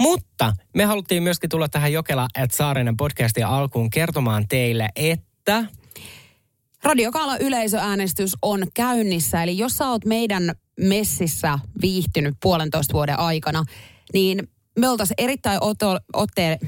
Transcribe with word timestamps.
Mutta 0.00 0.52
me 0.76 0.84
haluttiin 0.84 1.22
myöskin 1.22 1.50
tulla 1.50 1.68
tähän 1.68 1.92
Jokela 1.92 2.28
et 2.42 2.50
Saarinen 2.50 2.96
podcastin 2.96 3.46
alkuun 3.46 3.90
kertomaan 3.90 4.48
teille, 4.48 4.88
että 4.96 5.64
Radiokaala 6.82 7.36
yleisöäänestys 7.36 8.36
on 8.42 8.66
käynnissä, 8.74 9.42
eli 9.42 9.58
jos 9.58 9.72
sä 9.72 9.88
oot 9.88 10.04
meidän 10.04 10.52
messissä 10.80 11.58
viihtynyt 11.82 12.34
puolentoista 12.42 12.92
vuoden 12.92 13.18
aikana, 13.18 13.64
niin 14.12 14.48
me 14.80 14.88
oltaisiin 14.88 15.14
erittäin 15.18 15.58
oto, 15.60 15.98
otte, 16.12 16.58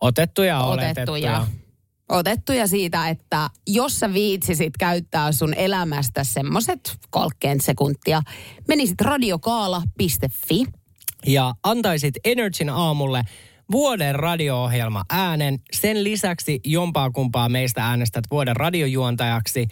otettuja 0.00 0.60
otettuja, 0.60 1.46
otettuja 2.08 2.66
siitä, 2.66 3.08
että 3.08 3.50
jos 3.66 4.00
sä 4.00 4.12
viitsisit 4.12 4.76
käyttää 4.76 5.32
sun 5.32 5.54
elämästä 5.54 6.24
semmoset 6.24 6.98
30 7.10 7.64
sekuntia, 7.64 8.22
menisit 8.68 9.00
radiokaala.fi. 9.00 10.64
Ja 11.26 11.54
antaisit 11.62 12.14
Energyn 12.24 12.70
aamulle 12.70 13.22
vuoden 13.72 14.14
radio-ohjelma 14.14 15.04
äänen. 15.10 15.58
Sen 15.72 16.04
lisäksi 16.04 16.60
jompaa 16.64 17.10
kumpaa 17.10 17.48
meistä 17.48 17.86
äänestät 17.86 18.24
vuoden 18.30 18.56
radiojuontajaksi. 18.56 19.68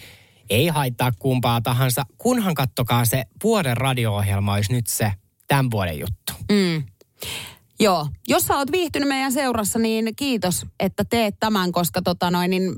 Ei 0.50 0.68
haittaa 0.68 1.12
kumpaa 1.18 1.60
tahansa, 1.60 2.02
kunhan 2.18 2.54
kattokaa 2.54 3.04
se 3.04 3.24
vuoden 3.44 3.76
radio-ohjelma 3.76 4.54
olisi 4.54 4.72
nyt 4.72 4.86
se 4.86 5.12
tämän 5.50 5.70
vuoden 5.70 5.98
juttu. 5.98 6.32
Mm. 6.52 6.82
Joo, 7.80 8.08
jos 8.28 8.46
sä 8.46 8.56
oot 8.56 8.72
viihtynyt 8.72 9.08
meidän 9.08 9.32
seurassa, 9.32 9.78
niin 9.78 10.16
kiitos, 10.16 10.66
että 10.80 11.04
teet 11.04 11.34
tämän, 11.40 11.72
koska 11.72 12.02
tota 12.02 12.30
noin, 12.30 12.50
niin 12.50 12.74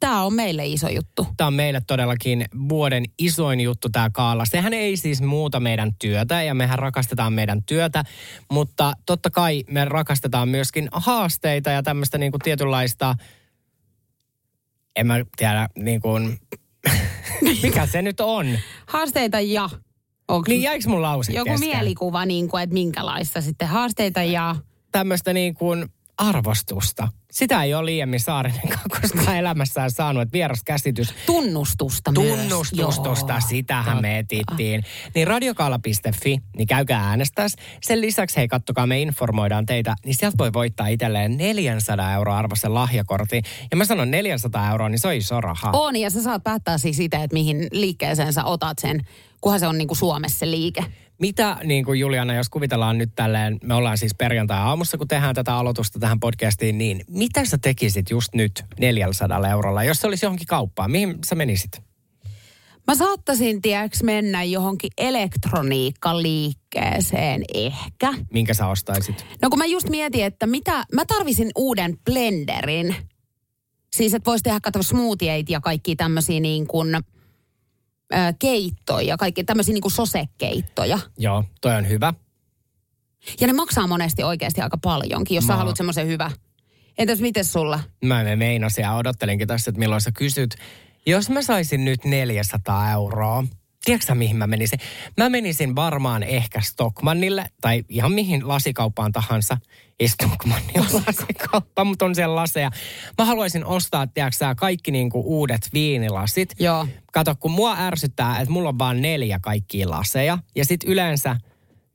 tämä 0.00 0.22
on 0.22 0.34
meille 0.34 0.66
iso 0.66 0.88
juttu. 0.88 1.26
Tämä 1.36 1.48
on 1.48 1.54
meille 1.54 1.82
todellakin 1.86 2.44
vuoden 2.68 3.04
isoin 3.18 3.60
juttu 3.60 3.88
tämä 3.88 4.10
kaala. 4.10 4.44
Sehän 4.44 4.72
ei 4.72 4.96
siis 4.96 5.22
muuta 5.22 5.60
meidän 5.60 5.94
työtä 6.00 6.42
ja 6.42 6.54
mehän 6.54 6.78
rakastetaan 6.78 7.32
meidän 7.32 7.62
työtä, 7.62 8.04
mutta 8.50 8.92
totta 9.06 9.30
kai 9.30 9.64
me 9.70 9.84
rakastetaan 9.84 10.48
myöskin 10.48 10.88
haasteita 10.92 11.70
ja 11.70 11.82
tämmöistä 11.82 12.18
niinku 12.18 12.38
tietynlaista, 12.38 13.14
en 14.96 15.06
mä 15.06 15.14
tiedä 15.36 15.68
niin 15.76 16.00
kuin, 16.00 16.38
mikä 17.62 17.86
se 17.86 18.02
nyt 18.02 18.20
on. 18.20 18.58
Haasteita 18.86 19.40
ja 19.40 19.70
Onks 20.28 20.48
niin 20.48 20.62
jäikö 20.62 20.88
mun 20.88 21.02
lause 21.02 21.32
Joku 21.32 21.50
kesken? 21.50 21.68
mielikuva, 21.68 22.26
niin 22.26 22.48
kuin, 22.48 22.62
että 22.62 22.74
minkälaista 22.74 23.40
sitten 23.40 23.68
haasteita 23.68 24.22
ja... 24.22 24.56
Tämmöistä 24.92 25.32
niin 25.32 25.54
kuin 25.54 25.88
arvostusta. 26.18 27.08
Sitä 27.32 27.62
ei 27.62 27.74
ole 27.74 27.84
liiemmin 27.84 28.20
Saarinenkaan 28.20 28.90
koskaan 29.00 29.36
elämässään 29.36 29.90
saanut, 29.90 30.22
että 30.22 30.32
vieras 30.32 30.62
käsitys. 30.64 31.14
Tunnustusta 31.26 32.12
Tunnustusta, 32.12 33.32
myös. 33.32 33.48
sitähän 33.48 33.84
Totta. 33.84 34.02
me 34.02 34.18
etittiin. 34.18 34.84
Niin 35.14 35.26
radiokaala.fi, 35.26 36.38
niin 36.56 36.66
käykää 36.66 37.08
äänestäs. 37.08 37.56
Sen 37.82 38.00
lisäksi, 38.00 38.36
hei 38.36 38.48
kattokaa, 38.48 38.86
me 38.86 39.00
informoidaan 39.00 39.66
teitä, 39.66 39.94
niin 40.04 40.14
sieltä 40.14 40.38
voi 40.38 40.52
voittaa 40.52 40.86
itselleen 40.86 41.36
400 41.36 42.12
euroa 42.12 42.38
arvoisen 42.38 42.74
lahjakortin. 42.74 43.42
Ja 43.70 43.76
mä 43.76 43.84
sanon 43.84 44.10
400 44.10 44.70
euroa, 44.70 44.88
niin 44.88 44.98
se 44.98 45.08
on 45.08 45.14
iso 45.14 45.40
raha. 45.40 45.70
On, 45.72 45.96
ja 45.96 46.10
sä 46.10 46.22
saat 46.22 46.44
päättää 46.44 46.78
siis 46.78 46.96
sitä, 46.96 47.22
että 47.22 47.34
mihin 47.34 47.68
liikkeeseen 47.72 48.32
sä 48.32 48.44
otat 48.44 48.78
sen, 48.78 49.00
kunhan 49.40 49.60
se 49.60 49.66
on 49.66 49.78
niin 49.78 49.88
kuin 49.88 49.98
Suomessa 49.98 50.38
se 50.38 50.50
liike. 50.50 50.84
Mitä, 51.20 51.56
niin 51.64 51.84
kuin 51.84 52.00
Juliana, 52.00 52.34
jos 52.34 52.48
kuvitellaan 52.48 52.98
nyt 52.98 53.10
tälleen, 53.16 53.58
me 53.62 53.74
ollaan 53.74 53.98
siis 53.98 54.14
perjantai-aamussa, 54.14 54.98
kun 54.98 55.08
tehdään 55.08 55.34
tätä 55.34 55.56
aloitusta 55.56 55.98
tähän 55.98 56.20
podcastiin, 56.20 56.78
niin 56.78 57.04
mitä 57.08 57.44
sä 57.44 57.58
tekisit 57.58 58.10
just 58.10 58.34
nyt 58.34 58.64
400 58.80 59.48
eurolla, 59.48 59.84
jos 59.84 60.00
se 60.00 60.06
olisi 60.06 60.26
johonkin 60.26 60.46
kauppaan? 60.46 60.90
Mihin 60.90 61.18
sä 61.26 61.34
menisit? 61.34 61.82
Mä 62.86 62.94
saattaisin, 62.94 63.62
tiedäks, 63.62 64.02
mennä 64.02 64.42
johonkin 64.42 64.90
elektroniikkaliikkeeseen 64.98 67.42
ehkä. 67.54 68.14
Minkä 68.32 68.54
sä 68.54 68.66
ostaisit? 68.66 69.26
No 69.42 69.50
kun 69.50 69.58
mä 69.58 69.66
just 69.66 69.88
mietin, 69.88 70.24
että 70.24 70.46
mitä, 70.46 70.84
mä 70.92 71.04
tarvisin 71.04 71.50
uuden 71.56 71.98
blenderin. 72.04 72.96
Siis, 73.96 74.14
että 74.14 74.30
voisi 74.30 74.42
tehdä, 74.42 74.60
katsoa 74.60 74.82
smoothieita 74.82 75.52
ja 75.52 75.60
kaikki 75.60 75.96
tämmöisiä 75.96 76.40
niin 76.40 76.66
kuin 76.66 76.96
keittoja, 78.38 79.16
kaikki 79.16 79.44
tämmöisiä 79.44 79.72
niin 79.72 79.82
kuin 79.82 79.92
sosekeittoja. 79.92 80.98
Joo, 81.18 81.44
toi 81.60 81.74
on 81.74 81.88
hyvä. 81.88 82.14
Ja 83.40 83.46
ne 83.46 83.52
maksaa 83.52 83.86
monesti 83.86 84.22
oikeasti 84.22 84.60
aika 84.60 84.78
paljonkin, 84.78 85.34
jos 85.34 85.44
Mä... 85.44 85.52
sä 85.52 85.56
haluat 85.56 85.76
semmoisen 85.76 86.06
hyvä. 86.06 86.30
Entäs 86.98 87.20
miten 87.20 87.44
sulla? 87.44 87.80
Mä 88.04 88.22
en 88.22 88.38
meinasin 88.38 88.82
ja 88.82 88.94
odottelinkin 88.94 89.48
tässä, 89.48 89.70
että 89.70 89.78
milloin 89.78 90.00
sä 90.00 90.12
kysyt. 90.12 90.54
Jos 91.06 91.30
mä 91.30 91.42
saisin 91.42 91.84
nyt 91.84 92.04
400 92.04 92.90
euroa, 92.90 93.44
tiedätkö 93.84 94.14
mihin 94.14 94.36
mä 94.36 94.46
menisin? 94.46 94.78
Mä 95.16 95.28
menisin 95.28 95.76
varmaan 95.76 96.22
ehkä 96.22 96.60
Stockmannille 96.60 97.46
tai 97.60 97.84
ihan 97.88 98.12
mihin 98.12 98.48
lasikauppaan 98.48 99.12
tahansa. 99.12 99.58
Ei 100.00 100.08
Stockmannin 100.08 100.84
lasikauppa, 101.06 101.84
mutta 101.84 102.04
on 102.04 102.14
siellä 102.14 102.34
laseja. 102.34 102.70
Mä 103.18 103.24
haluaisin 103.24 103.64
ostaa, 103.64 104.06
tiedätkö 104.06 104.54
kaikki 104.56 104.90
niinku 104.90 105.22
uudet 105.26 105.68
viinilasit. 105.74 106.54
Joo. 106.58 106.86
Kato, 107.12 107.34
kun 107.40 107.50
mua 107.50 107.76
ärsyttää, 107.78 108.40
että 108.40 108.52
mulla 108.52 108.68
on 108.68 108.78
vaan 108.78 109.02
neljä 109.02 109.38
kaikkia 109.42 109.90
laseja. 109.90 110.38
Ja 110.56 110.64
sit 110.64 110.84
yleensä 110.84 111.36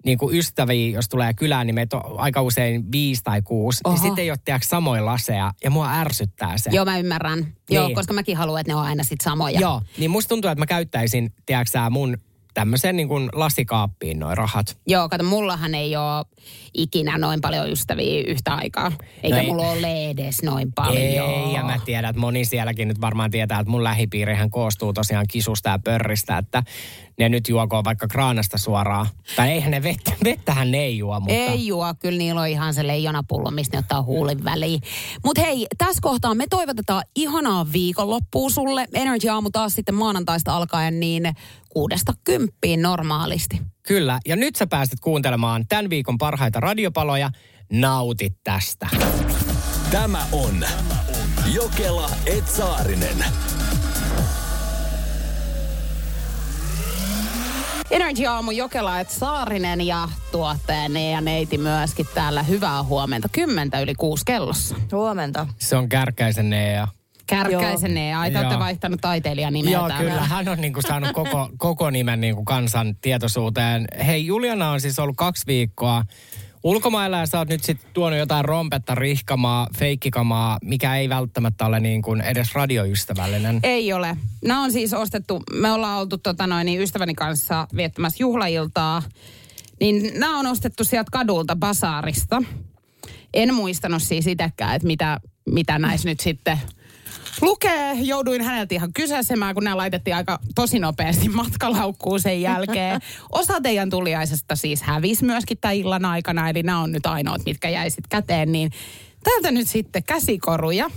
niin 0.05 0.17
kuin 0.17 0.35
ystäviä, 0.35 0.95
jos 0.95 1.09
tulee 1.09 1.33
kylään, 1.33 1.67
niin 1.67 1.75
meitä 1.75 1.97
on 1.97 2.19
aika 2.19 2.41
usein 2.41 2.91
viisi 2.91 3.23
tai 3.23 3.41
kuusi. 3.41 3.81
Oho. 3.83 3.95
Niin 3.95 4.01
sitten 4.01 4.21
ei 4.23 4.31
ole 4.31 4.39
tiedäkö, 4.45 4.65
samoja 4.65 5.05
laseja 5.05 5.53
ja 5.63 5.69
mua 5.69 5.93
ärsyttää 5.93 6.57
se. 6.57 6.69
Joo, 6.73 6.85
mä 6.85 6.97
ymmärrän. 6.97 7.39
Niin. 7.39 7.53
Joo, 7.69 7.89
koska 7.93 8.13
mäkin 8.13 8.37
haluan, 8.37 8.61
että 8.61 8.71
ne 8.71 8.75
on 8.75 8.83
aina 8.83 9.03
sitten 9.03 9.23
samoja. 9.23 9.59
Joo, 9.59 9.81
niin 9.97 10.11
musta 10.11 10.29
tuntuu, 10.29 10.51
että 10.51 10.61
mä 10.61 10.65
käyttäisin, 10.65 11.33
tiedätkö 11.45 11.89
mun 11.89 12.17
tämmöiseen 12.59 12.95
niin 12.95 13.07
kuin 13.07 13.29
lasikaappiin 13.33 14.19
noin 14.19 14.37
rahat. 14.37 14.77
Joo, 14.87 15.09
kato, 15.09 15.23
mullahan 15.23 15.75
ei 15.75 15.95
ole 15.95 16.25
ikinä 16.73 17.17
noin 17.17 17.41
paljon 17.41 17.69
ystäviä 17.69 18.23
yhtä 18.27 18.53
aikaa. 18.53 18.91
Eikä 19.23 19.35
no 19.35 19.41
ei. 19.41 19.47
mulla 19.47 19.69
ole 19.69 20.09
edes 20.09 20.43
noin 20.43 20.73
paljon. 20.73 20.97
Ei, 20.97 21.53
ja 21.53 21.63
mä 21.63 21.79
tiedän, 21.85 22.09
että 22.09 22.19
moni 22.19 22.45
sielläkin 22.45 22.87
nyt 22.87 23.01
varmaan 23.01 23.31
tietää, 23.31 23.59
että 23.59 23.71
mun 23.71 23.83
lähipiirihän 23.83 24.49
koostuu 24.49 24.93
tosiaan 24.93 25.25
kisusta 25.29 25.69
ja 25.69 25.79
pörristä, 25.83 26.37
että 26.37 26.63
ne 27.19 27.29
nyt 27.29 27.49
juokoo 27.49 27.83
vaikka 27.83 28.07
kraanasta 28.07 28.57
suoraan. 28.57 29.07
Tai 29.35 29.49
eihän 29.49 29.71
ne 29.71 29.83
vettä, 29.83 30.11
vettähän 30.23 30.71
ne 30.71 30.77
ei 30.77 30.97
juo, 30.97 31.19
mutta... 31.19 31.33
Ei 31.33 31.67
juo, 31.67 31.93
kyllä 31.99 32.17
niillä 32.17 32.41
on 32.41 32.47
ihan 32.47 32.73
se 32.73 32.87
leijonapullo, 32.87 33.51
mistä 33.51 33.77
ne 33.77 33.79
ottaa 33.79 34.01
huulin 34.03 34.43
väliin. 34.43 34.81
Mutta 35.25 35.41
hei, 35.41 35.67
tässä 35.77 36.01
kohtaa 36.01 36.35
me 36.35 36.45
toivotetaan 36.49 37.03
ihanaa 37.15 37.71
viikonloppua 37.73 38.49
sulle. 38.49 38.87
Energy 38.93 39.29
Aamu 39.29 39.49
taas 39.49 39.75
sitten 39.75 39.95
maanantaista 39.95 40.55
alkaen 40.55 40.99
niin 40.99 41.33
kuudesta 41.69 42.13
kymppiin 42.23 42.81
normaalisti. 42.81 43.61
Kyllä, 43.87 44.19
ja 44.27 44.35
nyt 44.35 44.55
sä 44.55 44.67
pääset 44.67 44.99
kuuntelemaan 44.99 45.65
tämän 45.69 45.89
viikon 45.89 46.17
parhaita 46.17 46.59
radiopaloja. 46.59 47.29
Nautit 47.71 48.33
tästä. 48.43 48.87
Tämä 49.91 50.25
on 50.31 50.65
Jokela 51.53 52.09
Etsaarinen. 52.25 53.25
Energy 57.91 58.25
Aamu 58.25 58.51
Jokela, 58.51 58.99
et 58.99 59.09
Saarinen 59.09 59.87
ja 59.87 60.09
tuottaja 60.31 61.09
ja 61.11 61.21
neiti 61.21 61.57
myöskin 61.57 62.05
täällä. 62.13 62.43
Hyvää 62.43 62.83
huomenta. 62.83 63.29
Kymmentä 63.31 63.79
yli 63.79 63.95
kuusi 63.95 64.25
kellossa. 64.25 64.75
Huomenta. 64.91 65.47
Se 65.57 65.75
on 65.75 65.89
Kärkäisen 65.89 66.49
Nea. 66.49 66.87
Kärkäisen 67.29 67.93
Nea. 67.93 68.19
Ai, 68.19 68.31
te 68.31 68.39
olette 68.39 68.59
vaihtanut 68.59 69.01
taiteilijan 69.01 69.53
nimeä 69.53 69.73
Joo, 69.73 69.89
kyllä. 69.97 70.23
Hän 70.23 70.47
on 70.47 70.61
niinku 70.61 70.81
saanut 70.81 71.11
koko, 71.11 71.49
koko 71.57 71.89
nimen 71.89 72.21
niinku 72.21 72.43
kansan 72.43 72.95
tietoisuuteen. 73.01 73.87
Hei, 74.05 74.25
Juliana 74.25 74.71
on 74.71 74.81
siis 74.81 74.99
ollut 74.99 75.17
kaksi 75.17 75.47
viikkoa 75.47 76.03
ulkomailla 76.63 77.17
ja 77.17 77.25
sä 77.25 77.37
oot 77.37 77.49
nyt 77.49 77.63
sitten 77.63 77.89
tuonut 77.93 78.19
jotain 78.19 78.45
rompetta, 78.45 78.95
rihkamaa, 78.95 79.67
feikkikamaa, 79.77 80.57
mikä 80.63 80.95
ei 80.95 81.09
välttämättä 81.09 81.65
ole 81.65 81.79
niin 81.79 82.01
kuin 82.01 82.21
edes 82.21 82.53
radioystävällinen. 82.53 83.59
Ei 83.63 83.93
ole. 83.93 84.17
Nämä 84.45 84.63
on 84.63 84.71
siis 84.71 84.93
ostettu, 84.93 85.43
me 85.53 85.71
ollaan 85.71 85.99
oltu 85.99 86.17
tota 86.17 86.47
noin, 86.47 86.65
niin 86.65 86.81
ystäväni 86.81 87.15
kanssa 87.15 87.67
viettämässä 87.75 88.17
juhlailtaa, 88.19 89.03
niin 89.79 90.19
nämä 90.19 90.39
on 90.39 90.47
ostettu 90.47 90.83
sieltä 90.83 91.09
kadulta 91.11 91.55
basaarista. 91.55 92.43
En 93.33 93.53
muistanut 93.53 94.03
siis 94.03 94.27
itsekään, 94.27 94.75
että 94.75 94.87
mitä, 94.87 95.19
mitä 95.45 95.79
näissä 95.79 96.09
nyt 96.09 96.19
sitten 96.19 96.59
lukee. 97.41 97.93
Jouduin 97.93 98.41
häneltä 98.41 98.75
ihan 98.75 98.93
kysäsemään, 98.93 99.53
kun 99.55 99.63
nämä 99.63 99.77
laitettiin 99.77 100.15
aika 100.15 100.39
tosi 100.55 100.79
nopeasti 100.79 101.29
matkalaukkuun 101.39 102.19
sen 102.19 102.41
jälkeen. 102.41 103.01
Osa 103.31 103.61
teidän 103.61 103.89
tuliaisesta 103.89 104.55
siis 104.55 104.81
hävisi 104.81 105.25
myöskin 105.25 105.57
tämän 105.57 105.75
illan 105.75 106.05
aikana, 106.05 106.49
eli 106.49 106.63
nämä 106.63 106.79
on 106.81 106.91
nyt 106.91 107.05
ainoat, 107.05 107.41
mitkä 107.45 107.69
jäi 107.69 107.89
sitten 107.89 108.09
käteen. 108.09 108.51
Niin 108.51 108.71
täältä 109.23 109.51
nyt 109.51 109.69
sitten 109.69 110.03
käsikoruja. 110.03 110.89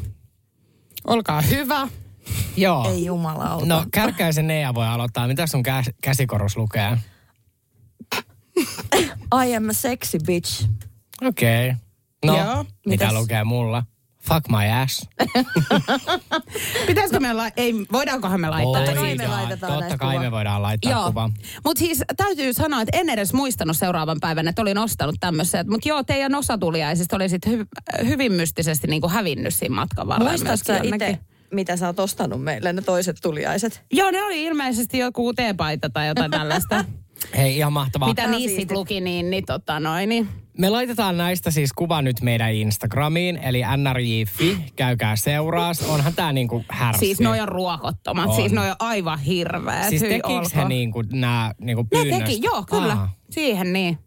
Olkaa 1.06 1.40
hyvä. 1.40 1.88
Joo. 2.56 2.90
Ei 2.90 3.04
jumalauta. 3.04 3.66
No 3.66 3.84
Kärkäisen 3.92 4.46
Nea 4.46 4.74
voi 4.74 4.86
aloittaa. 4.86 5.26
Mitä 5.26 5.46
sun 5.46 5.62
kä- 5.66 5.92
käsikorus 6.02 6.56
lukee? 6.56 6.98
I 9.44 9.56
am 9.56 9.68
a 9.68 9.72
sexy 9.72 10.18
bitch. 10.26 10.68
Okei. 11.22 11.68
Okay. 11.68 11.76
No, 12.24 12.38
Joo, 12.38 12.62
mitä 12.64 12.70
mitäs? 12.86 13.12
lukee 13.12 13.44
mulla? 13.44 13.84
Fuck 14.28 14.48
my 14.48 14.70
ass. 14.82 15.08
Pitäisikö 16.86 17.20
me, 17.20 17.32
la- 17.32 17.50
ei, 17.56 17.74
voidaankohan 17.92 18.40
me 18.40 18.48
laittaa? 18.50 18.72
Totta 18.84 18.94
kai 18.94 19.14
me 19.14 19.18
Voidaan. 19.18 19.30
laitetaan 19.42 19.72
Totta 19.78 19.98
kai 19.98 20.10
kuva. 20.10 20.22
me 20.22 20.30
voidaan 20.30 20.62
laittaa 20.62 20.92
Joo, 20.92 21.06
kuva. 21.06 21.30
mutta 21.64 21.78
siis 21.78 22.02
täytyy 22.16 22.52
sanoa, 22.52 22.80
että 22.82 22.98
en 22.98 23.08
edes 23.08 23.32
muistanut 23.32 23.76
seuraavan 23.76 24.18
päivän, 24.20 24.48
että 24.48 24.62
olin 24.62 24.78
ostanut 24.78 25.16
tämmöisiä. 25.20 25.64
Mutta 25.68 25.88
joo, 25.88 26.02
teidän 26.02 26.34
osatuliaisista 26.34 27.16
oli 27.16 27.28
sitten 27.28 27.52
hy- 27.60 28.06
hyvin 28.06 28.32
mystisesti 28.32 28.86
niin 28.86 29.00
kuin 29.00 29.10
hävinnyt 29.12 29.54
siinä 29.54 29.74
matkan 29.74 30.06
varrella. 30.08 30.30
Muistatko 30.30 30.72
itse, 30.94 31.18
mitä 31.52 31.76
sä 31.76 31.86
oot 31.86 31.98
ostanut 32.00 32.42
meille, 32.44 32.72
ne 32.72 32.82
toiset 32.82 33.16
tuliaiset? 33.22 33.82
Joo, 33.92 34.10
ne 34.10 34.22
oli 34.22 34.42
ilmeisesti 34.44 34.98
joku 34.98 35.34
teepaita 35.34 35.90
tai 35.90 36.08
jotain 36.08 36.30
tällaista. 36.30 36.84
Hei, 37.36 37.56
ihan 37.56 37.72
mahtavaa. 37.72 38.08
Mitä 38.08 38.26
niissä 38.26 38.74
luki, 38.74 39.00
niin, 39.00 39.30
niin 39.30 39.44
tota 39.46 39.80
noin. 39.80 40.08
Niin. 40.08 40.28
Me 40.58 40.70
laitetaan 40.70 41.16
näistä 41.16 41.50
siis 41.50 41.72
kuva 41.72 42.02
nyt 42.02 42.20
meidän 42.22 42.52
Instagramiin, 42.54 43.36
eli 43.36 43.62
nrj.fi, 43.76 44.72
käykää 44.76 45.16
seuraas. 45.16 45.82
Onhan 45.82 46.14
tää 46.14 46.32
niinku 46.32 46.64
härski. 46.68 47.06
Siis 47.06 47.20
noi 47.20 47.40
on 47.40 47.48
ruokottomat, 47.48 48.28
On. 48.28 48.36
siis 48.36 48.52
noi 48.52 48.70
on 48.70 48.76
aivan 48.78 49.18
hirveät. 49.18 49.88
Siis 49.88 50.02
tekiks 50.02 50.54
he 50.56 50.64
niinku 50.64 51.02
nää 51.12 51.54
niinku 51.60 51.82
Ne 51.82 51.88
pyynnöstä? 51.90 52.24
teki, 52.24 52.40
joo, 52.42 52.64
kyllä. 52.70 52.92
Aa. 52.92 53.10
Siihen 53.30 53.72
niin. 53.72 53.98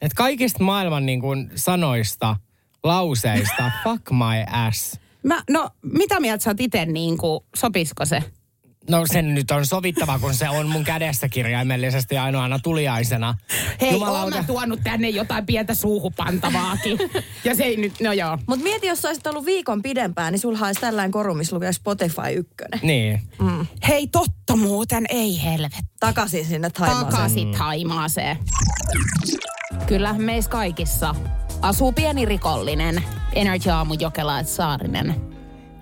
Et 0.00 0.14
kaikista 0.14 0.64
maailman 0.64 1.06
niinku 1.06 1.28
sanoista, 1.54 2.36
lauseista, 2.84 3.70
fuck 3.84 4.10
my 4.10 4.66
ass. 4.66 5.00
Mä, 5.22 5.42
no, 5.50 5.70
mitä 5.82 6.20
mieltä 6.20 6.44
sä 6.44 6.50
oot 6.50 6.60
itse, 6.60 6.86
niin 6.86 7.18
kuin, 7.18 7.40
sopisiko 7.56 8.04
se? 8.04 8.22
No 8.88 9.04
sen 9.06 9.34
nyt 9.34 9.50
on 9.50 9.66
sovittava, 9.66 10.18
kun 10.18 10.34
se 10.34 10.48
on 10.48 10.68
mun 10.68 10.84
kädessä 10.84 11.28
kirjaimellisesti 11.28 12.18
ainoana 12.18 12.58
tuliaisena. 12.58 13.34
Hei, 13.80 13.92
Jumalauta. 13.92 14.36
mä 14.36 14.44
tuonut 14.44 14.80
tänne 14.84 15.08
jotain 15.08 15.46
pientä 15.46 15.74
suuhupantavaakin. 15.74 16.98
ja 17.44 17.54
se 17.54 17.62
ei 17.64 17.76
nyt, 17.76 18.00
no 18.00 18.12
joo. 18.12 18.38
Mutta 18.46 18.62
mieti, 18.62 18.86
jos 18.86 19.02
sä 19.02 19.08
olisit 19.08 19.26
ollut 19.26 19.46
viikon 19.46 19.82
pidempään, 19.82 20.32
niin 20.32 20.40
sulla 20.40 20.66
olisi 20.66 20.80
tällainen 20.80 21.10
koru, 21.10 21.34
missä 21.34 21.56
lukee 21.56 21.72
Spotify 21.72 22.32
1. 22.36 22.54
Niin. 22.82 23.20
Hei, 23.88 24.06
totta 24.06 24.56
muuten, 24.56 25.04
ei 25.08 25.42
helvet. 25.42 25.72
Takaisin 26.00 26.44
sinne 26.44 26.70
Taimaaseen. 26.70 27.10
Takaisin 27.10 27.52
Taimaaseen. 27.58 28.38
Kyllä 29.86 30.12
meissä 30.12 30.50
kaikissa 30.50 31.14
asuu 31.62 31.92
pieni 31.92 32.24
rikollinen. 32.24 33.02
Energy 33.32 33.70
Aamu 33.70 33.94
Jokela 34.00 34.42
Saarinen. 34.42 35.27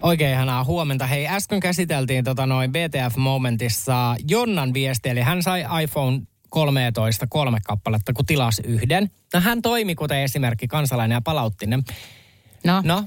Oikein 0.06 0.32
ihanaa 0.32 0.64
huomenta. 0.64 1.06
Hei, 1.06 1.28
äsken 1.28 1.60
käsiteltiin 1.60 2.24
tota 2.24 2.46
noin 2.46 2.72
BTF-momentissa 2.72 4.16
Jonnan 4.28 4.74
viesti, 4.74 5.08
eli 5.08 5.20
hän 5.20 5.42
sai 5.42 5.64
iPhone 5.82 6.20
13 6.48 7.26
kolme 7.26 7.58
kappaletta, 7.64 8.12
kun 8.12 8.26
tilasi 8.26 8.62
yhden. 8.66 9.10
No 9.34 9.40
hän 9.40 9.62
toimi 9.62 9.94
kuten 9.94 10.18
esimerkki 10.18 10.68
kansalainen 10.68 11.16
ja 11.16 11.20
palautti 11.20 11.66
ne. 11.66 11.78
No, 12.64 12.82
No, 12.84 13.04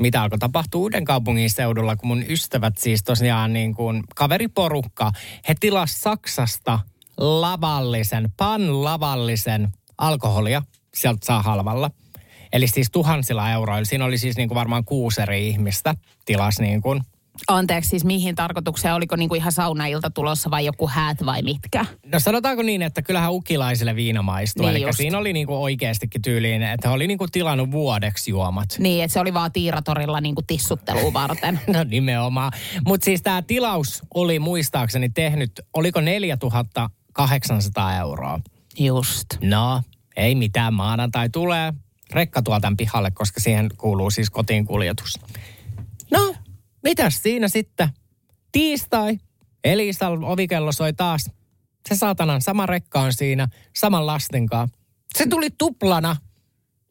mitä 0.00 0.22
alkoi 0.22 0.38
tapahtua 0.38 0.80
uuden 0.80 1.04
kaupungin 1.04 1.50
seudulla, 1.50 1.96
kun 1.96 2.08
mun 2.08 2.24
ystävät 2.28 2.78
siis 2.78 3.02
tosiaan 3.02 3.52
niin 3.52 3.74
kuin 3.74 4.02
kaveriporukka, 4.14 5.12
he 5.48 5.54
tilas 5.60 6.00
Saksasta 6.00 6.78
lavallisen, 7.16 8.32
pan-lavallisen 8.36 9.68
alkoholia, 9.98 10.62
sieltä 10.94 11.26
saa 11.26 11.42
halvalla. 11.42 11.90
Eli 12.52 12.66
siis 12.66 12.90
tuhansilla 12.90 13.50
euroilla. 13.50 13.84
Siinä 13.84 14.04
oli 14.04 14.18
siis 14.18 14.36
niin 14.36 14.48
kuin 14.48 14.56
varmaan 14.56 14.84
kuusi 14.84 15.20
eri 15.22 15.48
ihmistä 15.48 15.94
tilas 16.24 16.58
niin 16.60 16.82
kuin. 16.82 17.00
anteeksi 17.48 17.90
siis 17.90 18.04
mihin 18.04 18.34
tarkoitukseen? 18.34 18.94
Oliko 18.94 19.16
niinku 19.16 19.34
ihan 19.34 19.52
saunailta 19.52 20.10
tulossa 20.10 20.50
vai 20.50 20.64
joku 20.64 20.88
häät 20.88 21.26
vai 21.26 21.42
mitkä? 21.42 21.84
No 22.12 22.20
sanotaanko 22.20 22.62
niin, 22.62 22.82
että 22.82 23.02
kyllähän 23.02 23.32
ukilaisille 23.32 23.96
viina 23.96 24.22
maistuu. 24.22 24.66
Niin 24.66 24.76
Eli 24.76 24.84
just. 24.84 24.96
siinä 24.96 25.18
oli 25.18 25.32
niin 25.32 25.46
kuin 25.46 25.58
oikeastikin 25.58 26.22
tyyliin, 26.22 26.62
että 26.62 26.88
he 26.88 26.94
oli 26.94 27.06
niin 27.06 27.18
kuin 27.18 27.30
tilannut 27.32 27.70
vuodeksi 27.70 28.30
juomat. 28.30 28.68
Niin, 28.78 29.04
että 29.04 29.12
se 29.12 29.20
oli 29.20 29.34
vaan 29.34 29.52
tiiratorilla 29.52 30.20
niinku 30.20 30.42
tissuttelua 30.46 31.12
varten. 31.12 31.60
No 31.74 31.84
nimenomaan. 31.84 32.52
Mutta 32.86 33.04
siis 33.04 33.22
tämä 33.22 33.42
tilaus 33.42 34.02
oli 34.14 34.38
muistaakseni 34.38 35.08
tehnyt, 35.08 35.50
oliko 35.74 36.00
4800 36.00 37.96
euroa? 38.00 38.40
Just. 38.78 39.26
No, 39.42 39.82
ei 40.16 40.34
mitään. 40.34 40.74
Maanantai 40.74 41.28
tulee. 41.28 41.72
Rekka 42.12 42.42
tuo 42.42 42.60
tämän 42.60 42.76
pihalle, 42.76 43.10
koska 43.10 43.40
siihen 43.40 43.70
kuuluu 43.76 44.10
siis 44.10 44.30
kotiin 44.30 44.66
kuljetus. 44.66 45.20
No, 46.10 46.34
mitäs 46.82 47.22
siinä 47.22 47.48
sitten? 47.48 47.88
Tiistai. 48.52 49.18
Elisan 49.64 50.24
ovikello 50.24 50.72
soi 50.72 50.92
taas. 50.92 51.30
Se 51.88 51.94
saatanan 51.94 52.42
sama 52.42 52.66
rekka 52.66 53.00
on 53.00 53.12
siinä, 53.12 53.48
saman 53.76 54.06
lastenkaan. 54.06 54.68
Se 55.14 55.26
tuli 55.28 55.48
tuplana. 55.58 56.16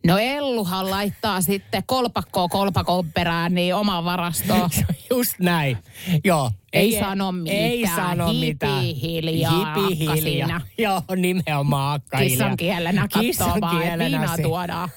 No 0.08 0.18
Elluhan 0.18 0.90
laittaa 0.90 1.42
sitten 1.42 1.84
kolpakkoa 1.86 2.48
kolpakon 2.48 3.12
perään 3.12 3.54
niin 3.56 3.76
omaan 3.76 4.06
varastoon. 4.06 4.70
Just 5.10 5.40
näin. 5.40 5.78
Joo. 6.24 6.52
Ei 6.74 7.00
sano 7.00 7.32
mitään. 7.32 7.60
Ei 7.60 7.88
sano 7.96 8.28
Hipi 8.28 8.46
mitään. 8.46 8.82
hiljaa, 8.82 9.76
Hipi 9.76 10.00
hiljaa. 10.00 10.62
Joo, 10.78 11.02
nimenomaan 11.16 11.96
akka 11.96 12.18
hiljaa. 12.18 12.30
Kissan 12.30 12.58
kielenä 12.58 13.02
katsoo 13.02 13.22
Kissan 13.22 13.62
vaan, 13.62 14.42
tuodaan. 14.42 14.90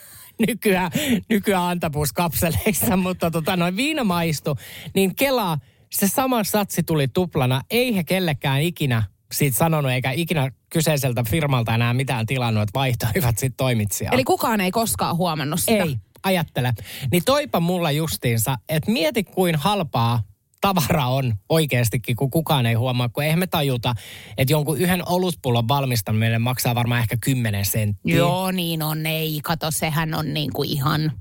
Nykyään, 0.47 0.91
nykyään 1.29 1.65
antapuuskapseleissa, 1.65 2.97
mutta 2.97 3.31
tota, 3.31 3.57
noin 3.57 3.77
viina 3.77 4.05
maistu. 4.05 4.57
Niin 4.95 5.17
Kela, 5.17 5.59
se 5.93 6.09
sama 6.09 6.45
satsi 6.45 6.83
tuli 6.83 7.09
tuplana. 7.09 7.63
Ei 7.71 7.97
he 7.97 8.05
kellekään 8.05 8.63
ikinä 8.63 9.03
siitä 9.33 9.57
sanonut, 9.57 9.91
eikä 9.91 10.11
ikinä 10.11 10.51
kyseiseltä 10.71 11.25
firmalta 11.31 11.75
enää 11.75 11.95
mitään 11.95 12.27
tilannut, 12.27 12.63
että 12.63 12.79
vaihtoivat 12.79 13.39
sitten 13.39 13.57
toimitsijaa. 13.57 14.13
Eli 14.13 14.25
kukaan 14.25 14.61
ei 14.61 14.71
koskaan 14.71 15.17
huomannut 15.17 15.61
sitä. 15.61 15.83
Ei, 15.85 15.97
ajattele. 16.23 16.73
Niin 17.13 17.23
toipa 17.25 17.61
mulla 17.61 17.91
justiinsa, 17.91 18.59
että 18.69 18.91
mieti 18.91 19.25
kuin 19.25 19.55
halpaa 19.57 20.23
tavara 20.61 21.07
on 21.07 21.35
oikeastikin, 21.49 22.17
kun 22.17 22.31
kukaan 22.31 22.67
ei 22.67 22.75
huomaa, 22.75 23.09
kun 23.09 23.25
eihän 23.25 23.39
me 23.39 23.47
tajuta, 23.47 23.95
että 24.39 24.53
jonkun 24.53 24.79
yhden 24.79 25.09
olutpullon 25.09 25.69
valmistaminen 25.69 26.43
maksaa 26.43 26.75
varmaan 26.75 27.01
ehkä 27.01 27.17
10 27.21 27.65
senttiä. 27.65 28.17
Joo, 28.17 28.51
niin 28.51 28.83
on. 28.83 29.07
Ei, 29.07 29.41
kato, 29.43 29.71
sehän 29.71 30.15
on 30.15 30.35
niin 30.35 30.53
kuin 30.53 30.69
ihan 30.71 31.13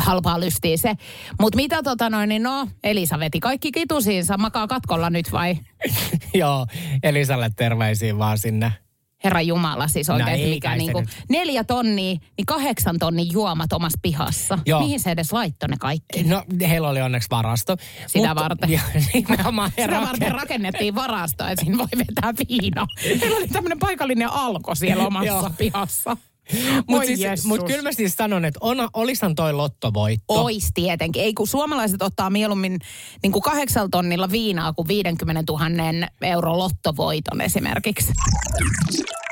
halpaa 0.00 0.40
lystiä 0.40 0.76
se. 0.76 0.94
Mutta 1.40 1.56
mitä 1.56 1.82
tota 1.82 2.10
noin, 2.10 2.28
niin 2.28 2.42
no, 2.42 2.68
Elisa 2.84 3.18
veti 3.18 3.40
kaikki 3.40 3.72
kitusiinsa. 3.72 4.38
Makaa 4.38 4.66
katkolla 4.66 5.10
nyt 5.10 5.32
vai? 5.32 5.58
Joo, 6.34 6.66
Elisalle 7.02 7.50
terveisiä 7.56 8.18
vaan 8.18 8.38
sinne. 8.38 8.72
Herra 9.24 9.40
Jumala, 9.40 9.88
siis 9.88 10.08
No 10.08 10.14
oikein 10.14 10.28
ei 10.28 10.50
mikä 10.50 10.76
niinku, 10.76 11.02
neljä 11.28 11.64
tonnia, 11.64 11.94
niin 12.36 12.46
kahdeksan 12.46 12.98
tonnin 12.98 13.32
juomat 13.32 13.72
omassa 13.72 13.98
pihassa. 14.02 14.58
Joo. 14.66 14.80
Mihin 14.80 15.00
se 15.00 15.10
edes 15.10 15.32
laittoi 15.32 15.68
ne 15.68 15.76
kaikki? 15.80 16.22
No, 16.22 16.42
heillä 16.68 16.88
oli 16.88 17.02
onneksi 17.02 17.30
varasto. 17.30 17.76
Sitä 18.06 18.34
varten. 18.34 18.70
Ja, 18.70 18.80
nimenomaan 19.14 19.70
Sitä 19.70 19.86
raken- 19.86 20.06
varten 20.06 20.32
rakennettiin 20.32 20.94
varasto, 20.94 21.46
että 21.46 21.64
siinä 21.64 21.78
voi 21.78 21.86
vetää 21.98 22.34
viina. 22.48 22.86
Meillä 23.20 23.36
oli 23.36 23.48
tämmöinen 23.48 23.78
paikallinen 23.78 24.28
alko 24.32 24.74
siellä 24.74 25.06
omassa 25.08 25.50
pihassa. 25.58 26.16
Mut, 26.88 26.98
Voi 26.98 27.06
siis, 27.06 27.44
mut 27.44 27.62
kyllä 27.62 27.82
mä 27.82 27.92
siis 27.92 28.14
sanon, 28.14 28.44
että 28.44 28.58
on, 28.62 28.76
toi 29.36 29.52
lottovoitto. 29.52 30.24
Ois 30.28 30.70
tietenkin. 30.74 31.22
Ei 31.22 31.34
kun 31.34 31.46
suomalaiset 31.46 32.02
ottaa 32.02 32.30
mieluummin 32.30 32.78
niin 33.22 33.32
kuin 33.32 33.42
kahdeksalla 33.42 33.88
tonnilla 33.88 34.30
viinaa 34.30 34.72
kuin 34.72 34.88
50 34.88 35.52
000 35.52 36.08
euro 36.22 36.58
lottovoiton 36.58 37.40
esimerkiksi. 37.40 38.12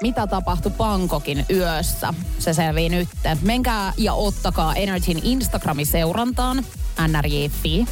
Mitä 0.03 0.27
tapahtui 0.27 0.73
Bangkokin 0.73 1.47
yössä? 1.51 2.15
Se 2.39 2.55
selvii 2.55 2.89
nyt. 2.89 3.09
Menkää 3.43 3.93
ja 3.97 4.15
ottakaa 4.15 4.75
Energyn 4.75 5.21
Instagramin 5.23 5.87
seurantaan, 5.87 6.65
nrj.fi. 7.09 7.87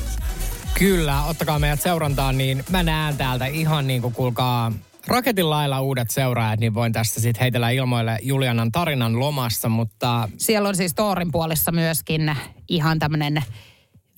Kyllä, 0.79 1.25
ottakaa 1.25 1.59
meidät 1.59 1.83
seurantaan, 1.83 2.39
niin 2.39 2.65
mä 2.71 2.83
näen 2.83 3.17
täältä 3.17 3.47
ihan 3.47 3.87
niin 3.87 4.03
kuin 4.03 4.15
kuulkaa 4.15 4.73
raketin 5.07 5.51
lailla 5.51 5.81
uudet 5.81 6.11
seuraajat, 6.11 6.61
niin 6.61 6.75
voin 6.75 6.93
tässä 6.93 7.21
sitten 7.21 7.41
heitellä 7.41 7.71
ilmoille 7.71 8.19
Julianan 8.23 8.73
tarinan 8.73 9.21
lomassa, 9.21 9.69
mutta 9.69 10.29
Siellä 10.37 10.69
on 10.69 10.77
siis 10.77 10.95
Toorin 10.95 11.33
puolessa 11.33 11.73
myöskin 11.73 12.37
ihan 12.69 12.99
tämmöinen 12.99 13.43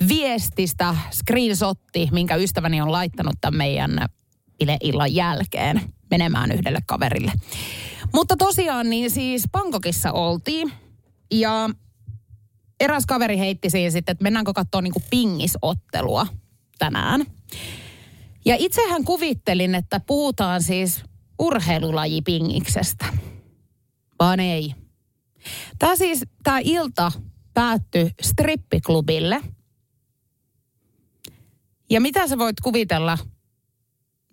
viestistä 0.09 0.97
screenshotti, 1.11 2.09
minkä 2.12 2.37
ystäväni 2.37 2.81
on 2.81 2.93
laittanut 2.93 3.35
tämän 3.41 3.59
meidän 3.59 4.07
bileillan 4.59 5.15
jälkeen 5.15 5.81
menemään 6.11 6.53
yhdelle 6.53 6.81
kaverille. 6.87 7.33
Mutta 8.15 8.37
tosiaan 8.37 8.91
niin 8.91 9.11
siis 9.11 9.45
Bangkokissa 9.53 10.12
oltiin 10.12 10.73
ja 11.31 11.71
eräs 12.81 13.07
kaveri 13.07 13.39
heitti 13.39 13.71
siinä 13.71 13.91
sitten, 13.91 14.12
että 14.12 14.23
mennäänkö 14.23 14.53
katsoa 14.53 14.83
niinku 14.83 15.03
pingisottelua 15.11 16.27
tänään. 16.79 17.27
Ja 18.45 18.57
itsehän 18.59 19.05
kuvittelin, 19.05 19.75
että 19.75 20.01
puhutaan 20.01 20.63
siis 20.63 21.05
urheilulaji 21.39 22.23
pingiksestä. 22.23 23.05
Vaan 24.21 24.41
ei. 24.41 24.75
Tämä 25.79 25.97
siis, 25.97 26.25
tämä 26.43 26.59
ilta 26.65 27.13
päättyi 27.55 28.11
strippiklubille. 28.23 29.41
Ja 31.91 32.01
mitä 32.01 32.29
sä 32.29 32.39
voit 32.39 32.61
kuvitella? 32.61 33.19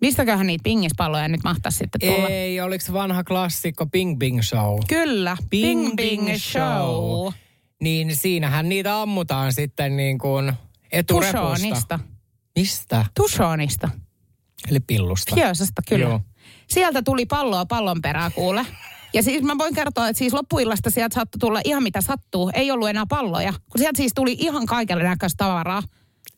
Mistäköhän 0.00 0.46
niitä 0.46 0.62
pingispalloja 0.62 1.28
nyt 1.28 1.44
mahtaisi 1.44 1.78
sitten 1.78 2.00
tulla? 2.00 2.28
Ei, 2.28 2.60
oliko 2.60 2.84
se 2.84 2.92
vanha 2.92 3.24
klassikko 3.24 3.86
Bing 3.86 4.18
Bing 4.18 4.42
Show? 4.42 4.78
Kyllä, 4.88 5.36
Bing 5.50 5.96
Bing 5.96 6.36
Show. 6.36 7.32
Niin 7.80 8.16
siinähän 8.16 8.68
niitä 8.68 9.02
ammutaan 9.02 9.52
sitten 9.52 9.96
niin 9.96 10.18
kuin 10.18 10.52
eturepusta. 10.92 11.38
Tushonista. 11.38 11.98
Mistä? 12.56 13.04
Tushonista. 13.14 13.88
Eli 14.70 14.80
pillusta. 14.80 15.34
Kiosasta, 15.34 15.82
kyllä. 15.88 16.04
Joo. 16.04 16.20
Sieltä 16.66 17.02
tuli 17.02 17.26
palloa 17.26 17.66
pallon 17.66 18.02
perää 18.02 18.30
kuule. 18.30 18.66
Ja 19.12 19.22
siis 19.22 19.42
mä 19.42 19.58
voin 19.58 19.74
kertoa, 19.74 20.08
että 20.08 20.18
siis 20.18 20.32
loppuillasta 20.32 20.90
sieltä 20.90 21.14
saattoi 21.14 21.38
tulla 21.38 21.60
ihan 21.64 21.82
mitä 21.82 22.00
sattuu. 22.00 22.50
Ei 22.54 22.70
ollut 22.70 22.88
enää 22.88 23.06
palloja, 23.08 23.52
kun 23.52 23.78
sieltä 23.78 23.96
siis 23.96 24.12
tuli 24.14 24.36
ihan 24.38 24.66
kaikelle 24.66 25.02
näköistä 25.04 25.44
tavaraa. 25.44 25.82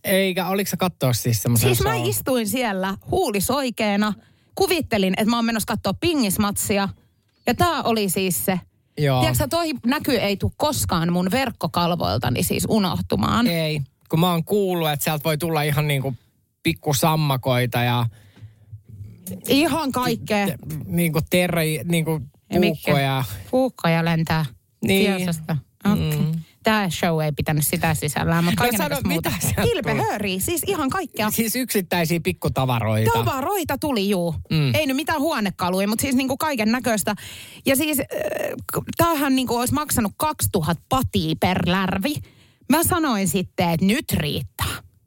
Eikä, 0.05 0.47
oliko 0.47 0.71
se 0.71 0.77
katsoa 0.77 1.13
siis 1.13 1.43
semmoisen 1.43 1.69
Siis 1.69 1.83
mä 1.83 1.95
istuin 1.95 2.49
siellä 2.49 2.95
huulisoikeena, 3.11 4.13
kuvittelin, 4.55 5.15
että 5.17 5.31
mä 5.31 5.37
oon 5.37 5.45
menossa 5.45 5.67
katsoa 5.67 5.95
pingismatsia. 5.95 6.89
Ja 7.47 7.55
tää 7.55 7.83
oli 7.83 8.09
siis 8.09 8.45
se. 8.45 8.61
Joo. 8.99 9.21
Tiedätkö, 9.21 9.49
toi 9.49 9.73
näky 9.87 10.13
ei 10.13 10.37
tule 10.37 10.53
koskaan 10.57 11.13
mun 11.13 11.31
verkkokalvoiltani 11.31 12.43
siis 12.43 12.65
unohtumaan. 12.69 13.47
Ei, 13.47 13.81
kun 14.09 14.21
mä 14.21 14.31
oon 14.31 14.45
kuullut, 14.45 14.91
että 14.91 15.05
sieltä 15.05 15.25
voi 15.25 15.39
tulla 15.39 15.63
ihan 15.63 15.89
niinku 15.89 16.15
pikkusammakoita 16.63 17.83
ja 17.83 18.07
Ihan 19.49 19.93
kaikkea. 19.93 20.47
niinku 20.87 21.21
terre, 21.31 21.63
niinku 21.85 22.21
Ja 22.53 22.61
mitkä? 22.61 22.81
puukkoja. 22.85 23.25
Puukkoja 23.51 24.05
lentää 24.05 24.45
Niin. 24.85 25.13
Okay. 25.85 26.19
Mm. 26.19 26.33
Tämä 26.63 26.91
show 26.91 27.23
ei 27.23 27.33
pitänyt 27.33 27.67
sitä 27.67 27.95
sisällään, 27.95 28.45
mutta 28.45 28.61
No 28.65 28.65
kaiken 28.71 28.79
sano, 28.79 29.01
muuta. 29.05 29.31
mitä 29.31 29.41
sieltä 29.47 29.63
Kilpe 29.63 29.91
tuli? 29.91 30.03
hööri, 30.03 30.41
siis 30.41 30.63
ihan 30.67 30.91
kaikkea. 30.91 31.31
Siis 31.31 31.57
yksittäisiä 31.57 32.21
pikkutavaroita. 32.21 33.11
Tavaroita 33.15 33.79
tuli 33.79 34.09
juu. 34.11 34.35
Mm. 34.51 34.75
Ei 34.75 34.87
nyt 34.87 34.97
mitään 34.97 35.21
huonekaluja, 35.21 35.89
mutta 35.89 36.03
siis 36.03 36.15
niinku 36.15 36.37
kaiken 36.37 36.73
näköistä. 36.73 37.15
Ja 37.67 37.77
siis 37.77 38.01
äh, 38.01 38.07
tämähän 38.97 39.37
niinku 39.37 39.57
olisi 39.57 39.75
maksanut 39.75 40.13
2000 40.17 40.83
patia 40.89 41.35
per 41.41 41.63
lärvi. 41.67 42.15
Mä 42.69 42.83
sanoin 42.85 43.29
sitten, 43.29 43.71
että 43.71 43.87
nyt 43.87 44.13
riittää. 44.13 44.52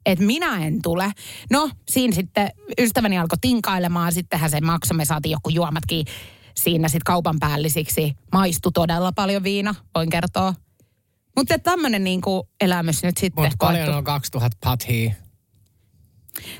Että 0.06 0.24
minä 0.24 0.66
en 0.66 0.82
tule. 0.82 1.12
No, 1.50 1.70
siinä 1.90 2.14
sitten 2.14 2.50
ystäväni 2.80 3.18
alkoi 3.18 3.38
tinkailemaan. 3.40 4.12
Sittenhän 4.12 4.50
se 4.50 4.60
maksoi. 4.60 4.96
Me 4.96 5.04
saatiin 5.04 5.30
joku 5.32 5.48
juomatkin 5.48 6.06
siinä 6.56 6.88
sitten 6.88 7.04
kaupan 7.04 7.36
päällisiksi. 7.40 8.14
Maistu 8.32 8.70
todella 8.70 9.12
paljon 9.12 9.42
viina, 9.44 9.74
voin 9.94 10.10
kertoa. 10.10 10.54
Mutta 11.36 11.58
tämmöinen 11.58 12.04
niinku 12.04 12.48
elämys 12.60 13.02
nyt 13.02 13.16
sitten 13.16 13.44
Mutta 13.44 13.56
paljon 13.58 13.80
koettu 13.82 13.98
on 13.98 14.04
2000 14.04 14.56
patia. 14.64 15.14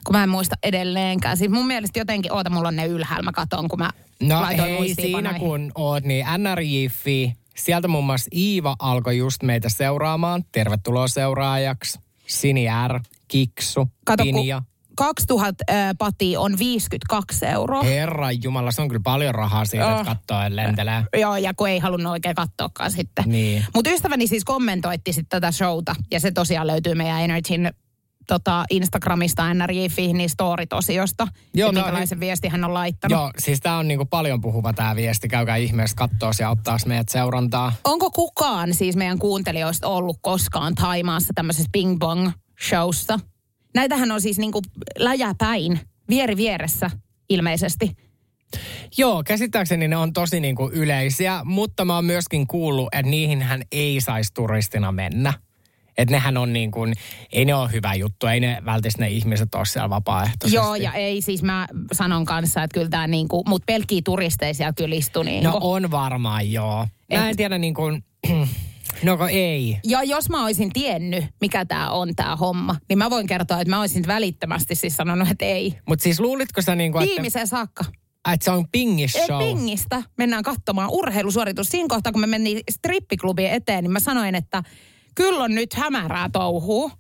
kun 0.05 0.17
mä 0.17 0.23
en 0.23 0.29
muista 0.29 0.57
edelleenkään. 0.63 1.37
Siis 1.37 1.51
mun 1.51 1.67
mielestä 1.67 1.99
jotenkin, 1.99 2.33
oota, 2.33 2.51
mulla 2.51 2.69
on 2.69 2.77
ne 2.77 2.87
ylhäällä, 2.87 3.23
mä 3.23 3.33
katon, 3.33 3.69
kun 3.69 3.79
mä 3.79 3.91
No 4.23 4.41
laitoin 4.41 4.69
hei, 4.69 4.79
muistiinpanoihin. 4.79 5.41
siinä 5.41 5.49
kun 5.49 5.73
oot, 5.75 6.05
niin 6.05 6.27
NRJ.fi, 6.39 7.33
sieltä 7.57 7.89
muun 7.89 8.05
muassa 8.07 8.29
Iiva 8.35 8.77
alkoi 8.79 9.19
just 9.19 9.43
meitä 9.43 9.69
seuraamaan. 9.69 10.45
Tervetuloa 10.53 11.09
seuraajaksi. 11.09 11.99
Sini 12.27 12.67
R, 12.89 13.01
Kiksu, 13.29 13.89
Kato, 14.05 14.23
Pinja. 14.23 14.63
2000 14.97 15.65
äh, 15.71 15.91
patia 15.99 16.41
on 16.41 16.59
52 16.59 17.47
euroa. 17.47 17.83
Herran 17.83 18.43
Jumala, 18.43 18.71
se 18.73 18.83
on 18.83 18.89
kyllä 18.89 19.01
paljon 19.05 19.35
rahaa 19.35 19.65
siitä, 19.65 19.87
Oh. 19.95 20.01
että 20.01 20.15
katsoo 20.15 20.43
ja 20.43 20.57
lentelee. 20.57 21.05
Joo, 21.21 21.37
ja 21.37 21.55
kun 21.55 21.69
ei 21.69 21.79
halunnut 21.79 22.11
oikein 22.13 22.35
katsoakaan 22.35 22.93
sitten. 22.93 23.25
Niin. 23.29 23.65
Mutta 23.75 23.91
ystäväni 23.91 24.27
siis 24.27 24.45
kommentoitti 24.45 25.13
sitten 25.13 25.41
tätä 25.41 25.53
showta, 25.53 25.95
ja 26.11 26.21
se 26.21 26.31
tosiaan 26.31 26.67
löytyy 26.67 26.95
meidän 26.95 27.21
Energyn 27.21 27.71
tota, 28.27 28.65
Instagramista, 28.71 29.55
NRJ.fi, 29.55 30.13
niin 30.13 30.31
story-osiosta. 30.31 31.29
Joo, 31.55 31.69
on- 31.69 31.75
minkälaisen 31.75 32.21
viesti 32.21 32.49
hän 32.49 32.65
on 32.65 32.75
laittanut. 32.75 33.19
Joo, 33.19 33.31
siis 33.39 33.61
tää 33.61 33.77
on 33.77 33.89
niinku 33.89 34.05
paljon 34.05 34.41
puhuva 34.41 34.73
tää 34.73 34.97
viesti. 34.97 35.29
Käykää 35.29 35.57
ihmeessä 35.57 35.97
kattoo 35.97 36.31
ja 36.41 36.51
ottaa 36.51 36.77
meidät 36.87 37.09
seurantaa. 37.09 37.73
Onko 37.85 38.11
kukaan 38.11 38.75
siis 38.75 38.97
meidän 38.97 39.19
kuuntelijoista 39.19 39.89
ollut 39.89 40.19
koskaan 40.21 40.75
Taimaassa 40.75 41.33
tämmöisessä 41.35 41.69
Bing 41.73 41.99
Bong 42.57 42.69
showssa? 42.69 43.19
Näitähän 43.75 44.13
on 44.13 44.21
siis 44.21 44.39
niinku 44.39 44.63
läjäpäin, 44.99 45.81
vieri 46.09 46.37
vieressä 46.37 46.91
ilmeisesti. 47.29 47.97
Joo, 48.99 49.23
käsittääkseni 49.27 49.89
ne 49.89 49.97
on 49.97 50.13
tosi 50.13 50.41
niinku 50.41 50.71
yleisiä, 50.73 51.41
mutta 51.45 51.85
mä 51.85 51.95
oon 51.95 52.05
myöskin 52.05 52.47
kuullut, 52.47 52.89
että 52.93 53.11
niihin 53.11 53.43
hän 53.43 53.63
ei 53.73 54.01
saisi 54.01 54.35
turistina 54.35 54.93
mennä. 54.93 55.33
Että 55.99 56.15
nehän 56.15 56.37
on 56.37 56.53
niin 56.53 56.71
kuin, 56.71 56.95
ei 57.33 57.45
ne 57.45 57.55
ole 57.55 57.73
hyvä 57.73 57.95
juttu, 57.95 58.27
ei 58.27 58.41
ne 58.41 58.59
välttämättä 58.65 59.03
ne 59.03 59.09
ihmiset 59.09 59.55
ole 59.55 59.67
siellä 59.67 59.91
vapaaehtoisesti. 59.91 60.57
Joo, 60.57 60.75
ja 60.75 60.93
ei 60.93 61.23
siis 61.23 61.43
mä 61.43 61.67
sanon 61.93 62.25
kanssa, 62.25 62.63
että 62.63 62.75
kyllä 62.75 62.89
tämä 62.89 63.07
niinku, 63.07 63.43
mutta 63.49 63.67
pelkkiä 63.67 64.01
turisteja 64.05 64.55
siellä 64.55 64.73
kyllä 64.73 64.97
istui 64.97 65.25
niinku. 65.25 65.51
No 65.51 65.59
on 65.61 65.91
varmaan 65.91 66.53
joo. 66.53 66.87
Mä 67.15 67.29
en 67.29 67.37
tiedä 67.37 67.59
niin 67.59 67.75
kuin, 67.75 68.05
no 69.03 69.19
ei. 69.31 69.79
Ja 69.85 70.03
jos 70.03 70.29
mä 70.31 70.45
olisin 70.45 70.73
tiennyt, 70.73 71.25
mikä 71.41 71.65
tämä 71.65 71.91
on 71.91 72.15
tämä 72.17 72.37
homma, 72.37 72.77
niin 72.89 72.99
mä 72.99 73.11
voin 73.11 73.27
kertoa, 73.27 73.61
että 73.61 73.71
mä 73.71 73.81
olisin 73.81 74.07
välittömästi 74.07 74.75
siis 74.75 74.97
sanonut, 74.97 75.31
että 75.31 75.45
ei. 75.45 75.79
Mutta 75.89 76.03
siis 76.03 76.21
luulitko 76.21 76.63
sä 76.63 76.75
niin 76.75 76.93
kuin, 76.93 77.03
että, 77.03 77.13
Viimeiseen 77.15 77.47
saakka. 77.47 77.85
että 78.33 78.45
se 78.45 78.51
on 78.51 78.69
pingish 78.73 79.17
Ei 79.17 79.27
show? 79.27 79.39
pingistä 79.39 80.03
mennään 80.19 80.43
katsomaan 80.43 80.91
urheilusuoritus. 80.93 81.69
Siinä 81.69 81.89
kohtaa, 81.89 82.13
kun 82.13 82.21
me 82.21 82.27
mentiin 82.27 82.61
strippiklubien 82.71 83.53
eteen, 83.53 83.85
niin 83.85 83.93
mä 83.93 84.01
sanoin, 84.01 84.35
että 84.35 84.63
kyllä 85.15 85.45
on 85.45 85.55
nyt 85.55 85.75
hämärää 85.75 86.29
touhuu. 86.33 86.91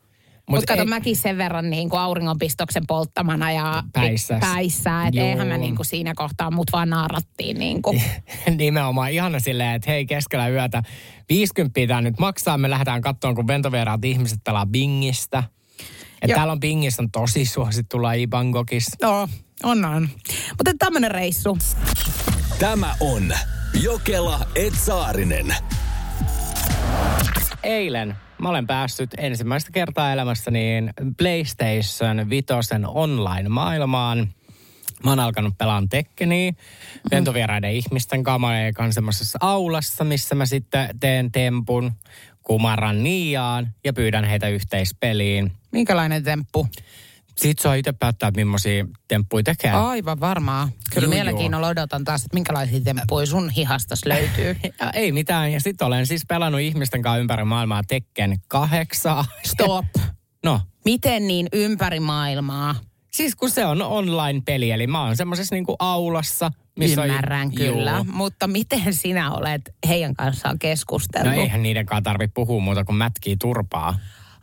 Mutta 0.48 0.60
Mut 0.60 0.66
kato, 0.66 0.80
ei- 0.82 0.88
mäkin 0.88 1.16
sen 1.16 1.38
verran 1.38 1.70
niin 1.70 1.90
kuin 1.90 2.00
auringonpistoksen 2.00 2.86
polttamana 2.86 3.52
ja 3.52 3.82
Päissäs. 3.92 4.40
päissä 4.40 5.06
että 5.06 5.20
eihän 5.20 5.48
mä 5.48 5.58
niin 5.58 5.76
kuin 5.76 5.86
siinä 5.86 6.12
kohtaa 6.16 6.50
mut 6.50 6.66
vaan 6.72 6.90
naarattiin. 6.90 7.58
Niin 7.58 7.82
kuin. 7.82 8.02
Nimenomaan 8.58 9.10
ihana 9.12 9.40
silleen, 9.40 9.74
että 9.74 9.90
hei 9.90 10.06
keskellä 10.06 10.48
yötä 10.48 10.82
50 11.28 11.80
tää 11.88 12.00
nyt 12.00 12.18
maksaa. 12.18 12.58
Me 12.58 12.70
lähdetään 12.70 13.00
katsomaan, 13.02 13.34
kun 13.36 13.46
ventovieraat 13.46 14.04
ihmiset 14.04 14.38
pelaa 14.44 14.66
bingistä. 14.66 15.42
Et 16.22 16.30
täällä 16.34 16.52
on 16.52 16.60
bingistä 16.60 17.02
on 17.02 17.10
tosi 17.10 17.44
suosittu 17.44 18.02
laji 18.02 18.26
Bangkokissa. 18.26 18.96
Joo, 19.02 19.28
on 19.62 19.84
on. 19.84 20.08
Mutta 20.50 20.72
tämmönen 20.78 21.10
reissu. 21.10 21.58
Tämä 22.58 22.94
on 23.00 23.32
Jokela 23.82 24.40
Etsaarinen. 24.54 25.54
Eilen 27.62 28.16
mä 28.38 28.48
olen 28.48 28.66
päässyt 28.66 29.10
ensimmäistä 29.18 29.70
kertaa 29.72 30.12
elämässäni 30.12 30.82
PlayStation 31.18 32.30
5 32.30 32.46
online-maailmaan. 32.86 34.28
Mä 35.04 35.10
oon 35.10 35.20
alkanut 35.20 35.58
pelaan 35.58 35.88
Tekkeniä 35.88 36.52
ventovieraiden 37.10 37.72
ihmisten 37.72 38.22
kanssa. 38.22 38.38
Mä 38.38 38.46
olen 38.46 38.66
ekan 38.66 38.92
semmoisessa 38.92 39.38
aulassa, 39.42 40.04
missä 40.04 40.34
mä 40.34 40.46
sitten 40.46 40.88
teen 41.00 41.32
tempun, 41.32 41.92
kumaran 42.42 43.02
Niaan 43.02 43.74
ja 43.84 43.92
pyydän 43.92 44.24
heitä 44.24 44.48
yhteispeliin. 44.48 45.52
Minkälainen 45.72 46.24
temppu? 46.24 46.68
Sitten 47.36 47.62
saa 47.62 47.74
itse 47.74 47.92
päättää, 47.92 48.28
että 48.28 48.40
millaisia 48.40 48.86
temppuja 49.08 49.42
tekee. 49.42 49.70
Aivan 49.70 50.20
varmaa. 50.20 50.68
Kyllä 50.94 51.08
mielenkiinnolla 51.08 51.68
odotan 51.68 52.04
taas, 52.04 52.24
että 52.24 52.34
minkälaisia 52.34 52.80
temppuja 52.80 53.26
sun 53.26 53.50
hihastas 53.50 54.04
löytyy. 54.04 54.56
Ja 54.80 54.90
ei 54.90 55.12
mitään. 55.12 55.52
Ja 55.52 55.60
sitten 55.60 55.86
olen 55.86 56.06
siis 56.06 56.22
pelannut 56.28 56.60
ihmisten 56.60 57.02
kanssa 57.02 57.18
ympäri 57.18 57.44
maailmaa 57.44 57.82
Tekken 57.88 58.36
kahdeksaa. 58.48 59.24
Stop. 59.44 59.86
No, 60.44 60.60
Miten 60.84 61.26
niin 61.26 61.48
ympäri 61.52 62.00
maailmaa? 62.00 62.74
Siis 63.12 63.36
kun 63.36 63.50
se 63.50 63.64
on 63.64 63.82
online-peli, 63.82 64.70
eli 64.70 64.86
mä 64.86 65.02
oon 65.04 65.16
semmoisessa 65.16 65.54
niinku 65.54 65.76
aulassa. 65.78 66.50
Missä 66.78 67.04
Ymmärrän 67.04 67.46
on, 67.46 67.54
kyllä, 67.54 67.92
Juu. 67.92 68.04
mutta 68.12 68.46
miten 68.46 68.94
sinä 68.94 69.32
olet 69.32 69.74
heidän 69.88 70.14
kanssaan 70.14 70.58
keskustellut? 70.58 71.34
No 71.34 71.40
eihän 71.40 71.62
niiden 71.62 71.86
kanssa 71.86 72.02
tarvitse 72.02 72.32
puhua 72.34 72.60
muuta 72.60 72.84
kuin 72.84 72.96
mätkii 72.96 73.36
turpaa. 73.36 73.98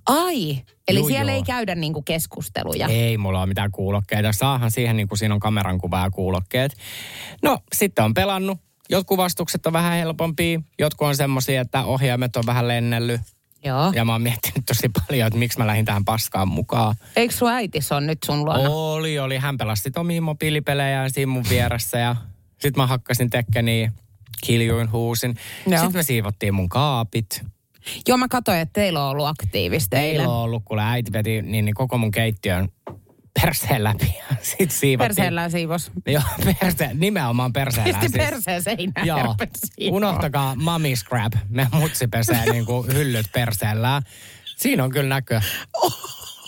Ai, 0.06 0.62
eli 0.88 1.00
Juu, 1.00 1.08
siellä 1.08 1.32
joo. 1.32 1.38
ei 1.38 1.44
käydä 1.44 1.76
niinku 1.76 2.02
keskusteluja. 2.02 2.88
Ei 2.88 3.18
mulla 3.18 3.40
ole 3.40 3.48
mitään 3.48 3.72
kuulokkeita. 3.72 4.32
Saahan 4.32 4.72
siihen, 4.72 4.98
niin 4.98 5.08
kuin 5.08 5.20
siinä 5.20 5.34
on 5.34 5.40
kameran 5.40 5.78
kuva 5.78 6.00
ja 6.00 6.10
kuulokkeet. 6.12 6.74
No, 7.42 7.60
sitten 7.74 8.06
on 8.06 8.14
pelannut. 8.14 8.58
Jotkut 8.90 9.18
vastukset 9.18 9.66
on 9.66 9.74
vähän 9.74 9.94
helpompia. 9.94 10.62
Jotkut 10.80 11.08
on 11.08 11.16
semmosia, 11.16 11.62
että 11.62 11.86
ohjaimet 11.86 12.36
on 12.36 12.44
vähän 12.46 12.68
lennellyt. 12.68 13.22
Joo. 13.66 13.92
Ja 13.96 14.06
mä 14.06 14.12
oon 14.12 14.22
miettinyt 14.22 14.66
tosi 14.66 14.90
paljon, 14.90 15.28
että 15.28 15.40
miksi 15.40 15.58
mä 15.58 15.68
lähdin 15.68 15.86
tähän 15.86 16.06
paskaan 16.06 16.48
mukaan. 16.48 16.96
Eikö 17.16 17.34
sun 17.34 17.52
äitis 17.52 17.92
on 17.92 18.08
nyt 18.08 18.18
sun 18.26 18.46
luona? 18.46 18.70
Oli, 18.70 19.20
oli. 19.20 19.38
Hän 19.38 19.58
pelasi 19.58 19.84
sit 19.84 19.98
omia 19.98 20.22
mobiilipelejään 20.22 21.12
siinä 21.12 21.32
mun 21.32 21.46
vieressä 21.50 21.98
ja 21.98 22.16
sit 22.60 22.78
mä 22.78 22.88
hakkasin 22.88 23.30
tekkeniä, 23.30 23.92
kiljuin, 24.46 24.92
huusin. 24.92 25.36
Joo. 25.68 25.80
Sitten 25.80 26.00
me 26.00 26.04
siivottiin 26.04 26.54
mun 26.54 26.70
kaapit. 26.70 27.44
Joo, 28.08 28.18
mä 28.18 28.28
katsoin, 28.28 28.60
että 28.60 28.74
teillä 28.74 29.04
on 29.04 29.10
ollut 29.10 29.28
aktiivista 29.28 29.98
eilen. 29.98 30.28
on 30.28 30.36
ollut, 30.36 30.64
kun 30.66 30.80
äiti 30.80 31.14
veti 31.14 31.42
niin, 31.42 31.66
niin 31.66 31.76
koko 31.76 31.98
mun 31.98 32.12
keittiön 32.12 32.70
perseen 33.42 33.84
läpi 33.84 34.16
ja 34.30 34.36
sit 34.42 34.72
siivottiin. 34.72 35.16
Perseellään 35.16 35.52
siivos. 35.52 35.92
Joo, 36.08 36.24
perse, 36.60 36.90
nimenomaan 36.94 37.54
perseellään. 37.54 38.00
Pisti 38.00 38.18
siis. 38.18 38.30
perseen 38.30 38.64
seinään. 38.64 39.08
Joo, 39.08 39.36
unohtakaa 39.92 40.56
mummy 40.56 40.96
scrap. 40.96 41.34
Me 41.50 41.68
mutsi 41.72 42.08
pesee 42.08 42.46
niin 42.52 42.66
kuin 42.66 42.94
hyllyt 42.94 43.26
perseellään. 43.34 44.02
Siinä 44.56 44.84
on 44.84 44.90
kyllä 44.92 45.10
näkö. 45.10 45.42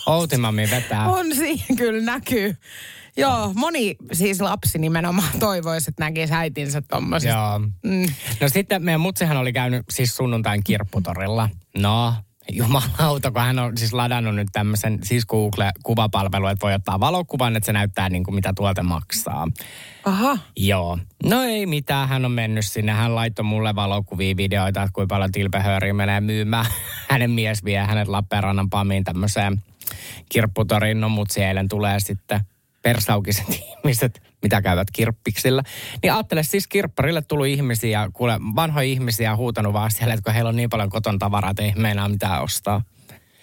Outimammi 0.06 0.70
vetää. 0.70 1.08
On 1.08 1.34
siinä 1.36 1.76
kyllä 1.76 2.12
näkyy. 2.12 2.56
Joo, 3.16 3.52
moni 3.54 3.96
siis 4.12 4.40
lapsi 4.40 4.78
nimenomaan 4.78 5.38
toivoisi, 5.38 5.90
että 5.90 6.04
näkisi 6.04 6.34
äitinsä 6.34 6.82
tommosista. 6.82 7.38
Joo. 7.38 7.58
Mm. 7.58 8.06
No 8.40 8.48
sitten 8.48 8.84
meidän 8.84 9.00
mutsihan 9.00 9.36
oli 9.36 9.52
käynyt 9.52 9.84
siis 9.90 10.16
sunnuntain 10.16 10.64
kirpputorilla. 10.64 11.48
No, 11.78 12.14
jumalauta, 12.52 13.30
kun 13.30 13.42
hän 13.42 13.58
on 13.58 13.78
siis 13.78 13.92
ladannut 13.92 14.34
nyt 14.34 14.48
tämmöisen 14.52 14.98
siis 15.02 15.26
Google-kuvapalvelu, 15.26 16.46
että 16.46 16.66
voi 16.66 16.74
ottaa 16.74 17.00
valokuvan, 17.00 17.56
että 17.56 17.66
se 17.66 17.72
näyttää 17.72 18.08
niin 18.08 18.24
kuin 18.24 18.34
mitä 18.34 18.52
tuolta 18.56 18.82
maksaa. 18.82 19.48
Aha. 20.04 20.38
Joo. 20.56 20.98
No 21.24 21.42
ei 21.42 21.66
mitään, 21.66 22.08
hän 22.08 22.24
on 22.24 22.32
mennyt 22.32 22.66
sinne. 22.66 22.92
Hän 22.92 23.14
laittoi 23.14 23.44
mulle 23.44 23.74
valokuvia, 23.74 24.36
videoita, 24.36 24.82
että 24.82 24.92
kuinka 24.92 25.14
paljon 25.14 25.32
tilpehööriä 25.32 25.94
menee 25.94 26.20
myymään. 26.20 26.66
Hänen 27.10 27.30
mies 27.30 27.64
vie 27.64 27.78
hänet 27.78 28.08
Lappeenrannan 28.08 28.70
Pamiin 28.70 29.04
tämmöiseen 29.04 29.62
kirpputoriin. 30.28 31.00
No 31.00 31.08
mut 31.08 31.28
eilen 31.36 31.68
tulee 31.68 32.00
sitten 32.00 32.40
persaukiset 32.82 33.46
ihmiset, 33.50 34.22
mitä 34.42 34.62
käyvät 34.62 34.88
kirppiksillä. 34.92 35.62
Niin 36.02 36.12
ajattele 36.12 36.42
siis 36.42 36.66
kirpparille 36.66 37.22
tullut 37.22 37.46
ihmisiä, 37.46 38.10
kuule 38.12 38.38
vanhoja 38.54 38.88
ihmisiä 38.88 39.36
huutanut 39.36 39.72
vaan 39.72 39.90
siellä, 39.90 40.14
että 40.14 40.24
kun 40.24 40.34
heillä 40.34 40.48
on 40.48 40.56
niin 40.56 40.70
paljon 40.70 40.90
koton 40.90 41.18
tavaraa, 41.18 41.50
että 41.50 41.62
ei 41.62 41.72
meinaa 41.76 42.08
mitään 42.08 42.42
ostaa. 42.42 42.82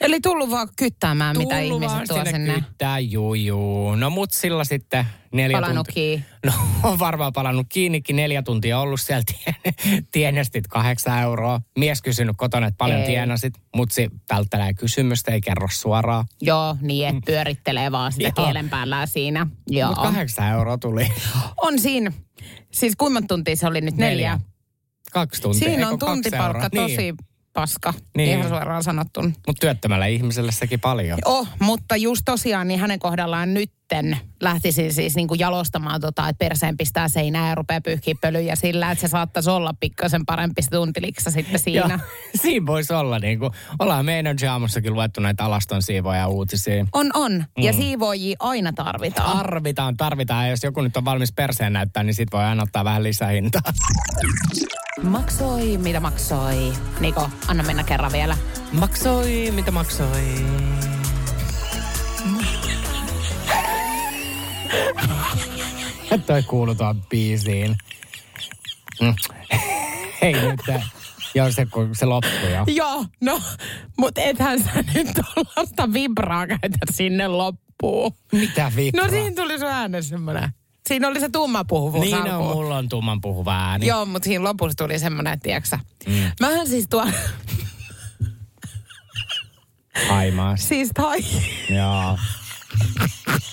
Eli 0.03 0.19
tullut 0.21 0.49
vaan 0.51 0.67
kyttäämään, 0.75 1.37
mitä 1.37 1.55
Tullut 1.55 1.83
ihmiset 1.83 2.09
vaan 2.09 2.23
tuo 2.25 2.25
sinne. 2.33 2.53
kyttää, 2.53 2.99
juu, 2.99 3.33
juu. 3.33 3.95
No 3.95 4.09
mut 4.09 4.31
sillä 4.31 4.63
sitten 4.63 5.05
neljä 5.33 5.57
Palannut 5.57 5.87
tuntia. 5.87 5.93
kiinni. 5.93 6.25
No 6.45 6.51
on 6.91 6.99
varmaan 6.99 7.33
palannut 7.33 7.65
kiinnikin, 7.69 8.15
neljä 8.15 8.41
tuntia 8.43 8.79
ollut 8.79 9.01
siellä, 9.01 9.23
tien- 9.31 10.03
tienestit 10.11 10.67
kahdeksan 10.67 11.21
euroa. 11.21 11.61
Mies 11.77 12.01
kysynyt 12.01 12.35
kotona, 12.37 12.67
että 12.67 12.77
paljon 12.77 12.99
Ei. 12.99 13.05
tienasit. 13.05 13.53
Mutsi 13.75 14.09
välttelee 14.33 14.73
kysymystä, 14.73 15.31
ei 15.31 15.41
kerro 15.41 15.67
suoraan. 15.71 16.25
Joo, 16.41 16.77
niin, 16.81 17.07
että 17.07 17.21
pyörittelee 17.25 17.91
vaan 17.91 18.11
sitä 18.11 18.31
Joo. 18.37 18.45
kielen 18.45 18.69
päällä 18.69 19.05
siinä. 19.05 19.47
Joo. 19.67 19.89
Mutta 19.89 20.03
kahdeksan 20.03 20.49
euroa 20.51 20.77
tuli. 20.77 21.07
On 21.65 21.79
siinä. 21.79 22.11
Siis 22.71 22.95
kuinka 22.95 23.21
tuntia 23.21 23.55
se 23.55 23.67
oli 23.67 23.81
nyt? 23.81 23.97
Neljä. 23.97 24.09
Neljä. 24.11 24.39
Kaksi 25.11 25.41
tuntia. 25.41 25.59
Siinä 25.69 25.89
on 25.89 25.99
tuntipalkka 25.99 26.69
euroa? 26.73 26.87
tosi 26.87 26.97
Niin. 26.97 27.15
Paska, 27.53 27.93
Niin. 28.17 28.29
ihan 28.39 28.49
suoraan 28.49 28.83
sanottuna. 28.83 29.31
Mutta 29.47 29.59
työttömällä 29.61 30.05
ihmiselle 30.05 30.51
sekin 30.51 30.79
paljon. 30.79 31.19
Oh, 31.25 31.47
mutta 31.59 31.95
just 31.95 32.21
tosiaan 32.25 32.67
niin 32.67 32.79
hänen 32.79 32.99
kohdallaan 32.99 33.53
nytten 34.01 34.17
lähtisin 34.41 34.93
siis 34.93 35.15
niin 35.15 35.27
kuin 35.27 35.39
jalostamaan 35.39 36.01
tota, 36.01 36.29
että 36.29 36.45
perseen 36.45 36.77
pistää 36.77 37.07
seinään 37.07 37.49
ja 37.49 37.55
rupeaa 37.55 37.81
pyyhkiä 37.81 38.15
pölyjä 38.21 38.55
sillä, 38.55 38.91
että 38.91 39.01
se 39.01 39.07
saattaisi 39.07 39.49
olla 39.49 39.73
pikkasen 39.79 40.25
parempi 40.25 40.61
se 40.61 40.69
tuntiliksa 40.69 41.31
sitten 41.31 41.59
siinä. 41.59 41.87
Joo, 41.89 41.99
siinä 42.41 42.65
voisi 42.65 42.93
olla 42.93 43.19
niin 43.19 43.39
kuin, 43.39 43.51
ollaan 43.79 44.05
me 44.05 44.19
Energy 44.19 44.47
aamussakin 44.47 44.93
luettu 44.93 45.21
näitä 45.21 45.45
alaston 45.45 45.81
siivoja 45.81 46.27
uutisia. 46.27 46.85
On, 46.93 47.09
on. 47.13 47.45
Ja 47.57 47.71
Mm. 47.71 47.77
siivoojia 47.77 48.35
aina 48.39 48.73
tarvitaan. 48.73 49.37
Tarvitaan, 49.37 49.97
tarvitaan. 49.97 50.45
Ja 50.45 50.49
jos 50.49 50.63
joku 50.63 50.81
nyt 50.81 50.97
on 50.97 51.05
valmis 51.05 51.31
perseen 51.31 51.73
näyttää, 51.73 52.03
niin 52.03 52.13
sit 52.13 52.31
voi 52.33 52.43
aina 52.43 52.63
ottaa 52.63 52.83
vähän 52.83 53.03
lisähintaa. 53.03 53.61
Maksoi, 55.03 55.77
mitä 55.77 55.99
maksoi? 55.99 56.73
Niko, 56.99 57.29
anna 57.47 57.63
mennä 57.63 57.83
kerran 57.83 58.11
vielä. 58.11 58.37
Maksoi, 58.71 59.51
mitä 59.51 59.71
maksoi? 59.71 60.45
Toi 66.27 66.43
kuuluu 66.43 66.75
tuon 66.75 67.01
biisiin. 67.09 67.75
Mm. 69.01 69.15
Hei 70.21 70.33
nyt, 70.33 70.59
joo 71.35 71.51
se, 71.51 71.65
kun 71.65 71.95
se 71.95 72.05
loppui 72.05 72.51
jo. 72.53 72.63
Joo, 72.67 73.05
no, 73.21 73.41
mutta 73.97 74.21
ethän 74.21 74.63
sä 74.63 74.69
nyt 74.93 75.07
tuollaista 75.33 75.93
vibraa 75.93 76.47
käytä 76.47 76.77
sinne 76.91 77.27
loppuun. 77.27 78.11
Mitä 78.31 78.71
vibraa? 78.75 79.05
No 79.05 79.11
siinä 79.11 79.35
tuli 79.35 79.59
sun 79.59 79.67
äänen 79.67 80.03
semmoinen. 80.03 80.49
Siinä 80.87 81.07
oli 81.07 81.19
se 81.19 81.29
tumma 81.29 81.63
puhuvuus 81.63 82.05
Niin 82.05 82.15
on, 82.33 82.43
mulla 82.55 82.77
on 82.77 82.89
tumman 82.89 83.21
puhuva 83.21 83.55
ääni. 83.55 83.87
Joo, 83.87 84.05
mutta 84.05 84.25
siinä 84.25 84.43
lopussa 84.43 84.77
tuli 84.77 84.99
semmoinen, 84.99 85.33
että 85.33 85.43
tiedätkö. 85.43 85.77
Mm. 86.07 86.31
Mähän 86.39 86.67
siis 86.67 86.87
tuo, 86.89 87.07
Haimaas. 90.07 90.67
siis 90.67 90.89
tai, 90.93 91.19
Joo. 91.69 92.17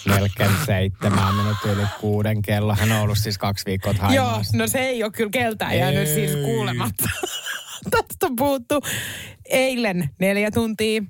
Melkein 0.07 0.51
seitsemän 0.67 1.35
minuutin 1.35 1.71
yli 1.71 1.87
kuuden 2.01 2.43
kello. 2.43 2.75
Hän 2.75 2.93
on 2.93 3.01
ollut 3.01 3.19
siis 3.19 3.39
kaksi 3.39 3.67
viikkoa 3.67 3.93
joo, 3.93 4.25
Haimaassa. 4.27 4.59
no 4.59 4.67
se 4.67 4.79
ei 4.79 5.03
ole 5.03 5.13
kyllä 5.13 5.31
keltään 5.31 5.79
jäänyt 5.79 6.09
Ei. 6.09 6.15
siis 6.15 6.37
kuulematta. 6.45 7.05
Tästä 7.91 8.27
on 8.27 8.37
puhuttu 8.37 8.81
eilen 9.51 10.11
neljä 10.21 10.51
tuntia. 10.51 11.03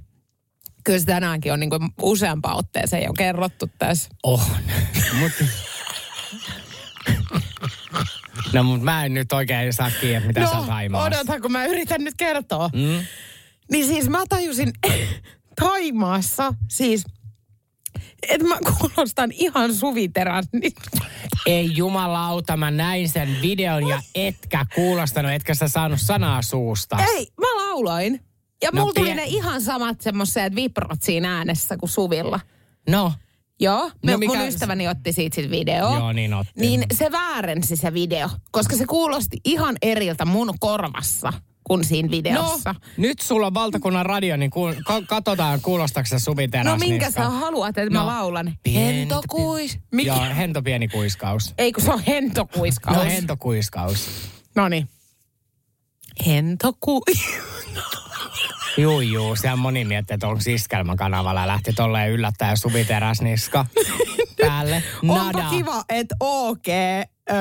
Kyllä 0.85 0.99
se 0.99 1.07
tänäänkin 1.07 1.53
on 1.53 1.61
niin 1.61 1.71
kuin 1.71 1.89
useampaan 2.03 2.57
otteeseen 2.57 3.03
jo 3.05 3.13
kerrottu 3.13 3.71
tässä. 3.79 4.09
On. 4.23 4.41
Mut... 5.19 5.33
No 8.53 8.63
mut 8.63 8.83
mä 8.83 9.05
en 9.05 9.15
nyt 9.15 9.33
oikein 9.33 9.73
saa 9.73 9.91
kiinni, 10.01 10.27
mitä 10.27 10.47
sä 10.47 10.55
No, 10.57 10.63
Haimaassa. 10.63 11.07
odota, 11.19 11.41
kun 11.41 11.53
mä 11.53 11.65
yritän 11.65 12.05
nyt 12.05 12.15
kertoa. 12.17 12.71
Mm? 12.75 13.05
Niin 13.71 13.87
siis 13.87 14.09
mä 14.09 14.19
tajusin 14.29 14.73
Taimaassa, 15.61 16.55
siis, 16.71 17.05
että 18.29 18.47
mä 18.47 18.59
kuulostan 18.79 19.33
ihan 19.33 19.75
suviteran. 19.75 20.45
Ei 21.47 21.71
jumalauta, 21.77 22.57
mä 22.57 22.71
näin 22.71 23.09
sen 23.09 23.37
videon 23.43 23.89
ja 23.89 24.03
etkä 24.15 24.67
kuulostanut, 24.75 25.33
etkä 25.33 25.55
sä 25.55 25.69
saanut 25.69 26.01
sanaa 26.01 26.43
suusta. 26.43 26.97
ei, 27.17 27.27
mä 27.41 27.47
lauloin. 27.57 28.21
Ja 28.63 28.71
No 28.73 28.81
mulla 28.81 28.93
tuli 28.93 29.07
pie- 29.07 29.15
ne 29.15 29.25
ihan 29.27 29.63
samat 29.63 30.01
semmoiset 30.01 30.55
vibrat 30.55 31.03
siinä 31.03 31.37
äänessä 31.37 31.77
kuin 31.77 31.91
Suvilla. 31.91 32.41
No, 32.89 33.13
Joo, 33.63 33.91
no, 34.07 34.19
mikä- 34.19 34.37
mun 34.39 34.47
ystäväni 34.49 34.89
otti 34.89 35.13
siitä 35.13 35.35
sit 35.35 35.51
video. 35.51 35.95
Joo, 35.95 36.13
niin 36.13 36.35
otti. 36.35 36.53
Niin 36.57 36.85
se 36.95 37.13
väärensi 37.13 37.77
se 37.77 37.95
video, 37.95 38.29
koska 38.51 38.77
se 38.77 38.87
kuulosti 38.87 39.37
ihan 39.45 39.77
eriltä 39.83 40.25
mun 40.25 40.55
korvassa 40.61 41.33
kuin 41.71 41.85
siinä 41.85 42.11
videossa. 42.11 42.75
no 42.75 42.81
nyt 42.97 43.21
sulla 43.21 43.47
on 43.47 43.55
valtakunnan 43.55 44.07
radio, 44.07 44.37
niin 44.37 44.51
ku, 44.51 44.61
ka- 44.85 45.03
katsotaan 45.07 45.61
kuulostaako 45.61 46.07
se 46.07 46.19
Suvi 46.19 46.49
No, 46.65 46.77
minkä 46.77 47.11
sä 47.11 47.31
haluat, 47.31 47.79
että 47.79 47.95
No, 47.95 48.01
mä 48.01 48.07
laulan? 48.07 48.59
Hentokuis. 48.75 49.79
Mikä? 49.93 50.11
Joo, 50.13 50.25
hento 50.37 50.63
pieni 50.63 50.89
kuiskaus. 50.89 51.55
Ei 51.59 51.73
kun 51.73 51.85
se 51.85 51.93
on 51.93 52.03
hentokuiskaus. 52.07 52.97
No 52.97 53.05
hentokuiskaus. 53.05 54.09
No 54.57 54.69
niin. 54.69 54.89
Hentokuis. 56.27 57.25
Juu, 58.79 59.01
juu. 59.01 59.37
Siellä 59.37 59.57
moni 59.57 59.85
miettii, 59.85 60.15
että 60.15 60.29
onko 60.29 60.41
iskelmän 60.47 60.97
kanavalla 60.97 61.47
lähti 61.47 61.73
tolleen 61.73 62.11
yllättäen 62.11 62.57
Suvi 62.57 62.85
Teräsniska 62.85 63.67
päälle. 64.41 64.83
Onpa 65.09 65.43
kiva, 65.51 65.85
että 65.89 66.15
OK, 66.21 66.69
ö, 66.69 67.35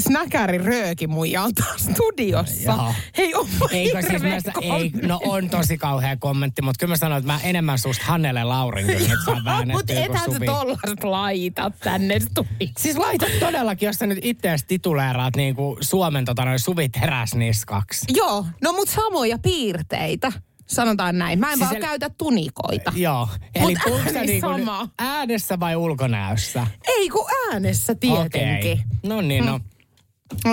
snäkäri 0.00 0.58
rööki 0.58 1.06
muija 1.06 1.42
on 1.44 1.54
taas 1.54 1.80
studiossa. 1.92 2.62
Joo. 2.62 2.94
Hei, 3.18 3.34
onpa 3.34 3.68
Eikö 3.72 4.02
siis 4.02 4.22
mä, 4.22 4.28
ei, 4.76 4.90
no 5.02 5.20
on 5.24 5.50
tosi 5.50 5.78
kauhea 5.78 6.16
kommentti, 6.16 6.62
mutta 6.62 6.78
kyllä 6.80 6.92
mä 6.92 6.96
sanoin, 6.96 7.18
että 7.18 7.32
mä 7.32 7.40
enemmän 7.42 7.78
susta 7.78 8.04
Hannele 8.04 8.44
Laurin 8.44 8.86
kyllä 8.86 9.08
nyt 9.08 9.18
saa 9.24 9.64
Mutta 9.72 9.92
ethän 9.92 10.18
sä 10.30 10.34
Suvi. 10.34 10.46
tollasta 10.46 11.10
laita 11.10 11.70
tänne 11.70 12.20
studioon. 12.20 12.72
Siis 12.78 12.96
laita 12.96 13.26
todellakin, 13.40 13.86
jos 13.86 13.96
sä 13.96 14.06
nyt 14.06 14.18
itseäsi 14.22 14.64
tituleeraat 14.68 15.36
niin 15.36 15.54
kuin 15.56 15.76
Suomen 15.80 16.24
tota, 16.24 16.44
noin 16.44 16.58
Suvi 16.58 16.88
Teräsniskaksi. 16.88 18.06
Joo, 18.14 18.46
no 18.62 18.72
mut 18.72 18.88
samoja 18.88 19.38
piirteitä. 19.38 20.32
Sanotaan 20.66 21.18
näin. 21.18 21.38
Mä 21.40 21.46
en 21.52 21.58
Siis 21.58 21.60
vaan 21.70 21.76
el- 21.76 21.82
käytä 21.82 22.10
tunikoita. 22.10 22.92
Joo. 22.96 23.28
Eli 23.54 23.64
Mut 23.72 23.78
puhutko 23.84 24.20
niinku 24.20 24.48
sama. 24.48 24.88
äänessä 24.98 25.60
vai 25.60 25.76
ulkonäössä? 25.76 26.66
Ei 26.88 27.08
kun 27.08 27.24
äänessä 27.52 27.94
tietenkin. 27.94 28.72
Okei. 28.72 28.82
No 29.02 29.20
niin, 29.20 29.46
no. 29.46 29.52
No, 29.52 29.60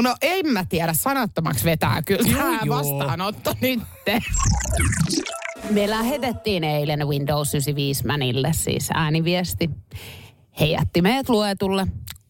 no 0.01 0.15
en 0.21 0.47
mä 0.47 0.65
tiedä, 0.69 0.93
sanattomaksi 0.93 1.65
vetää 1.65 2.01
kyllä 2.05 2.29
Juu, 2.29 2.37
tämä 2.41 2.59
juu. 2.65 2.75
vastaanotto 2.75 3.53
nyt. 3.61 3.79
Me 5.69 5.89
lähetettiin 5.89 6.63
eilen 6.63 7.07
Windows 7.07 7.53
95 7.53 8.05
Manille 8.07 8.53
siis 8.53 8.89
ääniviesti. 8.93 9.69
He 10.59 10.65
jätti 10.65 11.01
meidät 11.01 11.29
luetulle. 11.29 11.87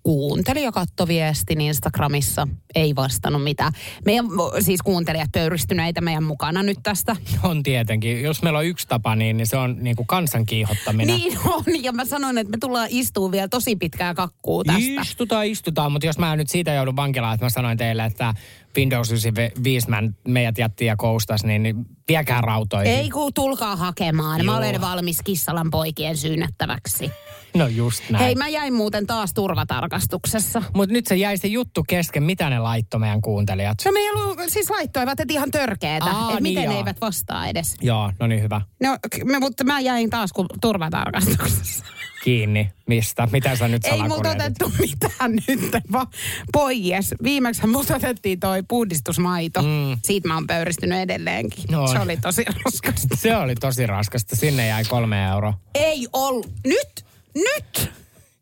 Kuunteli 0.10 0.64
ja 0.64 0.72
katsoi 0.72 1.08
viestin 1.08 1.62
Instagramissa. 1.62 2.48
Ei 2.76 2.96
vastannut 2.96 3.44
mitään. 3.44 3.74
Meidän 4.06 4.26
siis 4.60 4.82
kuuntelijat 4.82 5.32
pöyristyneitä 5.32 6.02
meidän 6.02 6.24
mukana 6.24 6.64
nyt 6.64 6.78
tästä. 6.84 7.16
On 7.44 7.64
tietenkin. 7.64 8.22
Jos 8.22 8.42
meillä 8.42 8.60
on 8.60 8.66
yksi 8.66 8.88
tapa, 8.88 9.16
niin, 9.16 9.38
niin 9.38 9.48
se 9.48 9.58
on 9.58 9.76
niin 9.80 9.96
kuin 9.96 10.08
kansan 10.08 10.46
kiihottaminen. 10.46 11.16
Niin 11.16 11.38
on, 11.46 11.64
ja 11.84 11.92
mä 11.92 12.06
sanoin, 12.06 12.38
että 12.38 12.52
me 12.52 12.58
tullaan 12.58 12.88
istumaan 12.92 13.32
vielä 13.32 13.48
tosi 13.48 13.76
pitkää 13.76 14.14
kakkuu 14.14 14.64
tästä. 14.64 15.02
Istutaan, 15.02 15.46
istutaan, 15.46 15.92
mutta 15.92 16.06
jos 16.06 16.18
mä 16.18 16.36
nyt 16.36 16.50
siitä 16.50 16.74
joudun 16.74 16.96
vankilaan, 16.96 17.34
että 17.34 17.46
mä 17.46 17.50
sanoin 17.50 17.78
teille, 17.78 18.06
että 18.06 18.34
Windows 18.80 19.12
95 19.12 19.90
mä, 19.90 20.04
meidät 20.28 20.58
jätti 20.58 20.86
ja 20.86 20.96
koustas, 20.98 21.44
niin, 21.44 21.64
niin 21.64 21.76
viekää 22.08 22.42
rautoihin. 22.42 22.94
Ei 22.94 23.10
kun 23.10 23.34
tulkaa 23.34 23.76
hakemaan. 23.76 24.46
Mä 24.46 24.58
olen 24.58 24.82
valmis 24.82 25.18
Kissalan 25.24 25.72
poikien 25.72 26.18
syynnettäväksi. 26.18 27.12
No 27.54 27.68
just 27.68 28.10
näin. 28.10 28.24
Hei, 28.24 28.36
mä 28.36 28.48
jäin 28.48 28.74
muuten 28.74 29.08
taas 29.08 29.34
turvatarkastuksessa. 29.34 30.62
Mutta 30.74 30.94
nyt 30.94 31.08
se 31.08 31.16
jäi 31.16 31.38
se 31.38 31.48
juttu 31.48 31.84
kesken, 31.88 32.24
mitä 32.24 32.50
ne 32.50 32.60
laittoi 32.60 33.00
meidän 33.00 33.22
kuuntelijat. 33.22 33.78
No 33.86 33.92
me 33.92 34.00
ei 34.00 34.10
ollut, 34.10 34.40
siis 34.48 34.70
laittoivat, 34.70 35.20
että 35.20 35.34
ihan 35.34 35.52
törkeetä. 35.52 36.06
Aa, 36.06 36.30
että 36.30 36.34
niin 36.34 36.44
miten 36.44 36.70
ne 36.70 36.74
joo. 36.74 36.78
eivät 36.78 37.02
vastaa 37.02 37.48
edes. 37.48 37.76
Joo, 37.82 38.12
no 38.20 38.28
niin 38.28 38.42
hyvä. 38.42 38.62
No, 38.84 38.98
k- 39.12 39.24
me, 39.24 39.40
mutta 39.40 39.64
mä 39.64 39.80
jäin 39.80 40.10
taas 40.10 40.34
kun 40.34 40.46
turvatarkastuksessa. 40.62 41.86
Kiinni. 42.24 42.72
Mistä? 42.88 43.28
Mitä 43.32 43.56
sä 43.56 43.68
nyt 43.68 43.86
Ei 43.86 43.92
multa 43.92 44.16
salakuljetit? 44.16 44.62
otettu 44.62 44.72
mitään 44.80 45.32
nyt, 45.48 45.84
vaan 45.92 46.08
pois. 46.52 47.16
Viimeksi 47.24 47.68
multa 47.68 47.96
otettiin 47.96 48.40
toi 48.40 48.64
puhdistusmaito. 48.68 49.62
Mm. 49.62 49.98
Siitä 50.06 50.28
mä 50.28 50.34
oon 50.34 50.48
pöyristynyt 50.48 51.00
edelleenkin. 51.00 51.64
No. 51.72 51.88
Se 51.88 52.00
oli 52.00 52.18
tosi 52.18 52.46
raskasta. 52.66 53.16
Se 53.16 53.38
oli 53.38 53.56
tosi 53.56 53.88
raskasta. 53.88 54.36
Sinne 54.36 54.68
jäi 54.68 54.84
kolme 54.84 55.26
euroa. 55.26 55.54
Ei 55.76 56.08
ollut. 56.14 56.52
Nyt! 56.68 57.06
Nyt! 57.36 57.92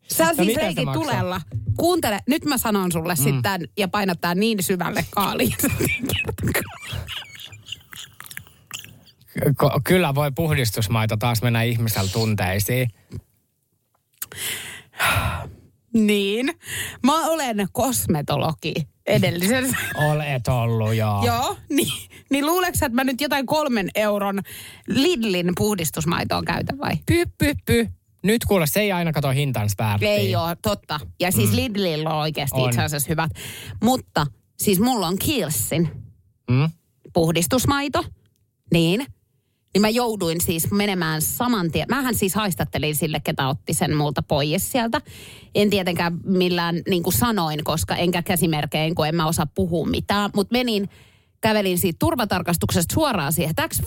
Sä 0.08 0.24
no, 0.24 0.34
siis 0.34 0.56
maksaa? 0.84 0.94
tulella. 0.94 1.40
Kuuntele, 1.76 2.20
nyt 2.26 2.44
mä 2.44 2.58
sanon 2.58 2.92
sulle 2.92 3.14
mm. 3.14 3.22
sitten 3.22 3.68
ja 3.76 3.88
painat 3.88 4.20
tää 4.20 4.34
niin 4.34 4.62
syvälle 4.62 5.04
kaaliin. 5.10 5.54
Kyllä 9.84 10.14
voi 10.14 10.32
puhdistusmaito 10.34 11.16
taas 11.16 11.42
mennä 11.42 11.62
ihmisellä 11.62 12.10
tunteisiin. 12.12 12.90
Niin. 15.94 16.50
Mä 17.02 17.26
olen 17.26 17.66
kosmetologi 17.72 18.74
edellisessä. 19.06 19.76
Olet 19.94 20.48
ollut, 20.48 20.94
joo. 20.94 21.26
Joo, 21.26 21.56
niin, 21.68 21.92
niin 22.30 22.46
luuleeko 22.46 22.78
että 22.82 22.94
mä 22.96 23.04
nyt 23.04 23.20
jotain 23.20 23.46
kolmen 23.46 23.88
euron 23.94 24.40
Lidlin 24.88 25.52
puhdistusmaitoa 25.58 26.42
käytän 26.42 26.78
vai? 26.78 26.92
Py, 27.06 27.24
py, 27.38 27.54
py. 27.66 27.88
Nyt 28.22 28.44
kuule, 28.44 28.66
se 28.66 28.80
ei 28.80 28.92
aina 28.92 29.12
kato 29.12 29.30
hintansa 29.30 29.74
väärtiin. 29.78 30.12
Ei 30.12 30.36
ole, 30.36 30.56
totta. 30.62 31.00
Ja 31.20 31.32
siis 31.32 31.50
mm. 31.50 31.56
Lidlillä 31.56 32.10
on 32.10 32.20
oikeasti 32.20 32.60
On. 32.60 32.68
itse 32.70 32.82
asiassa 32.82 33.08
hyvät. 33.08 33.30
Mutta 33.82 34.26
siis 34.58 34.80
mulla 34.80 35.06
on 35.06 35.18
Kiehlsin 35.18 35.90
Mm? 36.50 36.70
puhdistusmaito, 37.12 38.04
niin, 38.72 39.06
niin 39.74 39.80
mä 39.82 39.88
jouduin 39.88 40.40
siis 40.40 40.70
menemään 40.70 41.22
saman 41.22 41.70
tien. 41.70 41.86
Mähän 41.88 42.14
siis 42.14 42.34
haistattelin 42.34 42.96
sille, 42.96 43.20
ketä 43.20 43.48
otti 43.48 43.74
sen 43.74 43.96
multa 43.96 44.22
pois 44.22 44.72
sieltä. 44.72 45.00
En 45.54 45.70
tietenkään 45.70 46.18
millään 46.24 46.82
niin 46.88 47.02
kuin 47.02 47.14
sanoin, 47.14 47.64
koska 47.64 47.96
enkä 47.96 48.22
käsimerkein, 48.22 48.94
kun 48.94 49.06
en 49.06 49.14
mä 49.14 49.26
osaa 49.26 49.46
puhua 49.54 49.86
mitään. 49.86 50.30
Mutta 50.34 50.52
menin, 50.52 50.88
kävelin 51.40 51.78
siitä 51.78 51.96
turvatarkastuksesta 51.98 52.94
suoraan 52.94 53.32
siihen 53.32 53.54
tax 53.54 53.80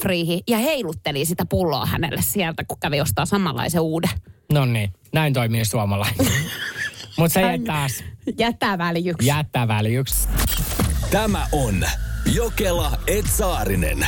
ja 0.48 0.58
heiluttelin 0.58 1.26
sitä 1.26 1.46
pulloa 1.46 1.86
hänelle 1.86 2.22
sieltä, 2.22 2.64
kun 2.64 2.78
kävi 2.80 3.02
ostaa 3.02 3.26
samanlaisen 3.26 3.82
uuden. 3.82 4.10
No 4.54 4.66
niin, 4.66 4.94
näin 5.14 5.34
toimii 5.34 5.66
suomalainen. 5.66 6.28
Mutta 7.18 7.34
se 7.34 7.60
taas 7.66 8.04
Jättää 8.38 8.78
väljyksi. 8.78 9.28
jättää 9.28 9.68
väljyksi. 9.68 10.28
Tämä 11.12 11.48
on 11.52 11.86
Jokela 12.34 12.92
Etsaarinen. 13.08 14.08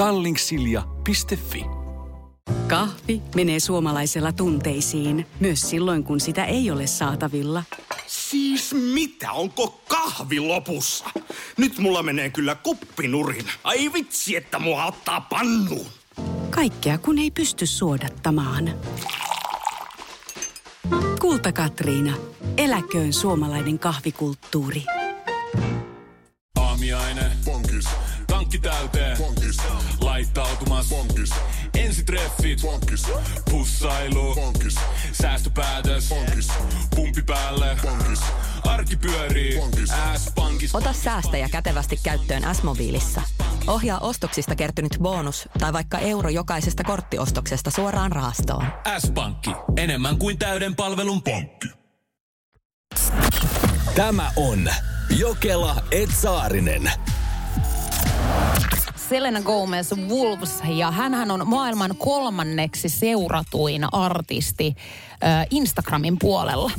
Tallingsilja.fi 0.00 1.64
Kahvi 2.68 3.22
menee 3.34 3.60
suomalaisella 3.60 4.32
tunteisiin, 4.32 5.26
myös 5.40 5.70
silloin 5.70 6.04
kun 6.04 6.20
sitä 6.20 6.44
ei 6.44 6.70
ole 6.70 6.86
saatavilla. 6.86 7.62
Siis 8.06 8.74
mitä? 8.74 9.32
Onko 9.32 9.80
kahvi 9.88 10.40
lopussa? 10.40 11.04
Nyt 11.56 11.78
mulla 11.78 12.02
menee 12.02 12.30
kyllä 12.30 12.54
kuppinurin. 12.54 13.46
Ai 13.64 13.92
vitsi, 13.92 14.36
että 14.36 14.58
mua 14.58 14.84
ottaa 14.84 15.20
pannuun. 15.20 15.86
Kaikkea 16.50 16.98
kun 16.98 17.18
ei 17.18 17.30
pysty 17.30 17.66
suodattamaan. 17.66 18.70
Kulta 21.20 21.52
Katriina. 21.52 22.16
Eläköön 22.56 23.12
suomalainen 23.12 23.78
kahvikulttuuri. 23.78 24.84
Aamiaine. 26.56 27.30
Bonkis. 27.44 27.88
Tankki 28.26 28.58
täyteen. 28.58 29.16
Bonkis. 29.18 29.56
Laittautumas. 30.20 30.88
Bonkis. 30.88 31.30
Ensitreffit. 31.74 32.60
Bonkis. 32.62 33.06
Pussailu. 33.50 34.34
Bonkis. 34.34 34.74
Säästöpäätös. 35.12 36.08
Bonkis. 36.08 36.48
Pumpi 36.96 37.22
päälle. 37.22 37.76
Bonkis. 37.82 38.20
Arki 38.64 38.96
pyörii. 38.96 39.60
S-pankis. 40.16 40.74
Ota 40.74 40.92
säästäjä 40.92 41.48
kätevästi 41.48 42.00
käyttöön 42.02 42.54
S-mobiilissa. 42.54 43.22
Ohjaa 43.66 43.98
ostoksista 43.98 44.54
kertynyt 44.54 44.98
bonus 45.02 45.48
tai 45.58 45.72
vaikka 45.72 45.98
euro 45.98 46.28
jokaisesta 46.28 46.84
korttiostoksesta 46.84 47.70
suoraan 47.70 48.12
rahastoon. 48.12 48.66
S-pankki. 48.98 49.50
Enemmän 49.76 50.18
kuin 50.18 50.38
täyden 50.38 50.76
palvelun 50.76 51.22
pankki. 51.22 51.68
Tämä 53.94 54.32
on 54.36 54.68
Jokela 55.18 55.82
Etsaarinen. 55.90 56.92
Selena 59.10 59.40
Gomez 59.42 59.92
Wolves 60.08 60.62
ja 60.76 60.90
hänhän 60.90 61.30
on 61.30 61.48
maailman 61.48 61.96
kolmanneksi 61.96 62.88
seuratuin 62.88 63.94
artisti 63.94 64.76
äh, 65.24 65.46
Instagramin 65.50 66.16
puolella. 66.18 66.70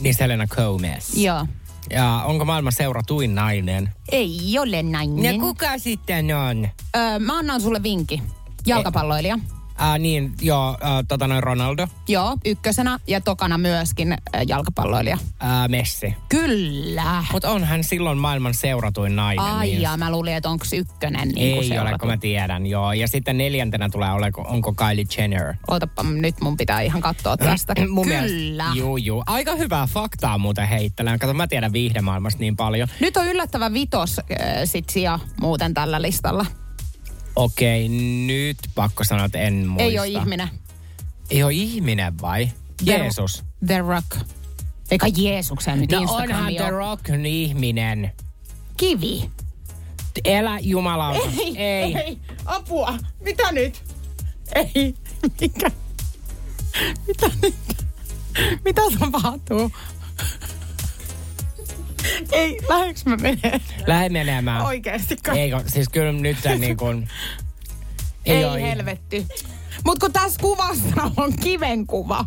Niin 0.00 0.14
Selena 0.14 0.46
Gomez. 0.46 1.16
Joo. 1.16 1.46
Ja 1.90 2.22
onko 2.26 2.44
maailman 2.44 2.72
seuratuin 2.72 3.34
nainen? 3.34 3.90
Ei 4.12 4.58
ole 4.60 4.82
nainen. 4.82 5.34
Ja 5.34 5.40
kuka 5.40 5.78
sitten 5.78 6.36
on? 6.36 6.68
Öö, 6.96 7.18
mä 7.18 7.38
annan 7.38 7.60
sulle 7.60 7.82
vinki. 7.82 8.22
Jalkapalloilija. 8.66 9.38
Äh, 9.82 9.98
niin, 9.98 10.32
joo, 10.40 10.68
äh, 10.84 10.90
tota 11.08 11.26
noin 11.28 11.42
Ronaldo. 11.42 11.88
Joo, 12.08 12.36
ykkösenä 12.44 12.98
ja 13.06 13.20
tokana 13.20 13.58
myöskin 13.58 14.12
äh, 14.12 14.18
jalkapalloilija. 14.46 15.18
Äh, 15.42 15.68
Messi. 15.68 16.14
Kyllä. 16.28 17.24
Mutta 17.32 17.50
on 17.50 17.64
hän 17.64 17.84
silloin 17.84 18.18
maailman 18.18 18.54
seuratuin 18.54 19.16
nainen. 19.16 19.44
Ai 19.44 19.66
niin 19.66 19.82
ja 19.82 19.96
mä 19.96 20.10
luulin, 20.10 20.34
että 20.34 20.48
onko 20.48 20.64
ykkönen 20.76 21.28
niin 21.28 21.38
Ei 21.38 21.48
kuin 21.54 21.58
ole, 21.58 21.74
seuratu. 21.74 21.98
kun 21.98 22.08
mä 22.08 22.16
tiedän, 22.16 22.66
joo. 22.66 22.92
Ja 22.92 23.08
sitten 23.08 23.38
neljäntenä 23.38 23.88
tulee 23.88 24.12
oleko, 24.12 24.44
onko 24.48 24.72
Kylie 24.72 25.04
Jenner. 25.18 25.54
Ootapa, 25.68 26.02
nyt 26.02 26.40
mun 26.40 26.56
pitää 26.56 26.80
ihan 26.80 27.00
katsoa 27.02 27.36
tästä. 27.36 27.74
Mun 27.88 28.04
Kyllä. 28.04 28.20
Mielestä, 28.22 28.78
juu, 28.78 28.96
juu. 28.96 29.22
Aika 29.26 29.54
hyvää 29.54 29.86
faktaa 29.86 30.38
muuten 30.38 30.68
heittelen. 30.68 31.18
Kato, 31.18 31.34
mä 31.34 31.46
tiedän 31.46 31.72
viihdemaailmasta 31.72 32.40
niin 32.40 32.56
paljon. 32.56 32.88
Nyt 33.00 33.16
on 33.16 33.26
yllättävä 33.26 33.72
vitos 33.72 34.18
äh, 34.18 34.26
sit 34.64 34.88
sija 34.90 35.18
muuten 35.40 35.74
tällä 35.74 36.02
listalla. 36.02 36.46
Okei, 37.38 37.88
nyt 38.26 38.58
pakko 38.74 39.04
sanoa, 39.04 39.24
että 39.24 39.38
en 39.38 39.54
muista. 39.66 39.82
Ei 39.82 39.98
ole 39.98 40.08
ihminen. 40.08 40.48
Ei 41.30 41.42
ole 41.42 41.52
ihminen 41.52 42.20
vai? 42.20 42.50
Jeesus. 42.82 43.44
The 43.66 43.78
Rock. 43.78 44.28
Eikä 44.90 45.06
Jeesuksen 45.16 45.80
nyt 45.80 45.92
No 45.92 45.98
Instagrami 45.98 46.32
onhan 46.32 46.54
The. 46.54 46.70
Rock 46.70 47.08
on 47.10 47.26
ihminen. 47.26 48.12
Kivi. 48.76 49.30
Elä 50.24 50.58
jumalauta. 50.58 51.30
Ei, 51.38 51.58
ei. 51.58 51.96
ei. 51.96 52.18
Apua. 52.44 52.98
Mitä 53.20 53.52
nyt? 53.52 53.82
Ei. 54.54 54.94
Mikä? 55.40 55.70
Mitä 57.06 57.30
nyt? 57.42 57.54
Mitä 58.64 58.82
tapahtuu? 58.98 59.70
Ei, 62.32 62.58
lähdekö 62.68 63.00
mä 63.04 63.16
menee? 63.16 63.60
Lähde 63.86 64.08
menemään. 64.08 64.62
Oikeesti 64.62 65.16
Ei, 65.34 65.50
siis 65.66 65.88
kyllä 65.88 66.12
nyt 66.12 66.36
niin 66.58 66.76
kuin... 66.76 67.08
Ei, 68.24 68.44
ei 68.44 68.62
helvetti. 68.62 69.26
Mut 69.84 69.98
kun 69.98 70.12
tässä 70.12 70.40
kuvassa 70.40 71.10
on 71.16 71.36
kiven 71.36 71.86
kuva, 71.86 72.24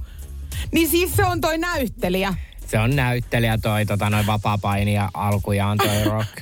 niin 0.72 0.90
siis 0.90 1.16
se 1.16 1.26
on 1.26 1.42
toi 1.42 1.58
näyttelijä. 1.58 2.34
Se 2.68 2.80
on 2.80 2.96
näyttelijä 2.96 3.58
toi 3.58 3.86
tota, 3.86 4.10
noin 4.10 4.26
vapaa-painija 4.26 5.10
alkujaan 5.14 5.78
toi 5.78 6.04
Rock. 6.12 6.42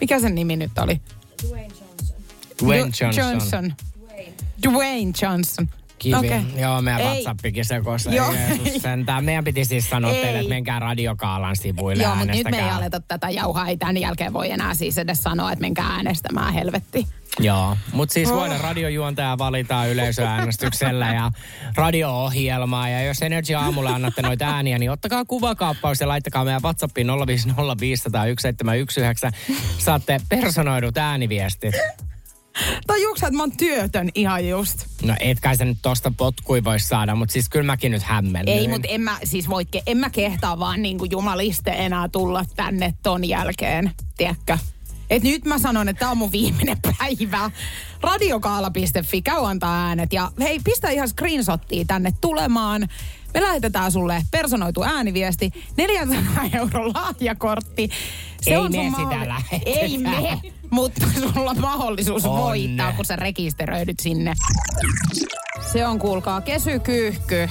Mikä 0.00 0.20
sen 0.20 0.34
nimi 0.34 0.56
nyt 0.56 0.78
oli? 0.78 1.00
Dwayne 2.62 2.84
Du- 2.84 3.02
Johnson. 3.02 3.30
Johnson. 3.30 3.74
Dwayne 4.62 5.12
Johnson. 5.22 5.68
Kivi. 5.98 6.16
Okei. 6.16 6.40
Joo, 6.56 6.82
meidän 6.82 7.00
Ei. 7.00 7.06
WhatsAppikin 7.08 7.64
sekossa. 7.64 8.10
Joo. 8.10 8.32
Jeesus 8.32 8.82
sentään. 8.82 9.24
Meidän 9.28 9.44
piti 9.44 9.64
siis 9.64 9.90
sanoa 9.90 10.10
Ei. 10.12 10.22
teille, 10.22 10.38
että 10.38 10.48
menkää 10.48 10.78
radiokaalan 10.78 11.56
sivuille 11.56 12.02
Joo, 12.02 12.14
mutta 12.14 12.32
nyt 12.34 12.50
me 12.50 12.58
ei 12.58 12.70
aleta 12.70 13.00
tätä 13.00 13.30
jauhaa. 13.30 13.66
Ei 13.68 13.76
tämän 13.76 13.96
jälkeen 13.96 14.32
voi 14.32 14.50
enää 14.50 14.74
siis 14.74 14.98
edes 14.98 15.18
sanoa, 15.18 15.52
että 15.52 15.60
menkää 15.60 15.86
äänestämään 15.86 16.54
helvetti. 16.54 17.06
Joo, 17.40 17.76
mutta 17.92 18.12
siis 18.12 18.30
Oh. 18.30 18.36
voidaan 18.36 18.60
radiojuontaja 18.60 19.38
valita 19.38 19.86
yleisöäänestyksellä 19.86 21.14
ja 21.14 21.30
radio-ohjelmaa. 21.76 22.88
Ja 22.88 23.02
jos 23.02 23.22
Energy 23.22 23.54
aamulla 23.54 23.90
annatte 23.90 24.22
noita 24.22 24.44
ääniä, 24.44 24.78
niin 24.78 24.90
ottakaa 24.90 25.24
kuvakaappaus 25.24 26.00
ja 26.00 26.08
laittakaa 26.08 26.44
meidän 26.44 26.62
WhatsAppiin 26.62 27.06
050501719. 27.06 27.12
Saatte 29.78 30.20
personoidut 30.28 30.96
ääniviestit. 30.98 31.74
Tajuuks, 32.86 33.22
että 33.22 33.34
mä 33.34 33.42
oon 33.42 33.56
työtön 33.56 34.08
ihan 34.14 34.48
just? 34.48 34.86
No 35.02 35.14
et 35.20 35.40
kai 35.40 35.56
sä 35.56 35.64
nyt 35.64 35.78
tosta 35.82 36.12
potkui 36.16 36.64
voi 36.64 36.80
saada, 36.80 37.14
mutta 37.14 37.32
siis 37.32 37.48
kyllä 37.48 37.66
mäkin 37.66 37.92
nyt 37.92 38.02
hämmennyin. 38.02 38.58
Ei, 38.58 38.68
mutta 38.68 38.88
en 38.88 39.00
mä, 39.00 39.18
siis 39.24 39.48
voit, 39.48 39.68
ke- 39.76 39.82
en 39.86 39.96
mä 39.96 40.10
kehtaa 40.10 40.58
vaan 40.58 40.82
niin 40.82 40.98
kuin 40.98 41.10
jumaliste 41.10 41.70
enää 41.70 42.08
tulla 42.08 42.44
tänne 42.56 42.94
ton 43.02 43.28
jälkeen, 43.28 43.90
tiedätkö? 44.16 44.58
Et 45.10 45.22
nyt 45.22 45.44
mä 45.44 45.58
sanon, 45.58 45.88
että 45.88 46.00
tää 46.00 46.10
on 46.10 46.18
mun 46.18 46.32
viimeinen 46.32 46.78
päivä. 46.82 47.50
Radiokaala.fi, 48.00 49.22
käy 49.22 49.46
antaa 49.46 49.86
äänet 49.86 50.12
ja 50.12 50.32
hei, 50.40 50.60
pistä 50.64 50.90
ihan 50.90 51.08
screenshottia 51.08 51.84
tänne 51.86 52.12
tulemaan. 52.20 52.88
Me 53.34 53.40
lähetetään 53.40 53.92
sulle 53.92 54.22
personoitu 54.30 54.82
ääniviesti, 54.82 55.50
400 55.76 56.18
euron 56.52 56.92
lahjakortti. 56.94 57.90
Ei 58.46 58.56
on 58.56 58.72
me 58.72 58.76
sun 58.76 58.96
sitä 58.96 59.28
lähetetä. 59.28 59.80
Ei 59.80 59.98
me, 59.98 60.40
mutta 60.70 61.06
sulla 61.34 61.50
on 61.50 61.60
mahdollisuus 61.60 62.24
On 62.24 62.38
voittaa, 62.38 62.92
kun 62.92 63.04
sä 63.04 63.16
rekisteröidyt 63.16 64.00
sinne. 64.00 64.34
Se 65.72 65.86
on, 65.86 65.98
kuulkaa, 65.98 66.40
kesykyyhky 66.40 67.48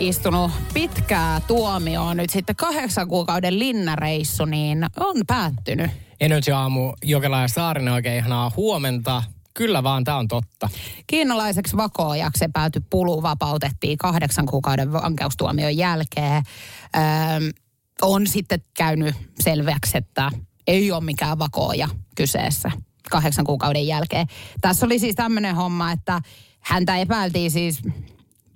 istunut 0.00 0.50
pitkää 0.74 1.40
tuomioon. 1.46 2.16
Nyt 2.16 2.30
sitten 2.30 2.56
kahdeksan 2.56 3.08
kuukauden 3.08 3.58
linnareissu, 3.58 4.44
niin 4.44 4.86
on 5.00 5.16
päättynyt. 5.26 5.90
Energy 6.20 6.52
aamu 6.52 6.92
Jokela 7.04 7.40
ja 7.40 7.48
Saarinen 7.48 7.94
oikein 7.94 8.16
ihanaa 8.16 8.52
huomenta. 8.56 9.22
Kyllä 9.60 9.82
vaan, 9.82 10.04
tää 10.04 10.16
on 10.16 10.28
totta. 10.28 10.68
Kiinalaiseksi 11.06 11.76
vakoojaksi 11.76 12.44
pääty 12.52 12.82
pulu 12.90 13.22
vapautettiin 13.22 13.98
kahdeksan 13.98 14.46
kuukauden 14.46 14.92
vankeustuomion 14.92 15.76
jälkeen. 15.76 16.42
Öö, 16.96 17.02
on 18.02 18.26
sitten 18.26 18.64
käynyt 18.74 19.14
selväksi, 19.40 19.98
että 19.98 20.30
ei 20.66 20.92
ole 20.92 21.04
mikään 21.04 21.38
vakooja 21.38 21.88
kyseessä 22.16 22.70
kahdeksan 23.10 23.44
kuukauden 23.44 23.86
jälkeen. 23.86 24.26
Tässä 24.60 24.86
oli 24.86 24.98
siis 24.98 25.14
tämmöinen 25.14 25.54
homma, 25.54 25.92
että 25.92 26.20
häntä 26.60 26.96
epäiltiin 26.96 27.50
siis 27.50 27.82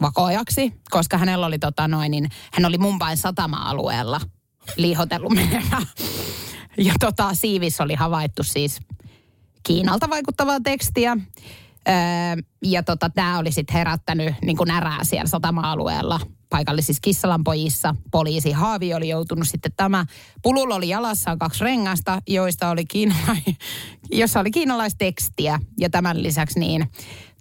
vakoojaksi, 0.00 0.72
koska 0.90 1.18
hänellä 1.18 1.46
oli 1.46 1.58
tota 1.58 1.88
noin, 1.88 2.10
niin 2.10 2.28
hän 2.52 2.64
oli 2.64 2.78
Mumbain 2.78 3.16
satama-alueella 3.16 4.20
liihotellut 4.76 5.34
menemään. 5.42 5.86
Ja 6.76 6.94
tota, 7.00 7.34
siivissä 7.34 7.84
oli 7.84 7.94
havaittu 7.94 8.42
siis 8.42 8.80
Kiinalta 9.66 10.10
vaikuttavaa 10.10 10.60
tekstiä. 10.60 11.16
Öö, 11.88 11.94
ja 12.62 12.82
tota, 12.82 13.10
tämä 13.10 13.38
oli 13.38 13.52
sitten 13.52 13.74
herättänyt 13.74 14.34
niin 14.42 14.56
närää 14.66 15.04
siellä 15.04 15.28
satama-alueella 15.28 16.20
paikallisissa 16.50 17.00
kissalanpojissa. 17.00 17.94
Poliisi 18.10 18.52
Haavi 18.52 18.94
oli 18.94 19.08
joutunut 19.08 19.48
sitten 19.48 19.72
tämä. 19.76 20.06
Pululla 20.42 20.74
oli 20.74 20.88
jalassaan 20.88 21.38
kaksi 21.38 21.64
rengasta, 21.64 22.22
joista 22.28 22.70
oli 22.70 22.84
jossa 24.10 24.40
oli 24.40 24.50
kiinalaistekstiä. 24.50 25.60
Ja 25.80 25.90
tämän 25.90 26.22
lisäksi 26.22 26.60
niin 26.60 26.90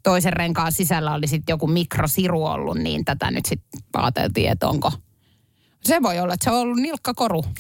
toisen 0.03 0.33
renkaan 0.33 0.71
sisällä 0.71 1.13
oli 1.13 1.27
sitten 1.27 1.53
joku 1.53 1.67
mikrosiru 1.67 2.45
ollut, 2.45 2.77
niin 2.77 3.05
tätä 3.05 3.31
nyt 3.31 3.45
sitten 3.45 3.81
ajateltiin, 3.93 4.51
että 4.51 4.67
onko... 4.67 4.91
Se 5.85 6.01
voi 6.03 6.19
olla, 6.19 6.33
että 6.33 6.43
se 6.43 6.49
on 6.51 6.57
ollut 6.61 6.77
nilkkakoru. 6.77 7.43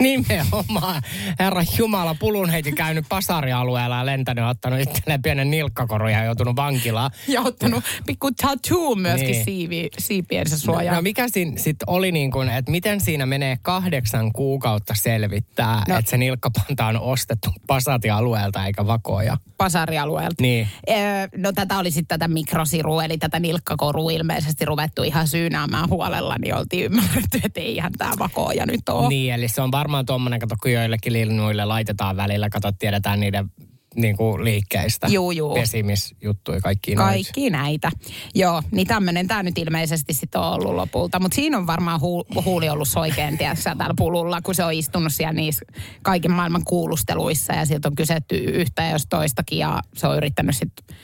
Nimenomaan. 0.00 1.02
Herra 1.38 1.62
Jumala, 1.78 2.14
pulun 2.14 2.50
heiti 2.50 2.72
käynyt 2.72 3.04
pasarialueella 3.08 3.96
ja 3.96 4.06
lentänyt, 4.06 4.44
ottanut 4.44 4.80
itselleen 4.80 5.22
pienen 5.22 5.50
nilkkakorun 5.50 6.12
ja 6.12 6.24
joutunut 6.24 6.56
vankilaan. 6.56 7.10
Ja 7.28 7.40
ottanut 7.40 7.84
pikku 8.06 8.30
tattoo 8.32 8.94
myöskin 8.94 9.30
Niin. 9.30 9.44
siivi, 9.44 9.88
siipiensä 9.98 10.58
suojaan. 10.58 10.96
No 10.96 11.02
mikä 11.02 11.28
siinä 11.28 11.52
sitten 11.56 11.88
oli 11.90 12.12
niin 12.12 12.30
kuin, 12.30 12.48
että 12.48 12.70
miten 12.70 13.00
siinä 13.00 13.26
menee 13.26 13.58
kahdeksan 13.62 14.32
kuukautta 14.32 14.94
selvittää, 14.96 15.74
no. 15.76 15.82
No. 15.88 15.98
että 15.98 16.10
se 16.10 16.16
nilkkapanta 16.16 16.86
on 16.86 17.00
ostettu 17.00 17.50
Pasati-alueelta 17.66 18.66
eikä 18.66 18.86
vakoja. 18.86 19.36
pasarialueelta. 19.56 20.42
Niin. 20.42 20.68
Öö, 20.90 20.96
no 21.36 21.52
tätä 21.52 21.78
oli 21.78 21.90
sitten 21.90 22.18
tätä 22.18 22.28
mikrosirua, 22.32 23.04
eli 23.04 23.18
tätä 23.18 23.40
nilkkorua 23.40 24.10
ilmeisesti 24.10 24.64
ruvettu 24.64 25.02
ihan 25.02 25.28
syynäämään 25.28 25.88
huolella, 25.90 26.36
niin 26.38 26.54
oltiin 26.54 26.84
ymmärretty, 26.84 27.39
että 27.44 27.60
eihän 27.60 27.92
tämä 27.98 28.12
vakooja 28.18 28.66
nyt 28.66 28.88
ole. 28.88 29.08
Niin, 29.08 29.34
eli 29.34 29.48
se 29.48 29.62
on 29.62 29.72
varmaan 29.72 30.06
tuommoinen, 30.06 30.40
kato, 30.40 30.56
kun 30.62 30.72
joillekin 30.72 31.12
linnuille 31.12 31.64
laitetaan 31.64 32.16
välillä, 32.16 32.50
kato, 32.50 32.72
tiedetään 32.72 33.20
niiden 33.20 33.50
niin 33.94 34.16
kuin 34.16 34.44
liikkeistä. 34.44 35.06
Juu, 35.06 35.30
juu. 35.30 35.54
Pesimisjuttuja, 35.54 36.60
kaikki 36.60 36.94
noita. 36.94 37.10
Kaikki 37.10 37.50
näitä. 37.50 37.90
Joo, 38.34 38.62
niin 38.70 38.86
tämmöinen 38.86 39.28
tämä 39.28 39.42
nyt 39.42 39.58
ilmeisesti 39.58 40.14
sitten 40.14 40.40
on 40.40 40.52
ollut 40.52 40.74
lopulta. 40.74 41.20
Mutta 41.20 41.34
siinä 41.34 41.58
on 41.58 41.66
varmaan 41.66 42.00
hu- 42.00 42.42
huuli 42.44 42.68
ollut 42.68 42.88
soikeen, 42.88 43.38
tiedätkö, 43.38 43.62
täällä 43.78 43.94
pululla, 43.96 44.42
kun 44.42 44.54
se 44.54 44.64
on 44.64 44.72
istunut 44.72 45.14
siellä 45.14 45.32
niissä 45.32 45.64
kaiken 46.02 46.32
maailman 46.32 46.64
kuulusteluissa 46.64 47.52
ja 47.52 47.66
sieltä 47.66 47.88
on 47.88 47.94
kysetty 47.94 48.36
yhtä 48.36 48.84
jos 48.84 49.06
toistakin 49.08 49.58
ja 49.58 49.82
se 49.94 50.06
on 50.06 50.16
yrittänyt 50.16 50.56
sitten 50.56 50.96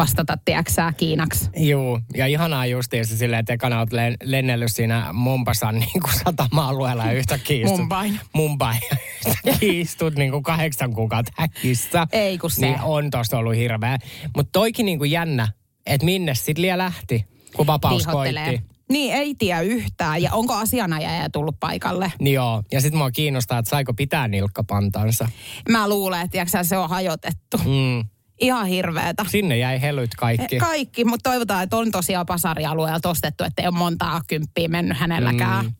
vastata, 0.00 0.38
tiedätkö 0.44 0.72
sä, 0.72 0.92
Kiinaksi. 0.96 1.50
Juu, 1.56 2.00
ja 2.16 2.26
ihanaa 2.26 2.66
justiin 2.66 3.06
se 3.06 3.16
silleen, 3.16 3.40
että 3.40 3.52
ekana 3.52 3.78
oot 3.78 3.92
len- 3.92 4.16
lennellyt 4.22 4.72
siinä 4.72 5.12
Mombasan 5.12 5.74
niin 5.80 6.00
kuin 6.00 6.14
satama-alueella 6.24 7.06
ja 7.06 7.12
yhtäkkiä 7.12 7.56
istut. 7.64 7.78
Mumbai. 7.78 8.10
Mumbai. 8.32 8.74
Yhtäkkiä 9.26 9.72
istut 9.72 10.14
niin 10.14 10.30
kuin 10.30 10.42
kahdeksan 10.42 10.94
kuukautta 10.94 11.32
häkissä. 11.36 12.06
Ei 12.12 12.38
kun 12.38 12.50
se. 12.50 12.66
Niin 12.66 12.80
on 12.82 13.10
tosta 13.10 13.38
ollut 13.38 13.56
hirveä. 13.56 13.98
Mutta 14.36 14.50
toikin 14.52 14.86
niin 14.86 14.98
kuin 14.98 15.10
jännä, 15.10 15.48
että 15.86 16.04
minne 16.04 16.34
sit 16.34 16.58
liian 16.58 16.78
lähti, 16.78 17.26
kun 17.56 17.66
vapaus 17.66 18.06
koitti. 18.06 18.62
Niin, 18.90 19.14
ei 19.14 19.34
tiedä 19.34 19.60
yhtään. 19.60 20.22
Ja 20.22 20.32
onko 20.32 20.54
asianajaja 20.54 21.30
tullut 21.30 21.60
paikalle? 21.60 22.12
Niin 22.20 22.34
joo, 22.34 22.62
ja 22.72 22.80
sitten 22.80 22.98
mua 22.98 23.10
kiinnostaa, 23.10 23.58
että 23.58 23.70
saiko 23.70 23.94
pitää 23.94 24.28
nilkkapantansa. 24.28 25.28
Mä 25.68 25.88
luulen, 25.88 26.20
että 26.20 26.62
se 26.62 26.78
on 26.78 26.90
hajotettu. 26.90 27.58
Mm. 27.58 28.04
Ihan 28.40 28.66
hirveetä. 28.66 29.24
Sinne 29.28 29.58
jäi 29.58 29.80
helyt 29.80 30.14
kaikki. 30.16 30.58
Kaikki, 30.58 31.04
mutta 31.04 31.30
toivotaan, 31.30 31.62
että 31.62 31.76
on 31.76 31.90
tosiaan 31.90 32.26
pasarialueelta 32.26 33.08
ostettu, 33.08 33.44
että 33.44 33.62
ei 33.62 33.68
ole 33.68 33.76
montaa 33.76 34.20
kymppiä 34.26 34.68
mennyt 34.68 34.98
hänelläkään. 34.98 35.64
Mm. 35.64 35.72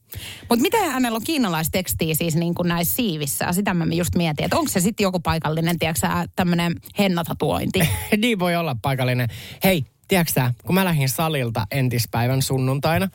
Mutta 0.48 0.62
miten 0.62 0.90
hänellä 0.90 1.16
on 1.16 1.24
kiinalaistekstiä 1.24 2.14
siis 2.14 2.36
niin 2.36 2.54
kuin 2.54 2.68
näissä 2.68 2.96
siivissä? 2.96 3.52
Sitä 3.52 3.74
mä 3.74 3.84
just 3.84 4.14
mietin, 4.16 4.44
että 4.44 4.56
onko 4.56 4.70
se 4.70 4.80
sitten 4.80 5.04
joku 5.04 5.20
paikallinen, 5.20 5.78
tiedätkö 5.78 6.08
tämmöinen 6.36 6.74
hennatatuointi? 6.98 7.80
niin 8.16 8.38
voi 8.38 8.56
olla 8.56 8.76
paikallinen. 8.82 9.28
Hei, 9.64 9.84
tiedätkö 10.08 10.32
sä, 10.32 10.54
kun 10.64 10.74
mä 10.74 10.84
lähdin 10.84 11.08
salilta 11.08 11.66
entispäivän 11.70 12.42
sunnuntaina, 12.42 13.08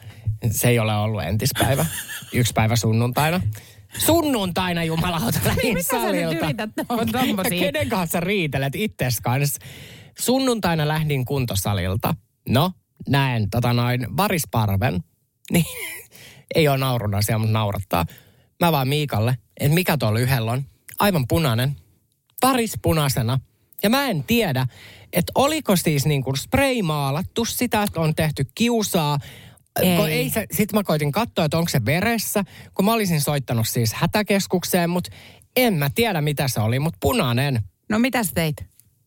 se 0.51 0.67
ei 0.67 0.79
ole 0.79 0.95
ollut 0.95 1.23
entispäivä, 1.23 1.85
yksi 2.33 2.53
päivä 2.53 2.75
sunnuntaina. 2.75 3.41
Sunnuntaina 3.97 4.83
jumalauta 4.83 5.39
lähdin 5.45 5.73
Mitä 5.73 5.83
sä 5.89 5.95
nyt 5.97 6.03
salilta. 6.05 6.45
yrität? 6.45 6.69
Ja 7.51 7.59
kenen 7.59 7.89
kanssa 7.89 8.19
riitelet 8.19 8.75
itses 8.75 9.21
kanssa? 9.21 9.59
Sunnuntaina 10.19 10.87
lähdin 10.87 11.25
kuntosalilta. 11.25 12.15
No, 12.49 12.71
näen 13.09 13.49
tota 13.49 13.73
noin 13.73 14.17
varisparven. 14.17 15.03
Niin, 15.51 15.65
ei 16.55 16.67
ole 16.67 16.77
naurun 16.77 17.15
asia, 17.15 17.37
mutta 17.37 17.53
naurattaa. 17.53 18.05
Mä 18.59 18.71
vaan 18.71 18.87
Miikalle, 18.87 19.37
että 19.59 19.73
mikä 19.75 19.97
tuolla 19.97 20.19
yhdellä 20.19 20.51
on. 20.51 20.63
Aivan 20.99 21.25
punainen. 21.27 21.75
Varis 22.43 22.73
punaisena. 22.81 23.39
Ja 23.83 23.89
mä 23.89 24.09
en 24.09 24.23
tiedä, 24.23 24.67
että 25.13 25.31
oliko 25.35 25.75
siis 25.75 26.05
niin 26.05 26.23
kuin 26.23 26.37
spraymaalattu 26.37 27.45
sitä, 27.45 27.83
että 27.83 27.99
on 27.99 28.15
tehty 28.15 28.45
kiusaa. 28.55 29.19
Ei. 29.81 29.97
Kun 29.97 30.09
ei 30.09 30.29
se, 30.29 30.45
sit 30.51 30.73
mä 30.73 30.83
koitin 30.83 31.11
katsoa, 31.11 31.45
että 31.45 31.57
onko 31.57 31.69
se 31.69 31.85
veressä, 31.85 32.43
kun 32.73 32.85
mä 32.85 32.93
olisin 32.93 33.21
soittanut 33.21 33.67
siis 33.67 33.93
hätäkeskukseen, 33.93 34.89
mutta 34.89 35.09
en 35.55 35.73
mä 35.73 35.89
tiedä 35.95 36.21
mitä 36.21 36.47
se 36.47 36.59
oli, 36.59 36.79
mutta 36.79 36.97
punainen. 37.01 37.61
No 37.89 37.99
mitä 37.99 38.23
sä 38.23 38.31
teit? 38.35 38.55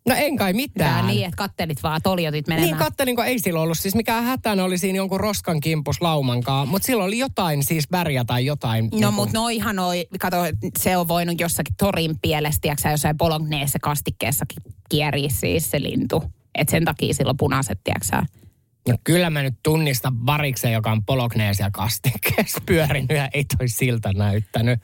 No 0.09 0.15
en 0.15 0.37
kai 0.37 0.53
Tää 0.53 0.57
mitään. 0.57 1.07
niin, 1.07 1.25
että 1.25 1.37
kattelit 1.37 1.83
vaan, 1.83 2.03
toljotit 2.03 2.49
menemään. 2.49 2.71
Niin 2.71 2.79
kattelin, 2.79 3.17
kun 3.17 3.25
ei 3.25 3.39
sillä 3.39 3.61
ollut 3.61 3.79
siis 3.79 3.95
mikään 3.95 4.25
hätä, 4.25 4.57
ne 4.57 4.63
oli 4.63 4.79
siinä 4.79 4.97
jonkun 4.97 5.21
roskan 5.21 5.61
kimpus 5.61 6.01
laumankaan, 6.01 6.69
mutta 6.69 6.87
sillä 6.87 7.05
oli 7.05 7.19
jotain 7.19 7.65
siis 7.65 7.85
väriä 7.93 8.25
tai 8.25 8.47
jotain. 8.47 8.85
No 8.85 8.91
niinku- 8.97 9.13
mutta 9.13 9.39
noihan 9.39 9.77
noi, 9.77 10.07
kato, 10.21 10.37
se 10.79 10.97
on 10.97 11.09
voinut 11.09 11.41
jossakin 11.41 11.75
torin 11.79 12.17
pielessä, 12.23 12.59
tiedätkö 12.61 12.89
jossain 12.89 13.17
bologneessa 13.17 13.79
kastikkeessakin 13.83 14.63
kierii 14.89 15.31
siis 15.31 15.71
se 15.71 15.83
lintu. 15.83 16.23
Et 16.55 16.69
sen 16.69 16.85
takia 16.85 17.15
sillä 17.15 17.31
on 17.31 17.37
punaiset, 17.37 17.81
tiedätkö. 17.85 18.39
No 18.88 18.95
kyllä 19.05 19.31
mä 19.31 19.43
nyt 19.43 19.55
tunnistan 19.62 20.27
variksen, 20.27 20.73
joka 20.73 20.93
on 20.93 21.05
Pologneesia 21.05 21.71
kastikkeessa 21.73 22.61
pyörinyt 22.67 23.11
ja 23.11 23.29
ei 23.35 23.45
toi 23.59 23.69
siltä 23.69 24.12
näyttänyt. 24.12 24.81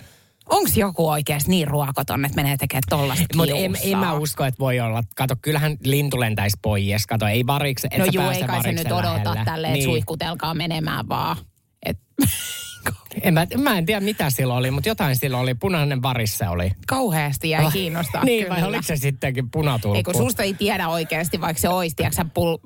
Onks 0.49 0.77
joku 0.77 1.09
oikeasti 1.09 1.51
niin 1.51 1.69
ruokoton, 1.69 2.25
että 2.25 2.37
menee 2.37 2.57
tekemään 2.57 2.83
tollasta 2.91 3.25
Mutta 3.37 3.55
en, 3.57 3.77
en 3.83 3.99
mä 3.99 4.13
usko, 4.15 4.45
että 4.45 4.59
voi 4.59 4.81
olla. 4.81 5.03
Kato, 5.17 5.35
kyllähän 5.43 5.77
lintu 5.85 6.21
lentäisi 6.21 6.57
pois. 6.63 7.07
Kato, 7.07 7.27
ei 7.27 7.47
varikse, 7.47 7.89
et 7.91 7.99
No 7.99 8.05
juu, 8.13 8.29
ei 8.31 8.43
kai 8.45 8.63
se 8.63 8.73
nyt 8.73 8.87
odota 8.87 9.05
lähelle. 9.25 9.45
tälleen, 9.45 9.71
että 9.73 9.79
Niin. 9.79 9.85
suihkutelkaa 9.85 10.55
menemään 10.55 11.09
vaan. 11.09 11.37
Et, 11.87 11.99
En 13.23 13.35
mä, 13.35 13.47
mä 13.59 13.79
en 13.79 13.87
tiedä 13.87 14.01
mitä 14.01 14.31
silloin 14.31 14.59
oli, 14.59 14.71
mutta 14.71 14.89
jotain 14.89 15.17
silloin 15.17 15.43
oli. 15.43 15.55
Punainen 15.55 16.03
varissa 16.03 16.51
oli. 16.51 16.73
kauheasti 16.87 17.51
jäi 17.51 17.71
kiinnostaa 17.73 18.25
niin, 18.25 18.45
kyllä. 18.45 18.57
vai 18.57 18.69
oliko 18.69 18.83
se 18.83 18.97
sittenkin 18.97 19.51
punatulppu? 19.51 19.97
Ei 19.97 20.03
kun 20.03 20.15
susta 20.15 20.43
ei 20.43 20.55
tiedä 20.55 20.89
oikeasti, 20.89 21.41
vaikka 21.41 21.61
se 21.61 21.69
olisi, 21.69 21.97
tiedätkö 21.97 22.25
pul... 22.35 22.57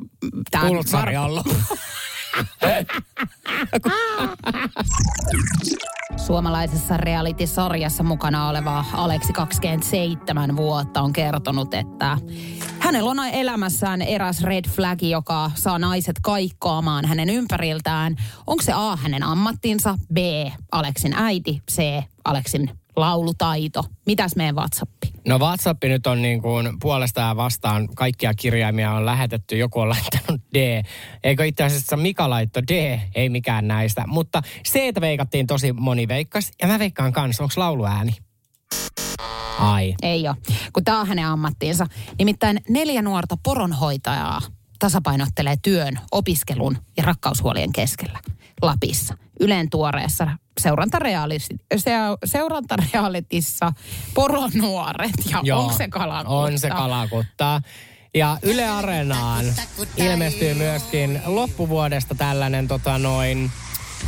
var- 0.92 1.16
ollut. 1.16 1.46
Suomalaisessa 6.16 6.96
reality-sarjassa 6.96 8.02
mukana 8.02 8.48
oleva 8.48 8.84
Aleksi 8.92 9.32
27 9.32 10.56
vuotta 10.56 11.00
on 11.00 11.12
kertonut, 11.12 11.74
että 11.74 12.18
hänellä 12.78 13.10
on 13.10 13.18
elämässään 13.32 14.02
eräs 14.02 14.42
red 14.42 14.64
flag, 14.68 15.02
joka 15.02 15.50
saa 15.54 15.78
naiset 15.78 16.16
kaikkoamaan 16.22 17.04
hänen 17.04 17.30
ympäriltään. 17.30 18.16
Onko 18.46 18.62
se 18.62 18.72
A, 18.74 18.96
hänen 18.96 19.22
ammattinsa, 19.22 19.94
B, 20.14 20.16
Aleksin 20.72 21.14
äiti, 21.16 21.62
C, 21.70 21.82
Aleksin 22.24 22.70
laulutaito. 22.96 23.84
Mitäs 24.06 24.36
meidän 24.36 24.56
WhatsAppi? 24.56 25.12
No 25.26 25.38
WhatsApp 25.38 25.84
nyt 25.84 26.06
on 26.06 26.22
niin 26.22 26.42
kuin 26.42 26.78
puolesta 26.80 27.20
ja 27.20 27.36
vastaan. 27.36 27.88
Kaikkia 27.94 28.34
kirjaimia 28.34 28.92
on 28.92 29.06
lähetetty. 29.06 29.58
Joku 29.58 29.80
on 29.80 29.88
D. 30.54 30.82
Eikö 31.24 31.46
itse 31.46 31.64
asiassa 31.64 31.96
Mika 31.96 32.30
laitto 32.30 32.62
D? 32.62 33.00
Ei 33.14 33.28
mikään 33.28 33.68
näistä. 33.68 34.04
Mutta 34.06 34.42
C 34.68 35.00
veikattiin 35.00 35.46
tosi 35.46 35.72
moni 35.72 36.08
veikkas. 36.08 36.50
Ja 36.62 36.68
mä 36.68 36.78
veikkaan 36.78 37.12
kanssa. 37.12 37.42
Onko 37.42 37.54
lauluääni? 37.56 38.16
Ai. 39.58 39.94
Ei 40.02 40.28
ole, 40.28 40.36
kun 40.72 40.84
tämä 40.84 41.00
on 41.00 41.06
hänen 41.06 41.26
ammattiinsa. 41.26 41.86
Nimittäin 42.18 42.60
neljä 42.68 43.02
nuorta 43.02 43.36
poronhoitajaa 43.42 44.40
tasapainottelee 44.78 45.56
työn, 45.62 45.98
opiskelun 46.12 46.78
ja 46.96 47.02
rakkaushuolien 47.02 47.72
keskellä 47.72 48.18
Lapissa. 48.62 49.14
Ylen 49.40 49.70
tuoreessa 49.70 50.28
seurantarealitissa 52.24 53.72
poronuoret. 54.14 55.12
Ja 55.42 55.56
onko 55.56 55.72
se 55.72 55.88
kalakutta? 55.88 56.36
On 56.36 56.58
se 56.58 56.68
kalakuttaa. 56.70 57.60
Ja 58.14 58.38
Yle 58.42 58.68
Areenaan 58.68 59.44
ilmestyy 59.96 60.54
myöskin 60.54 61.20
loppuvuodesta 61.26 62.14
tällainen 62.14 62.68
tota 62.68 62.98
noin 62.98 63.50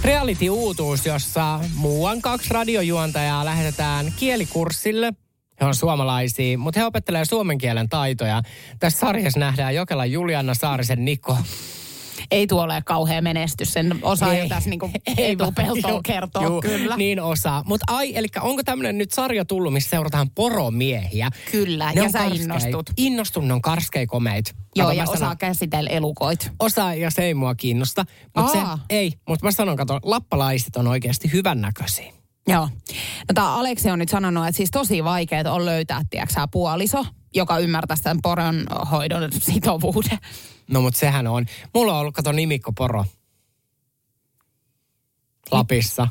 reality-uutuus, 0.05 1.07
jossa 1.07 1.61
muuan 1.75 2.21
kaksi 2.23 2.55
radiojuontajaa 2.55 3.45
lähetetään 3.45 4.13
kielikurssille. 4.17 5.13
He 5.61 5.67
on 5.67 5.75
suomalaisia, 5.75 6.59
mutta 6.59 6.81
he 6.81 6.87
opettelee 6.87 7.25
suomen 7.25 7.59
kielen 7.59 7.89
taitoja. 7.89 8.43
Tässä 8.79 8.99
sarjassa 8.99 9.41
nähdään 9.41 9.75
Jokela 9.75 10.07
Juliana 10.07 10.55
Saarisen 10.55 11.05
Niko. 11.05 11.39
Ei 12.31 12.47
tuo 12.47 12.63
ole 12.63 12.83
kauhea 12.87 13.23
menestys. 13.23 13.73
Sen 13.73 13.99
osaa 14.03 14.35
jo 14.35 14.43
Ei. 14.43 14.49
tässä 14.49 14.71
niinku 14.71 14.91
Ei 15.17 15.37
Juu, 15.91 16.01
kertoa 16.05 16.43
juu, 16.43 16.61
kyllä. 16.61 16.97
Niin 16.97 17.21
osaa. 17.23 17.63
Mutta 17.67 17.95
ai, 17.95 18.17
eli 18.17 18.27
onko 18.41 18.63
tämmöinen 18.63 18.99
nyt 18.99 19.11
sarja 19.13 19.45
tullut, 19.45 19.73
missä 19.73 19.91
seurataan 19.91 20.31
poromiehiä? 20.31 21.31
Kyllä, 21.53 21.93
Ne 21.95 22.03
ja 22.03 22.11
sä 22.11 22.19
karskei. 22.19 22.43
innostut. 22.43 22.91
Innostun, 22.97 23.49
ne 23.49 23.55
on 23.55 23.63
karskei 23.63 24.07
komeit. 24.07 24.55
Joo, 24.77 24.87
Kato, 24.87 24.97
ja 24.99 25.03
osaa 25.05 25.17
sanon- 25.17 25.37
käsitellä 25.39 25.91
elukoit. 25.91 26.51
osaa 26.59 26.95
ja 26.95 27.11
se 27.11 27.23
ei 27.23 27.35
mua 27.35 27.55
kiinnosta. 27.55 28.05
Mutta 28.37 28.53
se 28.53 28.59
ei. 28.91 29.13
Mutta 29.29 29.47
mä 29.47 29.53
sanon, 29.53 29.77
kato, 29.77 30.01
lappalaiset 30.03 30.77
on 30.77 30.87
oikeasti 30.87 31.33
hyvännäköisiä. 31.33 32.13
Joo. 32.49 32.69
No 33.29 33.35
tämä 33.35 33.55
Aleksi 33.55 33.91
on 33.91 33.99
nyt 33.99 34.09
sanonut, 34.09 34.47
että 34.47 34.57
siis 34.57 34.71
tosi 34.71 35.05
vaikeaa 35.05 35.53
on 35.53 35.67
löytää, 35.67 36.01
tiedätkö 36.11 36.41
puoliso, 36.53 37.07
joka 37.35 37.59
ymmärtäisi 37.59 38.03
tämän 38.03 38.19
poronhoidon 38.23 39.33
sitovuuden. 39.33 40.19
No 40.69 40.81
mutta 40.81 40.99
sehän 40.99 41.27
on. 41.27 41.47
Mulla 41.75 41.93
on 41.93 41.99
ollut, 42.01 42.15
kato, 42.15 42.33
nimikko 42.33 42.73
Poro. 42.73 43.05
Lapissa. 45.51 46.09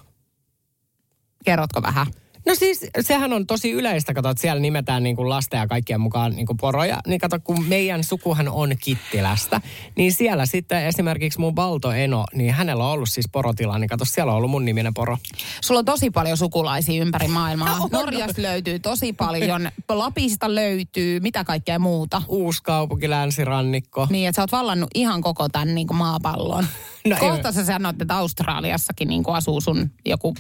Kerrotko 1.45 1.82
vähän? 1.82 2.08
No 2.50 2.56
siis 2.56 2.86
sehän 3.02 3.34
on 3.34 3.48
tosi 3.48 3.72
yleistä, 3.72 4.14
kato, 4.14 4.30
että 4.30 4.42
siellä 4.42 4.60
nimetään 4.60 5.04
niin 5.04 5.16
kuin 5.16 5.30
lasten 5.30 5.58
ja 5.58 5.68
kaikkien 5.68 6.02
mukaan 6.02 6.36
niin 6.36 6.46
kuin 6.46 6.58
poroja. 6.58 7.00
Niin 7.08 7.20
kato, 7.20 7.40
kun 7.44 7.66
meidän 7.66 8.04
sukuhan 8.04 8.50
on 8.50 8.72
Kittilästä, 8.80 9.62
niin 9.96 10.14
siellä 10.14 10.46
sitten 10.46 10.86
esimerkiksi 10.86 11.40
mun 11.40 11.56
Balto 11.56 11.92
Eno, 11.92 12.26
niin 12.34 12.54
hänellä 12.54 12.86
on 12.86 12.92
ollut 12.92 13.10
siis 13.10 13.30
porotila, 13.32 13.80
niin 13.80 13.88
kato, 13.88 14.06
siellä 14.06 14.32
on 14.32 14.38
ollut 14.38 14.52
mun 14.52 14.66
niminen 14.66 14.94
poro. 14.94 15.18
Sulla 15.62 15.80
on 15.80 15.86
tosi 15.86 16.10
paljon 16.10 16.38
sukulaisia 16.38 17.02
ympäri 17.02 17.28
maailmaa. 17.28 17.88
Norjasta 17.92 18.42
löytyy 18.42 18.80
tosi 18.80 19.14
paljon, 19.14 19.70
Lapista 19.90 20.56
löytyy, 20.56 21.20
mitä 21.20 21.44
kaikkea 21.44 21.80
muuta. 21.80 22.22
Uuskaupunki, 22.28 23.10
länsirannikko. 23.10 24.08
Niin, 24.10 24.28
että 24.30 24.36
sä 24.36 24.44
oot 24.44 24.52
vallannut 24.52 24.90
ihan 24.96 25.22
koko 25.22 25.50
tämän 25.50 25.76
niin 25.76 25.88
kuin 25.88 25.98
maapallon. 25.98 26.64
No 26.64 26.70
No, 27.10 27.16
ei- 27.16 27.20
Kohta 27.20 27.52
sä 27.52 27.66
sanot, 27.66 28.02
että 28.02 28.18
Australiassakin 28.18 29.08
niin 29.08 29.24
kuin 29.24 29.36
asuu 29.36 29.62
sun 29.62 29.92
joku 30.06 30.36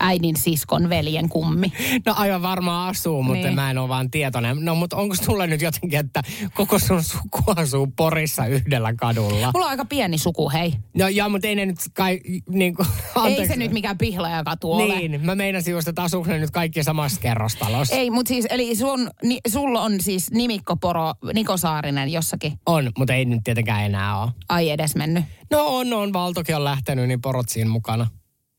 äidin 0.00 0.36
siskon 0.36 0.88
veljen 0.88 1.28
kummi. 1.28 1.72
No 2.06 2.14
aivan 2.16 2.42
varmaan 2.42 2.88
asuu, 2.88 3.22
mutta 3.22 3.34
Niin. 3.34 3.44
niin. 3.44 3.54
mä 3.54 3.70
en 3.70 3.78
ole 3.78 3.88
vaan 3.88 4.10
tietoinen. 4.10 4.56
No 4.64 4.74
mutta 4.74 4.96
onko 4.96 5.14
sulla 5.14 5.46
nyt 5.46 5.62
jotenkin, 5.62 6.00
että 6.00 6.22
koko 6.54 6.78
sun 6.78 7.02
suku 7.02 7.42
asuu 7.56 7.86
Porissa 7.96 8.46
yhdellä 8.46 8.94
kadulla? 8.94 9.50
Mulla 9.54 9.66
on 9.66 9.70
aika 9.70 9.84
pieni 9.84 10.18
suku, 10.18 10.50
hei. 10.50 10.72
No 10.96 11.08
joo, 11.08 11.28
mutta 11.28 11.48
ei 11.48 11.54
ne 11.54 11.66
nyt 11.66 11.78
kai, 11.94 12.20
niin 12.48 12.74
kuin, 12.74 12.88
Ei 13.26 13.46
se 13.48 13.56
nyt 13.56 13.72
mikään 13.72 13.98
pihlajakatu 13.98 14.72
ole. 14.72 14.98
Niin, 14.98 15.20
mä 15.26 15.34
meinasin 15.34 15.72
just, 15.72 15.88
että 15.88 16.02
asuuko 16.02 16.30
ne 16.30 16.38
nyt 16.38 16.50
kaikki 16.50 16.82
samassa 16.84 17.20
kerrostalossa. 17.20 17.94
Ei, 17.94 18.10
mutta 18.10 18.28
siis, 18.28 18.46
eli 18.50 18.76
sun, 18.76 19.10
ni, 19.22 19.38
sulla 19.48 19.82
on 19.82 20.00
siis 20.00 20.30
nimikko 20.30 20.76
Poro, 20.76 21.14
Niko 21.34 21.56
Saarinen 21.56 22.12
jossakin. 22.12 22.52
On, 22.66 22.92
mutta 22.98 23.14
ei 23.14 23.24
nyt 23.24 23.40
tietenkään 23.44 23.84
enää 23.84 24.22
ole. 24.22 24.30
Ai 24.48 24.70
edes 24.70 24.96
mennyt. 24.96 25.24
No 25.50 25.66
on, 25.66 25.92
on. 25.92 26.12
Valtokin 26.12 26.56
on 26.56 26.64
lähtenyt, 26.64 27.08
niin 27.08 27.20
porot 27.20 27.48
siinä 27.48 27.70
mukana. 27.70 28.06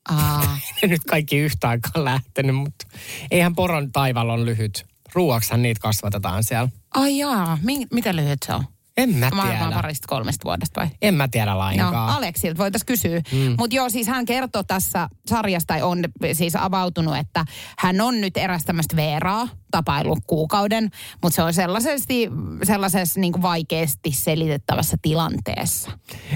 Aa. 0.09 0.57
Nyt 0.87 1.03
kaikki 1.03 1.37
yhtä 1.37 1.69
aikaa 1.69 2.03
lähtenyt, 2.03 2.55
mutta 2.55 2.87
eihän 3.31 3.55
poron 3.55 3.91
taival 3.91 4.29
on 4.29 4.45
lyhyt. 4.45 4.85
Ruuaksihan 5.13 5.61
niitä 5.61 5.79
kasvatetaan 5.81 6.43
siellä. 6.43 6.69
Ai 6.93 7.17
jaa, 7.17 7.57
Mi- 7.61 7.87
miten 7.93 8.15
lyhyt 8.15 8.39
se 8.45 8.53
on? 8.53 8.63
En 9.03 9.15
mä 9.15 9.25
Varmaan 9.25 9.57
tiedä. 9.57 9.71
parista 9.71 10.07
kolmesta 10.07 10.43
vuodesta 10.45 10.81
vai? 10.81 10.89
En 11.01 11.13
mä 11.13 11.27
tiedä 11.27 11.51
No, 11.51 11.57
lainkaan. 11.57 12.09
Aleksilta 12.09 12.57
voitaisiin 12.57 12.85
kysyä. 12.85 13.21
Mm. 13.31 13.55
Mutta 13.57 13.75
joo, 13.75 13.89
siis 13.89 14.07
hän 14.07 14.25
kertoo 14.25 14.63
tässä 14.63 15.09
sarjasta, 15.27 15.67
tai 15.73 15.81
on 15.81 15.99
siis 16.33 16.55
avautunut, 16.55 17.17
että 17.17 17.45
hän 17.79 18.01
on 18.01 18.21
nyt 18.21 18.37
eräs 18.37 18.63
tämmöistä 18.65 18.95
Veeraa 18.95 19.47
tapaillut 19.71 20.19
kuukauden, 20.27 20.89
mutta 21.23 21.35
se 21.35 21.43
on 21.43 21.53
sellaisesti, 21.53 22.29
sellaisessa 22.63 23.19
niin 23.19 23.33
kuin 23.33 23.41
vaikeasti 23.41 24.11
selitettävässä 24.11 24.97
tilanteessa. 25.01 25.91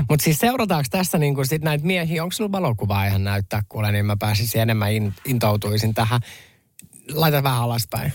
Mutta 0.09 0.23
siis 0.23 0.39
seurataanko 0.39 0.87
tässä 0.91 1.17
niinku 1.17 1.43
sit 1.45 1.61
näitä 1.61 1.85
miehiä? 1.85 2.23
Onko 2.23 2.33
sulla 2.33 2.51
valokuvaa 2.51 3.05
ihan 3.05 3.23
näyttää 3.23 3.61
kuule, 3.69 3.91
niin 3.91 4.05
mä 4.05 4.17
pääsisin 4.17 4.61
enemmän 4.61 4.91
in, 4.93 5.13
intoutuisin 5.25 5.93
tähän. 5.93 6.21
Laita 7.13 7.43
vähän 7.43 7.61
alaspäin. 7.61 8.13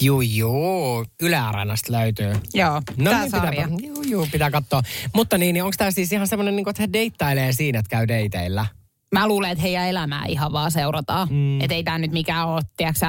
Juu, 0.00 0.20
juu. 0.20 1.04
Yle 1.22 1.36
Areenasta 1.36 1.92
löytyy. 1.92 2.32
Joo, 2.54 2.82
No 2.96 3.10
tää 3.10 3.20
niin, 3.20 3.30
sarja. 3.30 3.50
pitääpä, 3.68 3.86
juu, 3.86 4.02
juu, 4.02 4.28
pitää 4.32 4.50
katsoa. 4.50 4.82
Mutta 5.14 5.38
niin, 5.38 5.52
niin 5.54 5.62
onko 5.64 5.74
tämä 5.78 5.90
siis 5.90 6.12
ihan 6.12 6.26
semmoinen, 6.28 6.56
niin 6.56 6.68
että 6.68 6.82
he 6.82 6.88
deittailee 6.92 7.52
siinä, 7.52 7.78
että 7.78 7.88
käy 7.90 8.08
deiteillä? 8.08 8.66
Mä 9.12 9.28
luulen, 9.28 9.50
että 9.50 9.62
heidän 9.62 9.88
elämää 9.88 10.24
ihan 10.26 10.52
vaan 10.52 10.70
seurataan. 10.70 11.28
Mm. 11.30 11.60
Että 11.60 11.74
ei 11.74 11.84
tämä 11.84 11.98
nyt 11.98 12.12
mikään 12.12 12.48
ole, 12.48 12.62
tiedätkö 12.76 13.06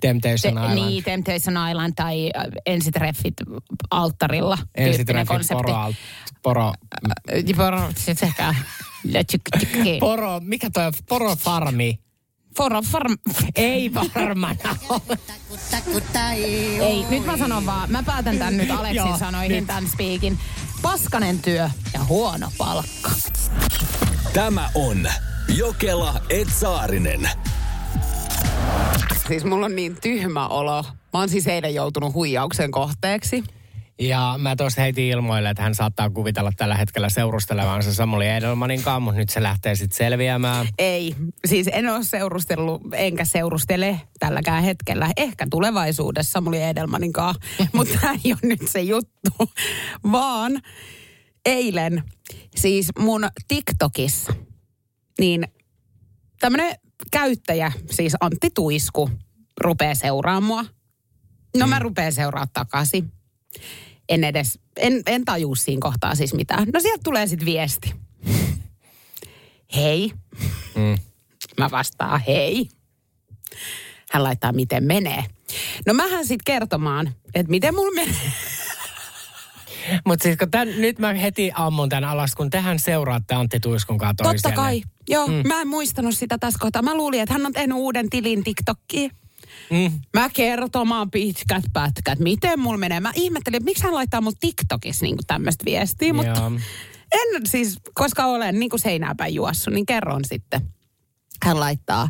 Temptation 0.00 0.54
te, 0.54 0.60
Island. 0.60 0.74
niin, 0.74 1.04
Temptation 1.04 1.68
Island 1.70 1.92
tai 1.96 2.30
äh, 2.36 2.44
ensitreffit 2.66 3.34
alttarilla. 3.90 4.58
Ensitreffit 4.74 5.28
konsepti. 5.28 5.62
poro, 5.62 5.74
alt- 5.74 5.94
poro, 6.42 6.72
Äh, 7.32 7.56
Poro, 7.56 7.88
se 7.96 8.14
sekä. 8.14 8.54
poro, 10.00 10.40
mikä 10.40 10.70
toi 10.70 10.86
on? 10.86 10.92
Poro 12.56 12.82
farm. 12.82 13.16
Ei 13.54 13.90
varmana 13.94 14.76
ole. 14.88 15.18
Ei, 16.80 17.06
nyt 17.10 17.26
mä 17.26 17.36
sanon 17.36 17.66
vaan, 17.66 17.90
mä 17.92 18.02
päätän 18.02 18.38
tän 18.38 18.56
nyt 18.56 18.70
Aleksin 18.70 18.96
Joo, 18.96 19.18
sanoihin 19.18 19.56
nyt. 19.56 19.66
tämän 19.66 19.88
speakin. 19.88 20.38
Paskanen 20.82 21.38
työ 21.38 21.70
ja 21.94 22.04
huono 22.04 22.48
palkka. 22.58 23.10
Tämä 24.32 24.70
on 24.74 25.08
Jokela 25.56 26.20
Etsaarinen. 26.30 27.28
Siis 29.28 29.44
mulla 29.44 29.66
on 29.66 29.76
niin 29.76 29.96
tyhmä 30.00 30.48
olo. 30.48 30.82
Mä 30.82 31.18
oon 31.20 31.28
siis 31.28 31.46
eilen 31.46 31.74
joutunut 31.74 32.14
huijauksen 32.14 32.70
kohteeksi. 32.70 33.44
Ja 33.98 34.34
mä 34.38 34.56
tuossa 34.56 34.80
heitin 34.80 35.04
ilmoille, 35.04 35.50
että 35.50 35.62
hän 35.62 35.74
saattaa 35.74 36.10
kuvitella 36.10 36.52
tällä 36.56 36.74
hetkellä 36.74 37.08
seurustelevansa 37.08 37.94
Samuli 37.94 38.28
Edelmanin 38.28 38.82
kanssa, 38.82 39.00
mutta 39.00 39.18
nyt 39.18 39.28
se 39.28 39.42
lähtee 39.42 39.74
sitten 39.74 39.96
selviämään. 39.96 40.66
Ei, 40.78 41.14
siis 41.46 41.68
en 41.72 41.88
ole 41.88 42.04
seurustellut, 42.04 42.82
enkä 42.92 43.24
seurustele 43.24 44.00
tälläkään 44.18 44.64
hetkellä. 44.64 45.10
Ehkä 45.16 45.46
tulevaisuudessa 45.50 46.32
Samuli 46.32 46.62
Edelmanin 46.62 47.12
kanssa, 47.12 47.42
mutta 47.76 47.98
tämä 48.00 48.12
ei 48.24 48.32
ole 48.32 48.40
nyt 48.42 48.68
se 48.68 48.80
juttu. 48.80 49.30
Vaan 50.12 50.60
eilen, 51.46 52.02
siis 52.56 52.88
mun 52.98 53.28
TikTokissa, 53.48 54.32
niin 55.18 55.48
tämmönen 56.40 56.74
käyttäjä, 57.10 57.72
siis 57.90 58.16
Antti 58.20 58.50
Tuisku, 58.54 59.10
rupeaa 59.60 59.94
seuraamaan 59.94 60.42
mua. 60.42 60.64
No 61.56 61.66
mä 61.66 61.78
rupean 61.78 62.12
seuraamaan 62.12 62.48
takaisin. 62.52 63.12
En 64.08 64.24
edes, 64.24 64.58
en, 64.76 65.02
en 65.06 65.24
tajuu 65.24 65.54
siinä 65.54 65.80
kohtaa 65.80 66.14
siis 66.14 66.34
mitään. 66.34 66.68
No 66.74 66.80
sieltä 66.80 67.00
tulee 67.04 67.26
sitten 67.26 67.46
viesti. 67.46 67.94
Hei. 69.76 70.12
Mm. 70.74 70.98
Mä 71.58 71.70
vastaan 71.70 72.20
hei. 72.26 72.68
Hän 74.12 74.24
laittaa 74.24 74.52
miten 74.52 74.84
menee. 74.84 75.24
No 75.86 75.94
mähän 75.94 76.26
sitten 76.26 76.44
kertomaan, 76.44 77.14
että 77.34 77.50
miten 77.50 77.74
mulla 77.74 77.94
menee. 77.94 78.32
Mutta 80.06 80.22
siis 80.22 80.36
kun 80.36 80.50
tän, 80.50 80.68
nyt 80.76 80.98
mä 80.98 81.12
heti 81.14 81.50
ammun 81.54 81.88
tämän 81.88 82.04
alas, 82.04 82.34
kun 82.34 82.50
tehän 82.50 82.78
seuraatte 82.78 83.34
Antti 83.34 83.60
Tuiskun 83.60 83.98
kanssa 83.98 84.24
Totta 84.24 84.52
kai. 84.52 84.82
Joo, 85.08 85.26
mm. 85.26 85.48
mä 85.48 85.60
en 85.60 85.68
muistanut 85.68 86.14
sitä 86.14 86.38
tässä 86.38 86.58
kohtaa. 86.60 86.82
Mä 86.82 86.94
luulin, 86.94 87.20
että 87.20 87.32
hän 87.32 87.46
on 87.46 87.52
tehnyt 87.52 87.76
uuden 87.76 88.10
tilin 88.10 88.44
TikTokkiin. 88.44 89.10
Mm. 89.70 90.00
Mä 90.14 90.28
kertomaan 90.28 91.10
pitkät 91.10 91.64
pätkät, 91.72 92.18
miten 92.18 92.60
mulla 92.60 92.78
menee. 92.78 93.00
Mä 93.00 93.12
ihmettelin, 93.14 93.56
että 93.56 93.64
miksi 93.64 93.82
hän 93.82 93.94
laittaa 93.94 94.20
mulle 94.20 94.36
TikTokissa 94.40 95.04
niin 95.04 95.16
tämmöistä 95.26 95.64
viestiä, 95.64 96.12
mutta 96.12 96.40
Joo. 96.40 96.52
en 97.12 97.46
siis, 97.46 97.78
koska 97.94 98.24
olen 98.26 98.58
niin 98.58 98.70
seinääpäin 98.76 99.34
juossut, 99.34 99.74
niin 99.74 99.86
kerron 99.86 100.24
sitten. 100.24 100.60
Hän 101.44 101.60
laittaa, 101.60 102.08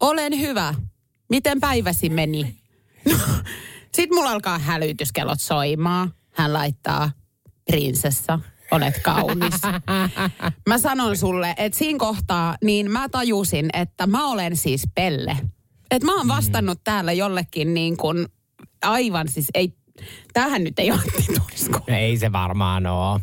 olen 0.00 0.40
hyvä. 0.40 0.74
Miten 1.28 1.60
päiväsi 1.60 2.08
meni? 2.08 2.56
No, 3.10 3.16
Sitten 3.94 4.18
mulla 4.18 4.30
alkaa 4.30 4.58
hälytyskellot 4.58 5.40
soimaan. 5.40 6.14
Hän 6.30 6.52
laittaa, 6.52 7.10
prinsessa, 7.64 8.38
olet 8.70 9.02
kaunis. 9.02 9.54
Mä 10.68 10.78
sanon 10.78 11.16
sulle, 11.16 11.54
että 11.56 11.78
siinä 11.78 11.98
kohtaa, 11.98 12.56
niin 12.64 12.90
mä 12.90 13.08
tajusin, 13.08 13.70
että 13.72 14.06
mä 14.06 14.26
olen 14.26 14.56
siis 14.56 14.82
Pelle. 14.94 15.36
Että 15.92 16.06
mä 16.06 16.16
oon 16.16 16.28
vastannut 16.28 16.80
täällä 16.84 17.12
jollekin 17.12 17.74
niin 17.74 17.96
kuin 17.96 18.26
aivan 18.82 19.28
siis 19.28 19.48
ei, 19.54 19.72
tämähän 20.32 20.64
nyt 20.64 20.78
ei 20.78 20.90
ole 20.90 21.00
Tuisku. 21.26 21.78
No 21.88 21.96
ei 21.96 22.18
se 22.18 22.32
varmaan 22.32 22.86
ole. 22.86 23.20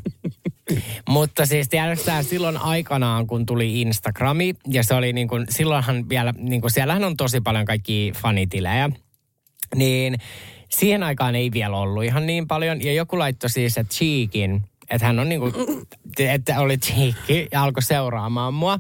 Mutta 1.10 1.46
siis 1.46 1.70
tiedätkö 1.70 2.12
silloin 2.22 2.58
aikanaan, 2.58 3.28
kun 3.28 3.46
tuli 3.46 3.82
Instagrami, 3.82 4.54
ja 4.68 4.84
se 4.84 4.94
oli 4.94 5.14
niin 5.14 5.28
kuin, 5.28 5.46
silloinhan 5.50 6.10
vielä, 6.10 6.34
niin 6.38 6.62
kuin 6.62 6.72
siellähän 6.72 7.04
on 7.04 7.18
tosi 7.18 7.42
paljon 7.42 7.66
kaikki 7.66 8.12
fanitilejä, 8.16 8.90
niin 9.76 10.18
siihen 10.70 11.04
aikaan 11.04 11.36
ei 11.36 11.52
vielä 11.52 11.78
ollut 11.78 12.04
ihan 12.04 12.26
niin 12.26 12.48
paljon. 12.48 12.84
Ja 12.84 12.94
joku 12.94 13.20
laittoi 13.20 13.50
siis, 13.50 13.78
että 13.78 13.96
Cheekin, 13.96 14.69
että 14.90 15.08
hän 15.08 15.20
on 15.20 15.30
niin 15.30 15.42
kuin, 15.42 15.54
että 16.20 16.60
oli 16.60 16.78
Cheekki 16.78 17.48
ja 17.52 17.64
alkoi 17.64 17.84
seuraamaan 17.84 18.54
mua. 18.54 18.80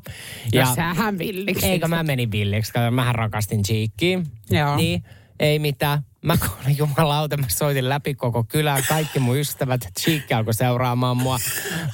Ja 0.53 0.65
sähän 0.75 1.17
villiksi. 1.17 1.65
Eikö 1.65 1.87
mä 1.87 2.03
menin 2.03 2.31
villiksi, 2.31 2.73
kato 2.73 2.91
mähän 2.91 3.15
rakastin 3.15 3.63
Cheekkiä. 3.63 4.21
Joo. 4.49 4.75
Niin, 4.75 5.03
ei 5.39 5.59
mitään. 5.59 6.01
Mä 6.21 6.37
kuulin 6.37 6.77
jumalauta, 6.77 7.37
mä 7.37 7.45
soitin 7.49 7.89
läpi 7.89 8.15
koko 8.15 8.43
kylää, 8.43 8.81
kaikki 8.89 9.19
mun 9.19 9.37
ystävät, 9.37 9.81
Cheekki 9.99 10.33
alkoi 10.33 10.53
seuraamaan 10.53 11.17
mua. 11.17 11.37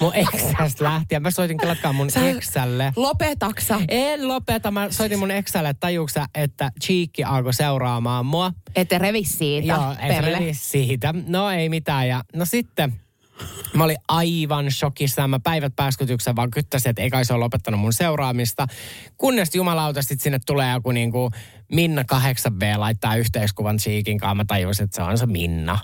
Mun 0.01 0.11
eksästä 0.16 0.84
lähtien. 0.84 1.22
Mä 1.22 1.32
soitin 1.32 1.57
kelatkaa 1.57 1.93
mun 1.93 2.09
Sä- 2.11 2.30
eksälle. 2.30 2.93
Lopetaksa. 2.95 3.80
En 3.88 4.28
lopeta, 4.28 4.72
mä 4.72 4.91
soitin 4.91 5.20
mun 5.20 5.32
eksälle, 5.32 5.70
että 5.70 5.80
tajuuksa, 5.80 6.26
että 6.36 6.72
Cheekki 6.84 7.24
alkoi 7.24 7.53
seuraamaan 7.53 8.26
mua. 8.26 8.53
Ette 8.76 8.97
revi 8.97 9.24
siitä, 9.24 9.68
Joo, 9.68 9.95
et 9.99 10.26
revi 10.26 10.53
siitä. 10.53 11.13
No 11.28 11.49
ei 11.49 11.70
mitään. 11.70 12.07
Ja, 12.07 12.24
no 12.36 12.45
sitten 12.45 12.93
mä 13.74 13.84
olin 13.84 13.98
aivan 14.08 14.72
shokissa. 14.72 15.28
Mä 15.28 15.40
päivät 15.40 15.76
pääskytyksen 15.76 16.36
vaan 16.36 16.52
kyttäsin, 16.52 16.90
että 16.90 17.02
ei 17.02 17.10
kai 17.10 17.26
se 17.26 17.34
ole 17.34 17.40
lopettanut 17.44 17.80
mun 17.80 17.94
seuraamista. 17.94 18.68
Kunnes 19.18 19.56
jumalauta 19.56 20.02
sit 20.02 20.22
sinne 20.22 20.40
tulee 20.46 20.74
joku 20.74 20.92
niinku 20.92 21.32
Minna 21.72 22.02
8B 22.14 22.78
laittaa 22.78 23.16
yhteiskuvan 23.16 23.78
Cheekin 23.78 24.18
kanssa. 24.18 24.36
Mä 24.36 24.46
tajusin, 24.46 24.84
että 24.84 24.96
se 24.96 25.02
on 25.02 25.18
se 25.18 25.26
Minna. 25.26 25.80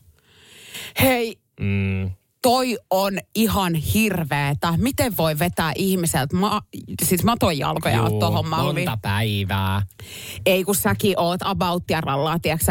Hei, 1.01 1.37
Mm. 1.59 2.11
toi 2.41 2.77
on 2.89 3.13
ihan 3.35 3.75
hirveetä. 3.75 4.73
Miten 4.77 5.17
voi 5.17 5.39
vetää 5.39 5.71
ihmiseltä 5.75 6.35
ma- 6.35 6.61
siis 7.03 7.23
maton 7.23 7.57
jalkoja 7.57 8.09
tuohon 8.19 8.47
malliin? 8.47 8.89
monta 8.89 8.99
päivää. 9.01 9.81
Ei 10.45 10.63
kun 10.63 10.75
säkin 10.75 11.19
oot 11.19 11.39
about 11.43 11.83
tiedätkö 12.41 12.65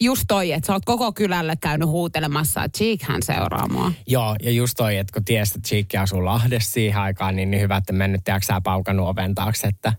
just 0.00 0.24
toi, 0.28 0.52
että 0.52 0.66
sä 0.66 0.72
oot 0.72 0.84
koko 0.84 1.12
kylälle 1.12 1.54
käynyt 1.60 1.88
huutelemassa, 1.88 2.64
että 2.64 2.78
Cheek 2.78 3.02
hän 3.02 3.22
seuraa 3.22 3.68
mua. 3.68 3.92
Joo, 4.06 4.36
ja 4.42 4.50
just 4.50 4.74
toi, 4.76 4.96
että 4.96 5.12
kun 5.12 5.24
tiesit, 5.24 5.56
että 5.56 5.68
Cheekki 5.68 5.96
asuu 5.96 6.24
Lahdessa 6.24 6.72
siihen 6.72 7.00
aikaan, 7.00 7.36
niin, 7.36 7.50
niin 7.50 7.60
hyvä, 7.60 7.76
että 7.76 7.92
mennyt, 7.92 8.20
tiedätkö 8.24 8.52
paukannut 8.64 9.08
oven 9.08 9.34
taakse, 9.34 9.66
että 9.66 9.92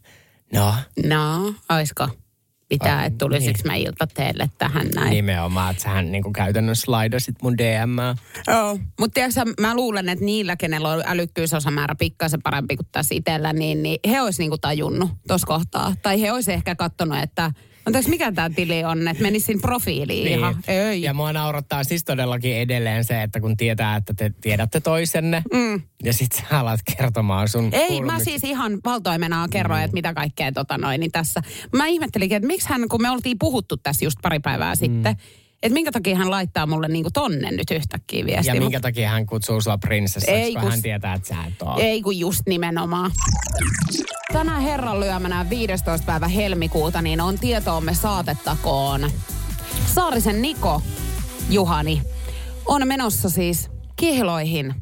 no, 0.54 0.74
No, 1.08 1.54
oisko? 1.70 2.08
Pitää, 2.70 2.98
Ah, 3.00 3.06
että 3.06 3.18
tulisiko 3.18 3.58
niin. 3.58 3.68
mä 3.68 3.76
iltateelle 3.76 4.50
tähän 4.58 4.88
näin. 4.96 5.10
nimenomaan, 5.10 5.72
että 5.72 5.84
sähän 5.84 6.12
niin 6.12 6.24
kuin 6.24 6.34
käytännössä 6.34 6.82
slaidasit 6.86 7.36
mun 7.42 7.58
DM. 7.58 7.98
Joo. 8.48 8.80
Mutta 9.00 9.14
tiedätkö, 9.14 9.42
mä 9.62 9.76
luulen, 9.76 10.10
että 10.10 10.26
niillä, 10.26 10.56
kenellä 10.56 10.90
on 10.90 11.04
älykkyysosamäärä 11.06 11.96
pikkasen 11.96 12.42
parempi 12.42 12.76
kuin 12.76 12.88
tässä 12.92 13.16
itsellä, 13.16 13.54
niin, 13.54 13.84
niin 13.84 14.00
he 14.10 14.22
olisi 14.22 14.42
niinku 14.42 14.58
tajunnut 14.58 15.10
tuossa 15.28 15.48
kohtaa. 15.48 15.94
Tai 16.02 16.22
he 16.22 16.32
olisi 16.32 16.54
ehkä 16.54 16.76
katsonut, 16.76 17.18
että 17.18 17.52
anteeksi, 17.86 18.10
mikä 18.10 18.32
tämä 18.32 18.50
tili 18.50 18.84
on, 18.84 19.08
että 19.08 19.24
menisin 19.24 19.62
profiiliin 19.62 20.26
niin. 20.26 20.40
ihan. 20.40 20.56
Ei. 20.68 21.02
Ja 21.02 21.14
mua 21.14 21.34
naurattaa 21.34 21.84
siis 21.84 22.04
todellakin 22.04 22.56
edelleen 22.58 23.04
se, 23.04 23.22
että 23.24 23.40
kun 23.42 23.58
tietää, 23.58 23.96
että 23.96 24.14
te 24.14 24.32
tiedätte 24.42 24.80
toisenne, 24.80 25.44
Mm. 25.54 25.82
ja 26.04 26.14
sit 26.14 26.32
sä 26.32 26.60
alat 26.60 26.80
kertomaan 26.98 27.48
sun 27.50 27.70
Ei, 27.72 27.82
mä 27.82 27.88
kuulumista. 27.88 28.24
siis 28.24 28.44
ihan 28.44 28.80
valtoimenaan 28.86 29.50
kerroin, 29.50 29.80
Mm. 29.82 29.86
että 29.86 29.94
mitä 29.96 30.14
kaikkea 30.14 30.52
tota 30.52 30.78
noin, 30.78 31.00
niin 31.00 31.12
tässä. 31.12 31.42
Mä 31.76 31.88
ihmettelinkin, 31.88 32.36
että 32.36 32.48
miksi 32.48 32.70
hän, 32.70 32.88
kun 32.90 33.02
me 33.02 33.10
oltiin 33.10 33.38
puhuttu 33.40 33.78
tässä 33.78 34.06
just 34.06 34.18
pari 34.22 34.40
päivää 34.40 34.76
sitten, 34.76 35.16
että 35.64 35.74
minkä 35.74 35.92
takia 35.92 36.16
hän 36.16 36.32
laittaa 36.32 36.66
mulle 36.66 36.88
niinku 36.88 37.10
tonne 37.14 37.52
nyt 37.52 37.72
yhtäkkiä 37.72 38.26
viestiä. 38.26 38.54
Ja 38.54 38.62
minkä 38.62 38.80
takia 38.80 39.10
hän 39.10 39.26
kutsuu 39.26 39.62
sua 39.62 39.78
prinsessaksi, 39.78 40.32
Ei, 40.42 40.54
kun 40.54 40.62
kun- 40.62 40.72
hän 40.72 40.82
tietää, 40.82 41.14
että 41.14 41.28
sä 41.28 41.44
et 41.48 41.62
oo. 41.62 41.78
Ei 41.80 42.02
kun 42.02 42.20
just 42.20 42.42
nimenomaan. 42.48 43.12
Tänään 44.34 44.62
herran 44.62 45.00
lyömänä 45.00 45.50
15. 45.50 46.06
päivä 46.06 46.28
helmikuuta, 46.28 47.02
niin 47.02 47.22
on 47.22 47.40
tietoomme 47.40 47.94
saatettakoon. 47.94 49.12
Saarisen 49.94 50.42
Niko, 50.42 50.82
Juhani, 51.50 52.02
on 52.66 52.88
menossa 52.88 53.30
siis 53.30 53.70
kihloihin. 53.96 54.76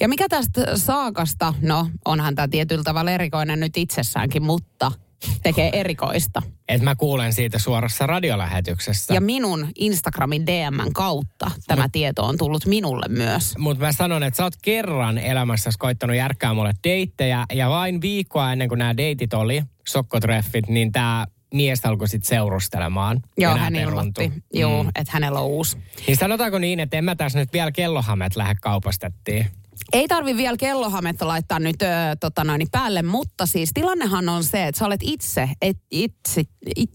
Ja 0.00 0.08
mikä 0.08 0.28
tästä 0.28 0.76
saakasta, 0.76 1.54
no 1.62 1.86
onhan 2.04 2.34
tämä 2.34 2.48
tietyllä 2.48 2.82
tavalla 2.84 3.10
erikoinen 3.10 3.60
nyt 3.60 3.76
itsessäänkin, 3.76 4.42
mutta 4.42 4.92
tekee 5.42 5.80
erikoista. 5.80 6.42
Et 6.68 6.82
mä 6.82 6.96
kuulen 6.96 7.32
siitä 7.32 7.58
suorassa 7.58 8.06
radiolähetyksessä. 8.06 9.14
Ja 9.14 9.20
minun 9.20 9.68
Instagramin 9.78 10.46
DMn 10.46 10.92
kautta 10.92 11.50
tämä 11.66 11.88
tieto 11.92 12.24
on 12.24 12.38
tullut 12.38 12.66
minulle 12.66 13.06
myös. 13.08 13.58
Mutta 13.58 13.84
mä 13.84 13.92
sanon, 13.92 14.22
että 14.22 14.36
sä 14.36 14.44
oot 14.44 14.54
kerran 14.62 15.18
elämässäsi 15.18 15.78
koittanut 15.78 16.16
järkkää 16.16 16.54
mulle 16.54 16.72
deittejä, 16.84 17.44
ja 17.52 17.70
vain 17.70 18.00
viikkoa 18.00 18.52
ennen 18.52 18.68
kuin 18.68 18.78
nämä 18.78 18.96
deitit 18.96 19.34
oli, 19.34 19.62
sokkotreffit, 19.88 20.68
niin 20.68 20.92
tämä 20.92 21.26
mies 21.54 21.86
alkoi 21.86 22.08
sitten 22.08 22.28
seurustelemaan. 22.28 23.20
Joo, 23.38 23.56
hän 23.56 23.76
ilmoitti, 23.76 24.32
joo, 24.54 24.84
että 24.94 25.12
hänellä 25.12 25.40
on 25.40 25.46
uusi. 25.46 25.76
Niin 26.06 26.16
sanotaanko 26.16 26.58
niin, 26.58 26.80
että 26.80 26.98
en 26.98 27.04
mä 27.04 27.14
tässä 27.14 27.38
nyt 27.38 27.52
vielä 27.52 27.72
kellohamet 27.72 28.36
lähde 28.36 28.54
kaupastettiin. 28.60 29.46
Ei 29.92 30.08
tarvi 30.08 30.36
vielä 30.36 30.56
kellohametta 30.56 31.28
laittaa 31.28 31.58
nyt 31.58 31.82
ö, 31.82 31.86
tota 32.20 32.44
noin, 32.44 32.66
päälle, 32.72 33.02
mutta 33.02 33.46
siis 33.46 33.70
tilannehan 33.74 34.28
on 34.28 34.44
se, 34.44 34.66
että 34.66 34.78
sä 34.78 34.86
olet 34.86 35.00
itse, 35.02 35.48
et, 35.62 35.78
itse, 35.90 36.42
it, 36.76 36.90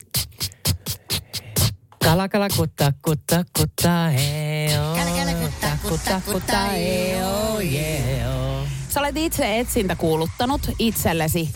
Kala 2.04 2.30
kala 2.30 2.48
kutta 2.58 2.93
kutta 3.02 3.43
kutta 3.58 4.10
heo. 4.10 4.96
Kala 4.96 5.18
kala 5.18 5.34
kutta 5.34 5.78
kutta 5.89 6.22
kutta 6.32 6.58
heo, 6.58 7.60
yeah. 7.60 8.68
sä 8.89 9.00
olet 9.00 9.18
itse 9.18 9.60
etsintä 9.60 9.96
kuuluttanut 9.96 10.72
itsellesi 10.80 11.50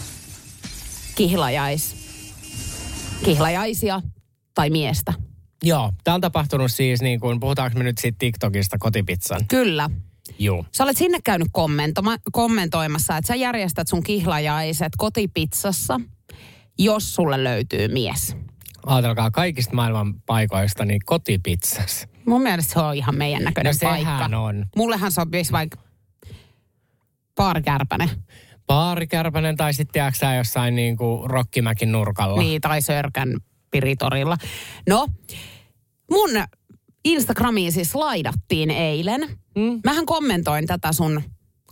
kihlajais, 1.16 1.96
kihlajaisia 3.24 4.02
tai 4.54 4.70
miestä. 4.70 5.14
Joo, 5.64 5.92
tää 6.04 6.14
on 6.14 6.22
tapahtunut 6.22 6.72
siis 6.72 7.02
niin 7.02 7.20
kuin, 7.20 7.40
puhutaanko 7.40 7.78
me 7.78 7.84
nyt 7.84 7.98
siitä 7.98 8.16
TikTokista 8.20 8.78
kotipizzan? 8.78 9.48
Kyllä. 9.48 9.90
Joo. 10.40 10.66
Sä 10.72 10.84
olet 10.84 10.98
sinne 10.98 11.20
käynyt 11.24 11.48
kommentoimassa, 12.32 13.18
että 13.18 13.28
sä 13.28 13.36
järjestät 13.36 13.88
sun 13.88 14.04
kihlajaiset 14.04 14.94
kotipizzassa, 14.98 16.00
jos 16.78 17.16
sulle 17.16 17.44
löytyy 17.44 17.88
mies. 17.88 18.36
Ajatelkaa 18.86 19.32
kaikista 19.32 19.76
maailman 19.76 20.22
paikoista, 20.26 20.86
niin 20.86 21.02
kotipizzas. 21.06 22.08
Mun 22.26 22.42
mielestä 22.42 22.74
se 22.74 22.80
on 22.80 22.96
ihan 22.96 23.16
meidän 23.18 23.44
näköinen 23.44 23.74
No 23.82 23.90
paikka. 23.90 24.38
on. 24.38 24.66
Mullehan 24.76 25.12
sopisi 25.12 25.52
vaikka 25.52 25.78
baarikärpäne. 27.36 28.10
Baarikärpänen 28.68 29.58
tai 29.58 29.74
sitten 29.74 30.14
sä 30.14 30.36
jossain 30.36 30.76
niin 30.76 30.98
kuin 30.98 31.30
Rokkimäkin 31.30 31.92
nurkalla. 31.92 32.42
Niin, 32.42 32.62
tai 32.62 32.82
Sörkän 32.82 33.38
piritorilla. 33.72 34.38
No, 34.88 35.08
mun 36.12 36.30
Instagramiin 37.04 37.72
siis 37.72 37.96
laidattiin 37.96 38.72
eilen. 38.72 39.22
Mm. 39.56 39.82
Mähän 39.84 40.06
kommentoin 40.06 40.68
tätä 40.68 40.94
sun 40.94 41.24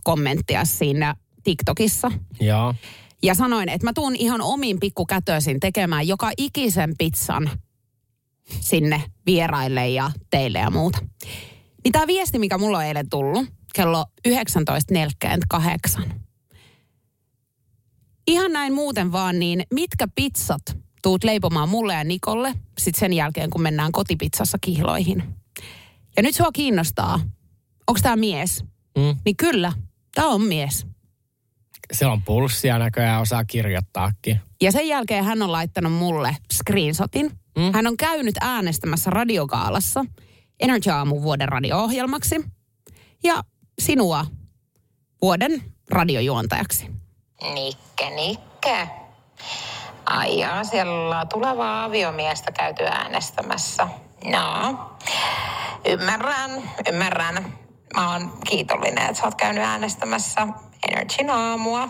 kommenttia 0.04 0.66
siinä 0.66 1.16
TikTokissa. 1.44 2.12
Joo. 2.40 2.76
Ja 3.24 3.36
sanoin, 3.36 3.70
että 3.70 3.88
mä 3.88 3.94
tuun 3.94 4.16
ihan 4.16 4.42
omin 4.42 4.80
pikkukätöisin 4.80 5.60
tekemään 5.60 6.08
joka 6.08 6.32
ikisen 6.38 6.94
pizzan 6.98 7.50
sinne 8.60 9.04
vieraille 9.26 9.90
ja 9.90 10.12
teille 10.30 10.60
ja 10.60 10.72
muuta. 10.72 11.00
Niin 11.84 11.92
tämä 11.92 12.08
viesti, 12.08 12.40
mikä 12.40 12.58
mulla 12.58 12.78
on 12.78 12.84
eilen 12.84 13.10
tullut, 13.10 13.46
kello 13.74 14.06
19.48. 14.28 16.04
Ihan 18.28 18.54
näin 18.54 18.74
muuten 18.74 19.12
vaan, 19.12 19.40
niin 19.40 19.64
mitkä 19.74 20.08
pizzat 20.16 20.62
tuut 21.08 21.24
leipomaan 21.24 21.70
mulle 21.70 21.94
ja 21.94 22.04
Nikolle 22.04 22.54
sitten 22.78 23.00
sen 23.00 23.14
jälkeen, 23.14 23.50
kun 23.50 23.62
mennään 23.62 23.92
kotipizzassa 23.92 24.58
kihloihin? 24.62 25.24
Ja 26.18 26.24
nyt 26.24 26.36
sua 26.36 26.52
kiinnostaa, 26.54 27.20
onko 27.88 28.00
tämä 28.04 28.16
mies? 28.16 28.64
Mm. 28.98 29.16
Niin 29.26 29.38
kyllä, 29.38 29.74
tämä 30.16 30.28
on 30.28 30.42
mies. 30.42 30.88
Se 31.92 32.06
on 32.06 32.22
pulssia 32.22 32.80
näköjään, 32.80 33.22
osaa 33.22 33.46
kirjoittaakin. 33.46 34.40
Ja 34.62 34.72
sen 34.72 34.88
jälkeen 34.88 35.24
hän 35.24 35.42
on 35.42 35.52
laittanut 35.52 35.94
mulle 35.94 36.38
screenshotin. 36.54 37.32
Mm. 37.58 37.74
Hän 37.74 37.88
on 37.88 37.98
käynyt 37.98 38.36
äänestämässä 38.42 39.10
radiokaalassa 39.10 40.06
Energy 40.60 40.90
Aamun 40.90 41.22
vuoden 41.22 41.50
radio-ohjelmaksi 41.50 42.36
ja 43.24 43.44
sinua 43.80 44.26
vuoden 45.22 45.64
radiojuontajaksi. 45.90 46.88
Nikke, 47.54 48.10
Nikke. 48.10 48.90
Ai 50.10 50.46
siellä 50.64 51.26
tulevaa 51.26 51.84
aviomiestä 51.84 52.52
käyty 52.52 52.84
äänestämässä. 52.84 53.88
No, 54.26 54.80
ymmärrän, 55.86 56.72
ymmärrän. 56.92 57.54
Mä 57.96 58.12
oon 58.12 58.38
kiitollinen, 58.50 59.06
että 59.06 59.14
sä 59.14 59.26
oot 59.26 59.36
käynyt 59.36 59.64
äänestämässä 59.64 60.48
Energyn 60.90 61.30
aamua. 61.30 61.88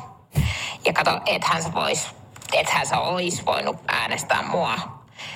Ja 0.86 0.94
kato, 0.94 1.22
ethän 1.26 1.64
sä 1.64 1.74
vois, 1.74 2.08
ethän 2.54 2.88
sä 2.88 3.00
ois 3.00 3.46
voinut 3.46 3.78
äänestää 3.88 4.42
mua. 4.42 4.76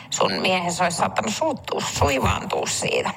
Sun 0.09 0.33
miehesi 0.33 0.83
olisi 0.83 0.97
saattanut 0.97 1.33
suuttua, 1.33 1.81
suivaantua 1.81 2.67
siitä. 2.67 3.11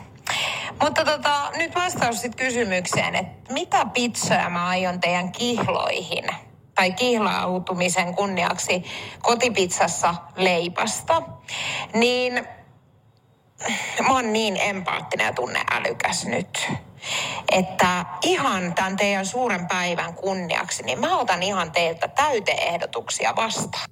Mutta 0.82 1.04
tota, 1.04 1.50
nyt 1.56 1.74
vastaus 1.74 2.20
sitten 2.20 2.46
kysymykseen, 2.46 3.14
että 3.14 3.52
mitä 3.52 3.86
pizzoja 3.86 4.50
mä 4.50 4.66
aion 4.66 5.00
teidän 5.00 5.32
kihloihin 5.32 6.24
tai 6.74 6.92
kihlautumisen 6.92 8.14
kunniaksi 8.14 8.84
kotipizzassa 9.22 10.14
leipasta, 10.36 11.22
niin 11.94 12.48
mä 14.02 14.12
oon 14.14 14.32
niin 14.32 14.56
empaattinen 14.60 15.24
ja 15.24 15.32
tunneälykäs 15.32 16.26
nyt, 16.26 16.68
että 17.52 18.04
ihan 18.22 18.74
tämän 18.74 18.96
teidän 18.96 19.26
suuren 19.26 19.66
päivän 19.66 20.14
kunniaksi, 20.14 20.82
niin 20.82 21.00
mä 21.00 21.18
otan 21.18 21.42
ihan 21.42 21.72
teiltä 21.72 22.08
täyteehdotuksia 22.08 23.36
vastaan. 23.36 23.90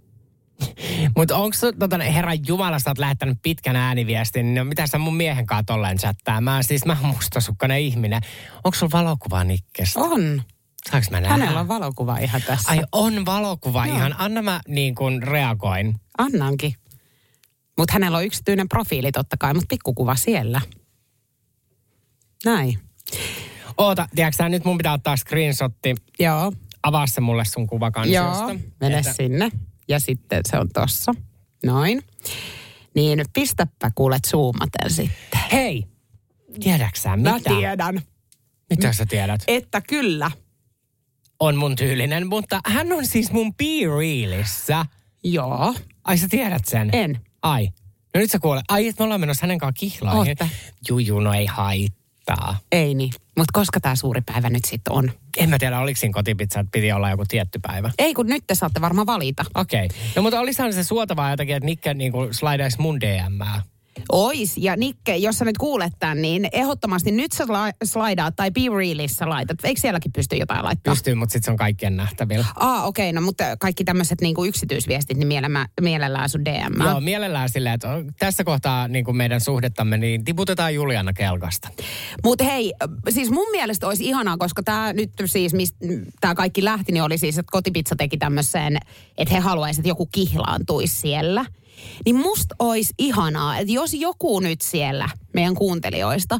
Mutta 1.16 1.37
onko 1.37 1.57
tota, 1.78 1.99
herran 1.99 2.39
Jumala, 2.47 2.78
sä 2.78 2.91
oot 2.91 2.99
lähettänyt 2.99 3.39
pitkän 3.43 3.76
ääniviestin, 3.76 4.47
niin 4.47 4.55
no, 4.55 4.64
mitä 4.64 4.87
sä 4.87 4.99
mun 4.99 5.16
miehen 5.16 5.47
kanssa 5.47 5.64
tolleen 5.66 5.99
chattaa? 5.99 6.41
Mä 6.41 6.62
siis, 6.62 6.85
mä 6.85 6.97
oon 7.03 7.14
mustasukkainen 7.14 7.78
ihminen. 7.78 8.22
Onko 8.64 8.74
sulla 8.74 8.99
valokuva 8.99 9.45
Nikkestä? 9.45 10.01
On. 10.01 10.43
Saanko 10.91 11.09
mä 11.11 11.20
nähdä? 11.20 11.37
Hänellä 11.37 11.61
on 11.61 11.68
valokuva 11.68 12.18
ihan 12.18 12.43
tässä. 12.43 12.70
Ai 12.70 12.83
on 12.93 13.26
valokuva 13.26 13.87
Joo. 13.87 13.97
ihan. 13.97 14.14
Anna 14.18 14.43
mä 14.43 14.61
niin 14.68 14.95
kuin 14.95 15.22
reagoin. 15.22 15.95
Annankin. 16.18 16.74
Mutta 17.78 17.93
hänellä 17.93 18.18
on 18.18 18.24
yksityinen 18.24 18.68
profiili 18.68 19.12
totta 19.12 19.37
kai, 19.37 19.55
mutta 19.55 19.66
pikkukuva 19.68 20.16
siellä. 20.16 20.61
Näin. 22.45 22.78
Oota, 23.78 24.09
tiedätkö 24.14 24.49
nyt 24.49 24.64
mun 24.64 24.78
pitää 24.78 24.93
ottaa 24.93 25.16
screenshotti. 25.16 25.95
Joo. 26.18 26.53
Avaa 26.83 27.07
se 27.07 27.20
mulle 27.20 27.45
sun 27.45 27.66
kuvakansiosta. 27.66 28.43
Joo, 28.43 28.57
mene 28.80 28.99
Että- 28.99 29.12
sinne. 29.12 29.51
Ja 29.89 30.01
sitten 30.01 30.41
se 30.51 30.59
on 30.59 30.68
tossa. 30.68 31.14
Noin. 31.66 32.03
Niin 32.95 33.24
pistäpä 33.33 33.91
kuulet 33.95 34.24
zoomaten 34.26 34.91
sitten. 34.91 35.41
Hei, 35.53 35.85
tiedätkö 36.61 36.99
mitä? 37.16 37.30
Mä 37.30 37.41
tiedän. 37.41 38.03
Mitä 38.70 38.93
sä 38.93 39.07
tiedät? 39.07 39.41
Että 39.49 39.80
kyllä. 39.80 40.30
On 41.43 41.57
mun 41.57 41.76
tyylinen, 41.76 42.26
mutta 42.26 42.61
hän 42.66 42.93
on 42.93 43.07
siis 43.07 43.32
mun 43.32 43.55
B-reelissä. 43.55 44.86
Joo. 45.24 45.74
Ai 46.05 46.18
sä 46.18 46.26
tiedät 46.30 46.64
sen? 46.64 46.90
En. 46.93 47.20
Ai. 47.43 47.68
No 48.14 48.20
nyt 48.20 48.30
sä 48.30 48.38
kuulet. 48.38 48.64
Ai, 48.68 48.88
että 48.88 49.01
me 49.01 49.05
ollaan 49.05 49.20
menossa 49.20 49.43
hänen 49.43 49.59
kanssaan 49.59 49.90
kihlaihin. 49.90 50.18
Ootte. 50.18 50.51
Juju, 50.88 51.20
no 51.20 51.32
ei 51.32 51.47
haittaa. 51.47 52.59
Ei 52.72 52.95
niin. 52.95 53.12
Mutta 53.36 53.51
koska 53.53 53.80
tämä 53.80 53.97
suuri 53.97 54.20
päivä 54.20 54.51
nyt 54.51 54.64
sitten 54.64 54.93
on? 54.93 55.12
En 55.36 55.51
mä 55.51 55.59
tiedä, 55.59 55.78
oliko 55.78 56.01
siinä 56.01 56.12
kotipizza, 56.12 56.61
että 56.61 56.70
piti 56.70 56.93
olla 56.93 57.11
joku 57.11 57.24
tietty 57.28 57.59
päivä. 57.62 57.90
Ei 57.99 58.14
kun 58.14 58.26
nyt 58.26 58.45
te 58.47 58.55
saatte 58.55 58.80
varmaan 58.80 59.07
valita. 59.07 59.45
Okei. 59.55 59.86
Okay. 59.86 59.99
No 60.16 60.22
mutta 60.22 60.40
olisihan 60.40 60.72
se 60.72 60.84
suotavaa 60.84 61.30
jotakin, 61.30 61.57
että 61.57 61.66
Nikke 61.66 61.95
niinku 61.95 62.28
slaidaisi 62.30 62.80
mun 62.80 63.01
DMää. 63.01 63.62
Ois. 64.12 64.57
Ja 64.57 64.76
Nikke, 64.76 65.16
jos 65.16 65.38
sä 65.38 65.45
nyt 65.45 65.59
kuulet 65.59 65.93
tämän, 65.99 66.22
niin 66.22 66.49
ehdottomasti 66.53 67.11
nyt 67.11 67.32
sä 67.32 67.45
la- 67.49 67.72
slaidaat 67.84 68.36
tai 68.36 68.51
Be 68.51 68.61
Realissä 68.76 69.28
laitat. 69.28 69.59
Eikö 69.64 69.80
sielläkin 69.80 70.12
pysty 70.12 70.36
jotain 70.36 70.64
laittaa? 70.64 70.95
Pystyy, 70.95 71.14
mutta 71.14 71.32
sitten 71.32 71.45
se 71.45 71.51
on 71.51 71.57
kaikkien 71.57 71.97
nähtävillä. 71.97 72.45
Aa, 72.57 72.86
okei. 72.86 73.11
Okay, 73.11 73.20
no 73.20 73.26
mutta 73.26 73.45
kaikki 73.61 73.84
tämmöiset 73.84 74.20
niinku 74.20 74.45
yksityisviestit, 74.45 75.16
niin 75.16 75.28
mielellään, 75.28 75.68
mielellään 75.80 76.28
sun 76.28 76.45
DM. 76.45 76.82
Joo, 76.82 77.01
mielellään 77.01 77.49
silleen, 77.49 77.74
että 77.74 77.88
tässä 78.18 78.45
kohtaa 78.45 78.88
niin 78.88 79.05
kuin 79.05 79.16
meidän 79.16 79.40
suhdettamme, 79.40 79.99
niin 79.99 80.24
tiputetaan 80.24 80.74
Juliana 80.74 81.12
kelkasta. 81.12 81.68
Mutta 82.24 82.45
hei, 82.45 82.72
siis 83.09 83.30
mun 83.30 83.51
mielestä 83.51 83.86
olisi 83.86 84.05
ihanaa, 84.05 84.36
koska 84.36 84.62
tämä 84.62 84.93
nyt 84.93 85.11
siis, 85.24 85.53
tämä 86.20 86.34
kaikki 86.34 86.64
lähti, 86.64 86.93
niin 86.93 87.03
oli 87.03 87.18
siis, 87.18 87.38
että 87.38 87.53
kotipizza 87.53 87.97
teki 87.97 88.16
tämmöiseen, 88.16 88.78
että 89.18 89.34
he 89.34 89.40
haluaisivat, 89.40 89.78
että 89.80 89.88
joku 89.88 90.07
kihlaantuisi 90.07 90.97
siellä. 90.97 91.45
Niin 92.05 92.16
musta 92.16 92.55
olisi 92.59 92.95
ihanaa, 92.99 93.59
että 93.59 93.72
jos 93.72 93.95
joku 93.95 94.41
nyt 94.41 94.61
siellä 94.61 95.09
meidän 95.35 95.55
kuuntelijoista 95.55 96.39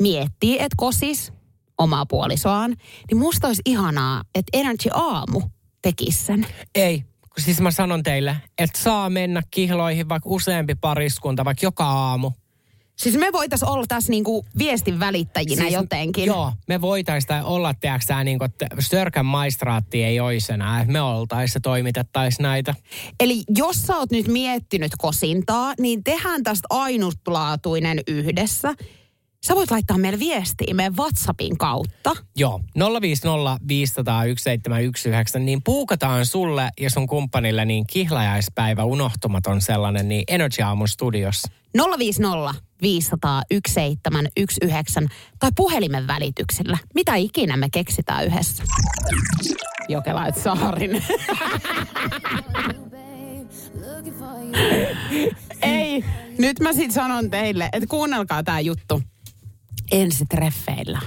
miettii, 0.00 0.54
että 0.54 0.74
kosis 0.76 1.32
omaa 1.78 2.06
puolisoaan, 2.06 2.76
niin 3.10 3.18
musta 3.18 3.46
olisi 3.46 3.62
ihanaa, 3.64 4.22
että 4.34 4.58
Energy 4.58 4.88
Aamu 4.94 5.42
tekisi 5.82 6.24
sen. 6.24 6.46
Ei, 6.74 7.04
siis 7.38 7.60
mä 7.60 7.70
sanon 7.70 8.02
teille, 8.02 8.36
että 8.58 8.80
saa 8.80 9.10
mennä 9.10 9.42
kihloihin 9.50 10.08
vaikka 10.08 10.28
useampi 10.28 10.74
pariskunta, 10.74 11.44
vaikka 11.44 11.66
joka 11.66 11.84
aamu. 11.84 12.30
Siis 12.96 13.16
me 13.16 13.32
voitaisiin 13.32 13.68
olla 13.68 13.84
tässä 13.88 14.10
niinku 14.10 14.46
viestin 14.58 15.00
välittäjinä 15.00 15.62
siis, 15.62 15.74
jotenkin. 15.74 16.26
Joo, 16.26 16.52
me 16.68 16.80
voitaisiin 16.80 17.28
tai 17.28 17.42
olla, 17.42 17.74
tiedätkö 17.74 18.24
niin 18.24 18.38
kuin, 18.38 18.50
että 18.50 18.66
Sörkän 18.78 19.26
maistraatti 19.26 20.04
ei 20.04 20.20
olisi 20.20 20.52
enää, 20.52 20.80
että 20.80 20.92
me 20.92 21.00
oltaisiin 21.00 21.56
ja 21.56 21.60
toimitettaisiin 21.60 22.42
näitä. 22.42 22.74
Eli 23.20 23.42
jos 23.56 23.82
sä 23.82 23.96
oot 23.96 24.10
nyt 24.10 24.28
miettinyt 24.28 24.92
kosintaa, 24.98 25.74
niin 25.80 26.04
tehdään 26.04 26.42
tästä 26.42 26.66
ainutlaatuinen 26.70 28.00
yhdessä. 28.06 28.74
Sä 29.46 29.54
voit 29.54 29.70
laittaa 29.70 29.98
meille 29.98 30.18
viestiä 30.18 30.74
meidän 30.74 30.96
WhatsAppin 30.96 31.58
kautta. 31.58 32.16
Joo, 32.36 32.60
050 33.00 33.58
500 33.68 34.14
1719, 34.14 35.38
niin 35.38 35.62
puukataan 35.62 36.26
sulle 36.26 36.70
ja 36.80 36.90
sun 36.90 37.06
kumppanille 37.06 37.64
niin 37.64 37.86
kihlajaispäivä 37.86 38.84
unohtumaton 38.84 39.60
sellainen, 39.60 40.08
niin 40.08 40.24
Energy 40.28 40.62
Aamun 40.62 40.88
studiossa. 40.88 41.48
050 41.98 42.54
500 42.82 43.42
1719 43.48 45.00
tai 45.38 45.50
puhelimen 45.56 46.06
välityksellä. 46.06 46.78
Mitä 46.94 47.14
ikinä 47.14 47.56
me 47.56 47.68
keksitään 47.72 48.24
yhdessä. 48.24 48.64
Jokela 49.88 50.26
et 50.26 50.36
Saarin. 50.36 51.04
Ei, 55.62 56.04
nyt 56.38 56.60
mä 56.60 56.72
sit 56.72 56.90
sanon 56.90 57.30
teille, 57.30 57.68
että 57.72 57.88
kuunnelkaa 57.88 58.42
tää 58.42 58.60
juttu 58.60 59.02
ensitreffeillä, 59.92 61.00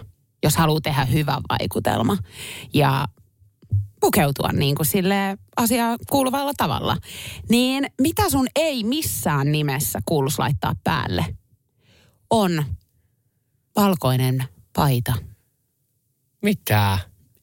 jos 0.43 0.55
haluaa 0.55 0.81
tehdä 0.81 1.05
hyvä 1.05 1.37
vaikutelma 1.49 2.17
ja 2.73 3.07
pukeutua 4.01 4.49
niin 4.53 4.75
kuin 4.75 4.85
sille 4.85 5.37
asiaa 5.57 5.95
kuuluvalla 6.09 6.51
tavalla. 6.57 6.97
Niin 7.49 7.85
mitä 8.01 8.29
sun 8.29 8.47
ei 8.55 8.83
missään 8.83 9.51
nimessä 9.51 9.99
kuuluisi 10.05 10.39
laittaa 10.39 10.73
päälle? 10.83 11.25
On 12.29 12.65
valkoinen 13.75 14.43
paita. 14.75 15.13
Mitä? 16.41 16.99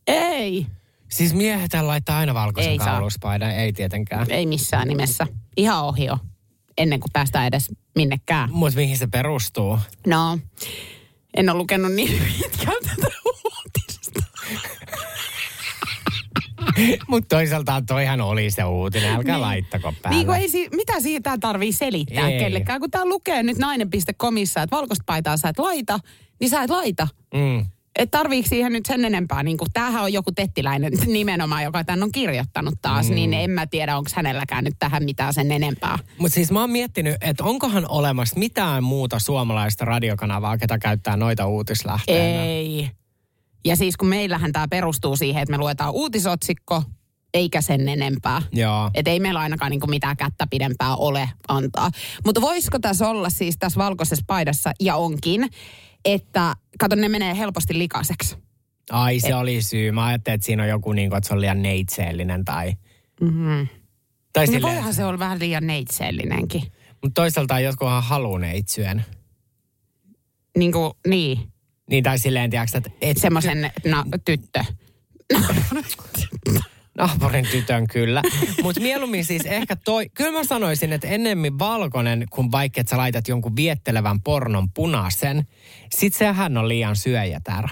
Ei. 0.06 0.66
Siis 1.10 1.34
miehet 1.34 1.70
laittaa 1.80 2.18
aina 2.18 2.34
valkoisen 2.34 2.72
Ei 2.72 2.78
kauluspaidan, 2.78 3.50
ei 3.50 3.72
tietenkään. 3.72 4.30
Ei 4.30 4.46
missään 4.46 4.88
nimessä. 4.88 5.26
Ihan 5.56 5.84
ohio. 5.84 6.18
Ennen 6.78 7.00
kuin 7.00 7.10
päästään 7.12 7.46
edes 7.46 7.72
minnekään. 7.94 8.50
Mutta 8.52 8.78
mihin 8.78 8.98
se 8.98 9.06
perustuu? 9.06 9.78
No, 10.06 10.38
en 11.36 11.48
ole 11.50 11.58
lukenut 11.58 11.92
niin 11.92 12.22
pitkään 12.42 12.76
tätä 12.88 13.08
uutista. 13.24 14.22
Mutta 17.08 17.36
toisaalta 17.36 17.82
toihan 17.86 18.20
oli 18.20 18.50
se 18.50 18.64
uutinen, 18.64 19.12
älkää 19.12 19.34
Niin. 19.36 19.40
laittako 19.40 19.94
päälle. 20.02 20.18
Niin 20.24 20.30
ei, 20.42 20.48
si- 20.48 20.68
mitä 20.72 21.00
siitä 21.00 21.38
tarvii 21.40 21.72
selittää 21.72 22.28
Ei. 22.28 22.38
kellekään, 22.38 22.80
kun 22.80 22.90
tää 22.90 23.04
lukee 23.04 23.42
nyt 23.42 23.58
nainen.comissa, 23.58 24.62
että 24.62 24.76
valkoista 24.76 25.02
paitaa 25.06 25.36
sä 25.36 25.48
et 25.48 25.58
laita, 25.58 25.98
niin 26.40 26.50
sä 26.50 26.62
et 26.62 26.70
laita. 26.70 27.08
Mm. 27.34 27.66
Et 27.98 28.10
tarviiko 28.10 28.48
siihen 28.48 28.72
nyt 28.72 28.86
sen 28.86 29.04
enempää, 29.04 29.42
niin 29.42 29.56
kuin, 29.56 29.68
tämähän 29.72 30.02
on 30.02 30.12
joku 30.12 30.32
tettiläinen 30.32 30.92
nimenomaan, 31.06 31.62
joka 31.62 31.84
tämän 31.84 32.02
on 32.02 32.12
kirjoittanut 32.12 32.74
taas, 32.82 33.08
mm. 33.08 33.14
niin 33.14 33.34
en 33.34 33.50
mä 33.50 33.66
tiedä, 33.66 33.96
onko 33.96 34.10
hänelläkään 34.14 34.64
nyt 34.64 34.74
tähän 34.78 35.04
mitään 35.04 35.34
sen 35.34 35.52
enempää. 35.52 35.98
Mutta 36.18 36.34
siis 36.34 36.50
mä 36.50 36.60
oon 36.60 36.70
miettinyt, 36.70 37.16
että 37.20 37.44
onkohan 37.44 37.86
olemassa 37.88 38.38
mitään 38.38 38.84
muuta 38.84 39.18
suomalaista 39.18 39.84
radiokanavaa, 39.84 40.58
ketä 40.58 40.78
käyttää 40.78 41.16
noita 41.16 41.46
uutislähteenä. 41.46 42.44
Ei. 42.44 42.90
Ja 43.64 43.76
siis 43.76 43.96
kun 43.96 44.08
meillähän 44.08 44.52
tämä 44.52 44.68
perustuu 44.68 45.16
siihen, 45.16 45.42
että 45.42 45.50
me 45.50 45.58
luetaan 45.58 45.92
uutisotsikko, 45.92 46.82
eikä 47.34 47.60
sen 47.60 47.88
enempää. 47.88 48.42
Että 48.94 49.10
ei 49.10 49.20
meillä 49.20 49.40
ainakaan 49.40 49.70
niinku 49.70 49.86
mitään 49.86 50.16
kättä 50.16 50.46
pidempää 50.50 50.96
ole 50.96 51.30
antaa. 51.48 51.90
Mutta 52.24 52.40
voisiko 52.40 52.78
tässä 52.78 53.08
olla 53.08 53.30
siis 53.30 53.56
tässä 53.58 53.78
valkoisessa 53.78 54.24
paidassa, 54.26 54.72
ja 54.80 54.96
onkin, 54.96 55.50
että 56.04 56.54
kato 56.78 56.94
ne 56.94 57.08
menee 57.08 57.38
helposti 57.38 57.78
likaseksi. 57.78 58.36
Ai 58.90 59.20
se 59.20 59.34
oli 59.34 59.62
syy. 59.62 59.92
Mä 59.92 60.06
ajattelin, 60.06 60.34
että 60.34 60.44
siinä 60.44 60.62
on 60.62 60.68
joku 60.68 60.92
niin 60.92 61.10
kuin, 61.10 61.18
että 61.18 61.28
se 61.28 61.34
on 61.34 61.40
liian 61.40 61.62
neitseellinen 61.62 62.44
tai... 62.44 62.72
Mm-hmm. 63.20 63.68
Tai 64.32 64.46
no 64.46 64.52
silleen, 64.52 64.74
voihan 64.74 64.94
se 64.94 65.04
olla 65.04 65.18
vähän 65.18 65.38
liian 65.38 65.66
neitseellinenkin. 65.66 66.62
mutta 67.02 67.22
toisaalta 67.22 67.60
jotkuhan 67.60 68.02
haluaa 68.02 68.38
neitsyön. 68.38 69.04
Niin 70.58 70.72
kuin, 70.72 70.92
niin. 71.06 71.52
Niin 71.90 72.04
tai 72.04 72.18
silleen, 72.18 72.50
tiedätkö, 72.50 72.78
että 72.78 72.90
et 73.00 73.16
Semmoisen 73.16 73.72
na, 73.84 74.04
tyttö. 74.24 74.64
Naapurin 76.98 77.48
tytön 77.50 77.86
kyllä. 77.86 78.22
Mutta 78.62 78.80
mieluummin 78.80 79.24
siis 79.24 79.46
ehkä 79.46 79.76
toi, 79.76 80.08
kyllä 80.08 80.32
mä 80.32 80.44
sanoisin, 80.44 80.92
että 80.92 81.08
ennemmin 81.08 81.58
valkoinen, 81.58 82.26
kuin 82.30 82.52
vaikka 82.52 82.82
sä 82.90 82.96
laitat 82.96 83.28
jonkun 83.28 83.56
viettelevän 83.56 84.20
pornon 84.20 84.70
punaisen. 84.70 85.46
Sit 85.94 86.14
sehän 86.14 86.56
on 86.56 86.68
liian 86.68 86.96
syöjätär. 86.96 87.68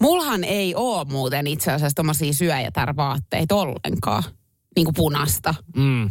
Mullahan 0.00 0.44
ei 0.44 0.74
ole 0.74 1.04
muuten 1.04 1.46
itse 1.46 1.72
asiassa 1.72 1.94
tommosia 1.94 2.32
syöjätärvaatteita 2.32 3.54
ollenkaan. 3.54 4.22
Niin 4.76 4.84
kuin 4.84 4.94
punasta. 4.94 5.54
Mm. 5.76 6.10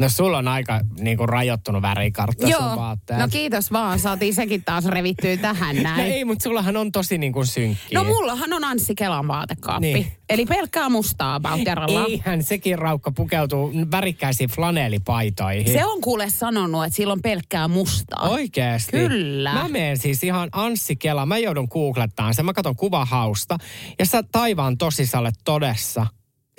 No 0.00 0.08
sulla 0.08 0.38
on 0.38 0.48
aika 0.48 0.80
niinku 1.00 1.26
rajoittunut 1.26 1.82
värikartta 1.82 2.40
sun 2.42 2.50
Joo, 2.50 2.76
vaatteet. 2.76 3.20
no 3.20 3.28
kiitos 3.28 3.72
vaan. 3.72 3.98
Saatiin 3.98 4.34
sekin 4.34 4.64
taas 4.64 4.84
revittyä 4.84 5.36
tähän 5.36 5.76
No 5.76 5.82
näin. 5.82 6.12
ei, 6.12 6.24
mutta 6.24 6.42
sullahan 6.42 6.76
on 6.76 6.92
tosi 6.92 7.18
niinku 7.18 7.44
synkkiä. 7.44 7.98
No 7.98 8.04
mullahan 8.04 8.52
on 8.52 8.64
Anssi 8.64 8.94
Kelan 8.94 9.28
vaatekaappi. 9.28 9.80
Niin. 9.86 9.94
Niin. 9.94 10.12
Eli 10.28 10.46
pelkkää 10.46 10.88
mustaa 10.88 11.34
about 11.34 11.60
kerrallaan. 11.64 12.10
Eihän 12.10 12.42
sekin 12.42 12.78
raukka 12.78 13.12
pukeutuu 13.12 13.72
värikkäisiin 13.90 14.50
flanelipaitoihin. 14.50 15.72
Se 15.72 15.84
on 15.84 16.00
kuule 16.00 16.30
sanonut, 16.30 16.84
että 16.84 16.96
sillä 16.96 17.12
on 17.12 17.22
pelkkää 17.22 17.68
mustaa. 17.68 18.28
Oikeesti? 18.28 18.90
Kyllä. 18.92 19.52
Mä 19.52 19.68
menen 19.68 19.98
siis 19.98 20.24
ihan 20.24 20.48
Anssi 20.52 20.96
Kela, 20.96 21.26
mä 21.26 21.38
joudun 21.38 21.68
googlettaan 21.70 22.34
sen, 22.34 22.44
mä 22.44 22.52
katson 22.52 22.76
kuvahausta 22.76 23.58
ja 23.98 24.06
sä 24.06 24.22
taivaan 24.32 24.78
tosisalle 24.78 25.30
todessa. 25.44 26.06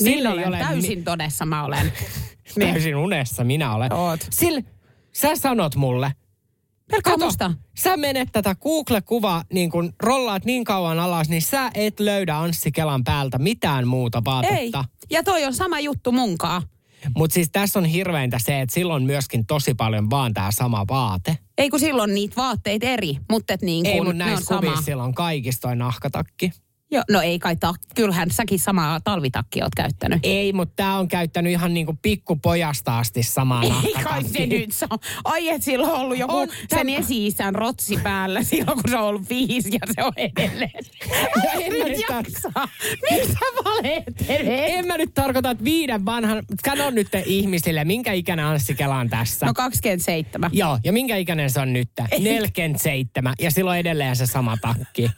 Niin 0.03 0.17
Sillä 0.17 0.29
ei 0.29 0.35
olen, 0.35 0.47
ole 0.47 0.57
täysin 0.57 1.03
todessa 1.03 1.45
mä 1.45 1.63
olen. 1.63 1.93
Mi- 2.55 2.65
täysin 2.71 2.95
unessa 2.95 3.43
minä 3.43 3.75
olen. 3.75 3.93
Oot. 3.93 4.27
Sillä, 4.29 4.61
sä 5.13 5.35
sanot 5.35 5.75
mulle, 5.75 6.11
Kato, 7.03 7.25
musta. 7.25 7.53
sä 7.79 7.97
menet 7.97 8.29
tätä 8.31 8.55
Google-kuvaa, 8.55 9.43
niin 9.53 9.69
kun 9.71 9.93
rollaat 10.03 10.45
niin 10.45 10.63
kauan 10.63 10.99
alas, 10.99 11.29
niin 11.29 11.41
sä 11.41 11.71
et 11.73 11.99
löydä 11.99 12.37
Anssi 12.37 12.71
Kelan 12.71 13.03
päältä 13.03 13.37
mitään 13.37 13.87
muuta 13.87 14.17
Ei. 14.17 14.23
vaatetta. 14.25 14.85
Ja 15.09 15.23
toi 15.23 15.45
on 15.45 15.53
sama 15.53 15.79
juttu 15.79 16.11
munkaan. 16.11 16.61
Mutta 17.17 17.33
siis 17.33 17.49
tässä 17.51 17.79
on 17.79 17.85
hirveintä 17.85 18.39
se, 18.39 18.61
että 18.61 18.73
silloin 18.73 19.03
myöskin 19.03 19.45
tosi 19.45 19.73
paljon 19.73 20.09
vaan 20.09 20.33
tämä 20.33 20.51
sama 20.51 20.85
vaate. 20.89 21.37
Ei 21.57 21.69
kun 21.69 21.79
silloin 21.79 22.13
niitä 22.13 22.35
vaatteita 22.35 22.85
eri, 22.87 23.17
mutta 23.31 23.53
et 23.53 23.61
niin 23.61 23.85
Ei 23.85 23.97
kuin 23.97 24.07
mun 24.07 24.17
ne 24.17 24.23
on 24.23 24.29
näissä 24.29 24.45
sama. 24.45 24.61
kuvissa 24.61 24.81
silloin 24.85 25.13
kaikista 25.15 25.67
toi 25.67 25.75
nahkatakki. 25.75 26.51
Joo, 26.91 27.03
no 27.09 27.21
ei 27.21 27.39
kai, 27.39 27.55
ta- 27.55 27.73
kyllähän 27.95 28.31
säkin 28.31 28.59
samaa 28.59 28.99
talvitakkia 28.99 29.65
oot 29.65 29.75
käyttänyt. 29.75 30.19
Ei, 30.23 30.53
mutta 30.53 30.73
tämä 30.75 30.97
on 30.97 31.07
käyttänyt 31.07 31.51
ihan 31.51 31.73
niinku 31.73 31.97
pikkupojasta 32.01 32.99
asti 32.99 33.23
samaa 33.23 33.63
Ei 33.63 33.93
kai 34.03 34.23
se 34.23 34.45
nyt 34.45 34.69
on. 34.89 34.97
Ai 35.23 35.49
et 35.49 35.63
sillä 35.63 35.87
on 35.87 35.99
ollut 36.01 36.17
joku 36.17 36.35
On 36.37 36.47
sen 36.47 36.67
tämä- 36.69 36.91
esi-isän 36.97 37.55
rotsi 37.55 37.97
päällä 38.03 38.43
silloin, 38.51 38.81
kun 38.81 38.89
se 38.89 38.97
on 38.97 39.03
ollut 39.03 39.29
viisi 39.29 39.69
ja 39.73 39.93
se 39.95 40.03
on 40.03 40.11
edelleen. 40.17 40.71
Ai 41.51 41.63
en 41.63 41.73
nyt 41.73 41.99
jaksaa. 42.09 42.67
Miksi 43.11 43.31
sä 43.33 43.39
valehtelet? 43.65 44.47
En 44.47 44.87
mä 44.87 44.97
nyt 44.97 45.13
tarkoita, 45.13 45.51
että 45.51 45.63
viiden 45.63 46.05
vanhan... 46.05 46.43
Sano 46.67 46.89
nyt 46.89 47.07
te 47.11 47.23
ihmisille, 47.25 47.85
minkä 47.85 48.13
ikäinen 48.13 48.45
Anssi 48.45 48.75
Kela 48.75 48.95
on 48.95 49.09
tässä. 49.09 49.45
No 49.45 49.53
27. 49.53 50.49
Joo, 50.53 50.79
ja 50.83 50.93
minkä 50.93 51.15
ikäinen 51.15 51.49
se 51.49 51.59
on 51.59 51.73
nyt? 51.73 51.89
47. 52.19 53.33
Ja 53.39 53.51
silloin 53.51 53.79
edelleen 53.79 54.15
se 54.15 54.25
sama 54.25 54.57
takki. 54.61 55.11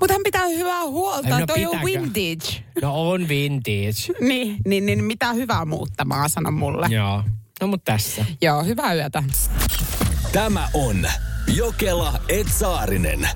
Mutta 0.00 0.14
hän 0.14 0.22
pitää 0.24 0.46
hyvää 0.46 0.82
huolta. 0.84 1.38
No 1.40 1.46
Toi 1.46 1.66
on 1.66 1.80
vintage. 1.84 2.64
No 2.82 3.10
on 3.10 3.28
vintage. 3.28 4.20
Niin, 4.28 4.56
niin, 4.66 4.86
niin 4.86 5.04
mitä 5.04 5.32
hyvää 5.32 5.64
muuttamaa, 5.64 6.28
sano 6.28 6.50
mulle. 6.50 6.86
Joo. 6.90 7.24
No 7.60 7.66
mut 7.66 7.84
tässä. 7.84 8.24
Joo, 8.42 8.64
hyvää 8.64 8.94
yötä. 8.94 9.22
Tämä 10.32 10.68
on 10.74 11.06
Jokela 11.54 12.12
Etsaarinen. 12.28 13.28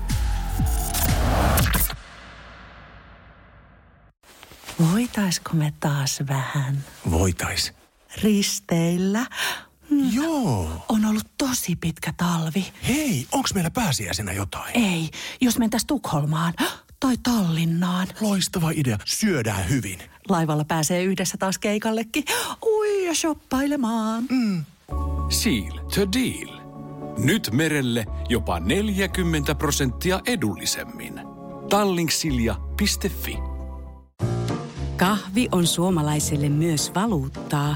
Voitaisko 4.91 5.49
me 5.53 5.73
taas 5.79 6.19
vähän 6.27 6.83
Voitais. 7.11 7.73
risteillä? 8.23 9.25
Joo. 10.13 10.85
On 10.89 11.05
ollut 11.05 11.27
tosi 11.37 11.75
pitkä 11.75 12.13
talvi. 12.17 12.65
Hei, 12.87 13.27
onks 13.31 13.53
meillä 13.53 13.71
pääsiäisenä 13.71 14.33
jotain? 14.33 14.77
Ei, 14.77 15.09
jos 15.41 15.57
mentäis 15.59 15.85
Tukholmaan 15.85 16.53
tai 16.99 17.15
Tallinnaan. 17.23 18.07
Loistava 18.21 18.71
idea. 18.75 18.97
Syödään 19.05 19.69
hyvin. 19.69 19.99
Laivalla 20.29 20.65
pääsee 20.65 21.03
yhdessä 21.03 21.37
taas 21.37 21.57
keikallekin. 21.57 22.23
Ui 22.65 23.05
ja 23.05 23.15
shoppailemaan. 23.15 24.23
Seal 25.29 25.77
to 25.77 26.11
deal. 26.11 26.59
Nyt 27.17 27.49
merelle 27.51 28.05
jopa 28.29 28.59
40 28.59 29.55
prosenttia 29.55 30.19
edullisemmin. 30.27 31.21
Tallingsilja.fi 31.69 33.37
Kahvi 34.97 35.47
on 35.51 35.67
suomalaiselle 35.67 36.49
myös 36.49 36.91
valuuttaa. 36.95 37.75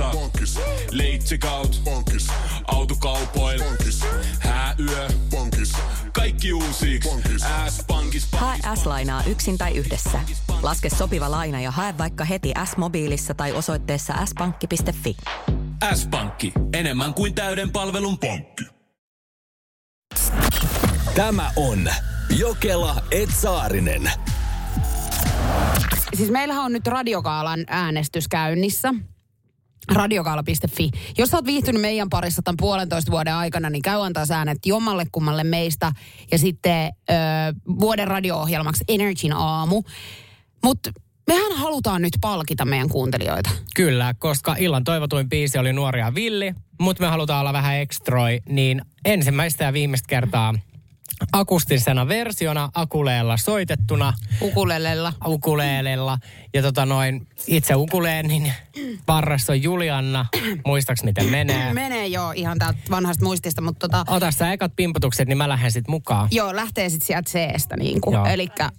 Polttereissa. 0.00 0.60
Bonkis. 0.60 0.60
Leitsikaut. 0.90 1.80
Bonkis. 1.84 2.26
Autokaupoil. 2.64 3.62
Bonkis. 3.64 4.00
Hääyö. 4.38 5.08
Bonkis. 5.30 5.72
Kaikki 6.12 6.52
uusi. 6.52 7.00
S-pankis. 7.68 8.28
Hae 8.32 8.58
S-lainaa 8.74 9.22
yksin 9.24 9.58
tai 9.58 9.76
yhdessä. 9.76 10.20
Laske 10.62 10.90
sopiva 10.90 11.30
laina 11.30 11.60
ja 11.60 11.70
hae 11.70 11.98
vaikka 11.98 12.24
heti 12.24 12.52
S-mobiilissa 12.64 13.34
tai 13.34 13.52
osoitteessa 13.52 14.14
s-pankki.fi. 14.26 15.16
S-pankki. 15.94 16.52
Enemmän 16.72 17.14
kuin 17.14 17.34
täyden 17.34 17.70
palvelun 17.70 18.18
pankki. 18.18 18.64
Tämä 21.14 21.50
on 21.56 21.90
Jokela 22.38 23.02
Etsaarinen. 23.10 24.10
Siis 26.14 26.30
meillähän 26.30 26.64
on 26.64 26.72
nyt 26.72 26.86
Radiokaalan 26.86 27.64
äänestys 27.66 28.28
käynnissä. 28.28 28.94
Radiokaala.fi. 29.90 30.90
Jos 31.18 31.34
oot 31.34 31.44
viihtynyt 31.44 31.82
meidän 31.82 32.10
parissa 32.10 32.42
tämän 32.42 32.56
puolentoista 32.56 33.12
vuoden 33.12 33.34
aikana, 33.34 33.70
niin 33.70 33.82
käy 33.82 34.04
antaa 34.04 34.24
äänet 34.34 34.58
jommalle 34.66 35.06
kummalle 35.12 35.44
meistä. 35.44 35.92
Ja 36.32 36.38
sitten 36.38 36.92
ö, 37.10 37.14
vuoden 37.80 38.08
radio-ohjelmaksi 38.08 38.84
Energyn 38.88 39.32
aamu. 39.32 39.82
Mutta 40.64 40.90
mehän 41.26 41.52
halutaan 41.52 42.02
nyt 42.02 42.12
palkita 42.20 42.64
meidän 42.64 42.88
kuuntelijoita. 42.88 43.50
Kyllä, 43.76 44.14
koska 44.18 44.56
illan 44.58 44.84
toivotuin 44.84 45.28
biisi 45.28 45.58
oli 45.58 45.72
Nuoria 45.72 46.14
Villi, 46.14 46.54
mutta 46.80 47.02
me 47.02 47.08
halutaan 47.08 47.40
olla 47.40 47.52
vähän 47.52 47.76
ekstroi, 47.76 48.40
niin 48.48 48.82
ensimmäistä 49.04 49.64
ja 49.64 49.72
viimeistä 49.72 50.06
kertaa 50.08 50.54
akustisena 51.32 52.08
versiona, 52.08 52.70
akuleella 52.74 53.36
soitettuna. 53.36 54.12
Ukulelella. 54.42 55.12
Ukuleelella. 55.26 56.18
Ja 56.54 56.62
tota 56.62 56.86
noin, 56.86 57.26
itse 57.46 57.74
ukuleenin 57.74 58.52
varressa 59.08 59.52
on 59.52 59.62
Julianna. 59.62 60.26
Muistaks 60.66 61.02
miten 61.02 61.26
menee? 61.26 61.72
Menee 61.74 62.06
jo 62.06 62.32
ihan 62.34 62.58
täältä 62.58 62.78
vanhasta 62.90 63.24
muistista, 63.24 63.62
mutta 63.62 63.88
tota, 63.88 64.04
Ota 64.12 64.30
sä 64.30 64.52
ekat 64.52 64.72
pimputukset, 64.76 65.28
niin 65.28 65.38
mä 65.38 65.48
lähden 65.48 65.72
sit 65.72 65.88
mukaan. 65.88 66.28
joo, 66.30 66.56
lähtee 66.56 66.88
sitten 66.88 67.06
sieltä 67.06 67.30
C-stä 67.30 67.76
niinku. 67.76 68.12
Joo. 68.12 68.26
Elikkä 68.26 68.70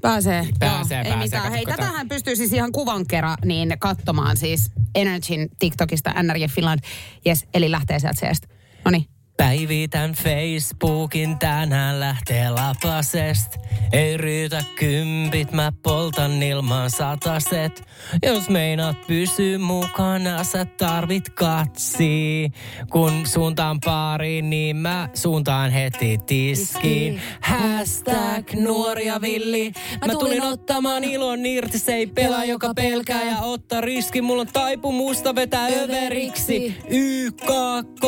Pääsee. 0.00 0.48
Pääsee, 0.58 0.68
Joo, 0.68 0.76
pääsee. 0.76 1.00
Ei 1.00 1.16
mitään. 1.16 1.42
Kato, 1.42 1.54
Hei, 1.54 1.66
tätähän 1.66 2.08
pystyy 2.08 2.36
siis 2.36 2.52
ihan 2.52 2.72
kuvan 2.72 3.06
kerran 3.06 3.36
niin 3.44 3.76
katsomaan 3.78 4.36
siis 4.36 4.70
Energyn 4.94 5.48
TikTokista 5.58 6.22
NRJ 6.22 6.44
Finland. 6.46 6.80
Yes, 7.26 7.44
eli 7.54 7.70
lähtee 7.70 7.98
sieltä 7.98 8.20
seestä. 8.20 8.48
No 8.84 8.90
niin. 8.90 9.06
Päivitän 9.36 10.12
Facebookin, 10.12 11.38
tänään 11.38 12.00
lähtee 12.00 12.50
lapasest. 12.50 13.56
Ei 13.92 14.16
riitä 14.16 14.64
kympit, 14.78 15.52
mä 15.52 15.72
poltan 15.82 16.42
ilman 16.42 16.90
sataset. 16.90 17.82
Jos 18.22 18.48
meinaat 18.48 19.06
pysyä 19.06 19.58
mukana, 19.58 20.44
sä 20.44 20.64
tarvit 20.64 21.28
katsi. 21.28 22.50
Kun 22.90 23.26
suuntaan 23.26 23.78
pariin, 23.84 24.50
niin 24.50 24.76
mä 24.76 25.08
suuntaan 25.14 25.70
heti 25.70 26.18
tiskiin. 26.26 27.20
Hashtag 27.40 28.52
nuoria 28.52 29.20
villi. 29.20 29.72
Mä 30.06 30.12
tulin 30.12 30.42
ottamaan 30.42 31.04
ilon 31.04 31.46
irti, 31.46 31.78
se 31.78 31.94
ei 31.94 32.06
pelaa, 32.06 32.44
joka 32.44 32.74
pelkää 32.74 33.24
ja 33.24 33.38
ottaa 33.38 33.80
riski. 33.80 34.22
Mulla 34.22 34.40
on 34.40 34.48
taipumusta 34.52 35.34
vetää 35.34 35.66
överiksi. 35.66 36.76
YKK, 36.88 38.04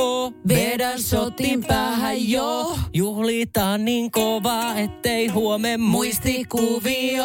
vedän 0.48 1.02
shotin 1.18 1.64
päähän 1.64 2.28
jo. 2.30 2.78
Juhlitaan 2.94 3.84
niin 3.84 4.10
kovaa, 4.10 4.74
ettei 4.78 5.28
huome 5.28 5.76
muistikuvio. 5.76 7.24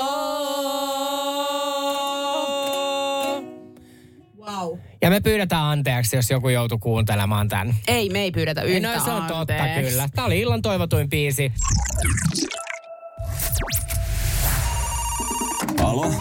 Wow. 4.40 4.78
Ja 5.02 5.10
me 5.10 5.20
pyydetään 5.22 5.64
anteeksi, 5.64 6.16
jos 6.16 6.30
joku 6.30 6.50
joutuu 6.50 6.78
kuuntelemaan 6.80 7.48
tämän. 7.48 7.76
Ei, 7.88 8.10
me 8.10 8.20
ei 8.20 8.32
pyydetä 8.32 8.62
No 8.62 8.68
yhtään 8.68 9.02
se 9.02 9.12
on 9.12 9.22
totta 9.22 9.40
anteeksi. 9.40 9.92
kyllä. 9.92 10.10
Tämä 10.16 10.26
oli 10.28 10.40
illan 10.40 10.62
toivotuin 10.62 11.10
biisi. 11.10 11.52
Alo? 15.84 16.14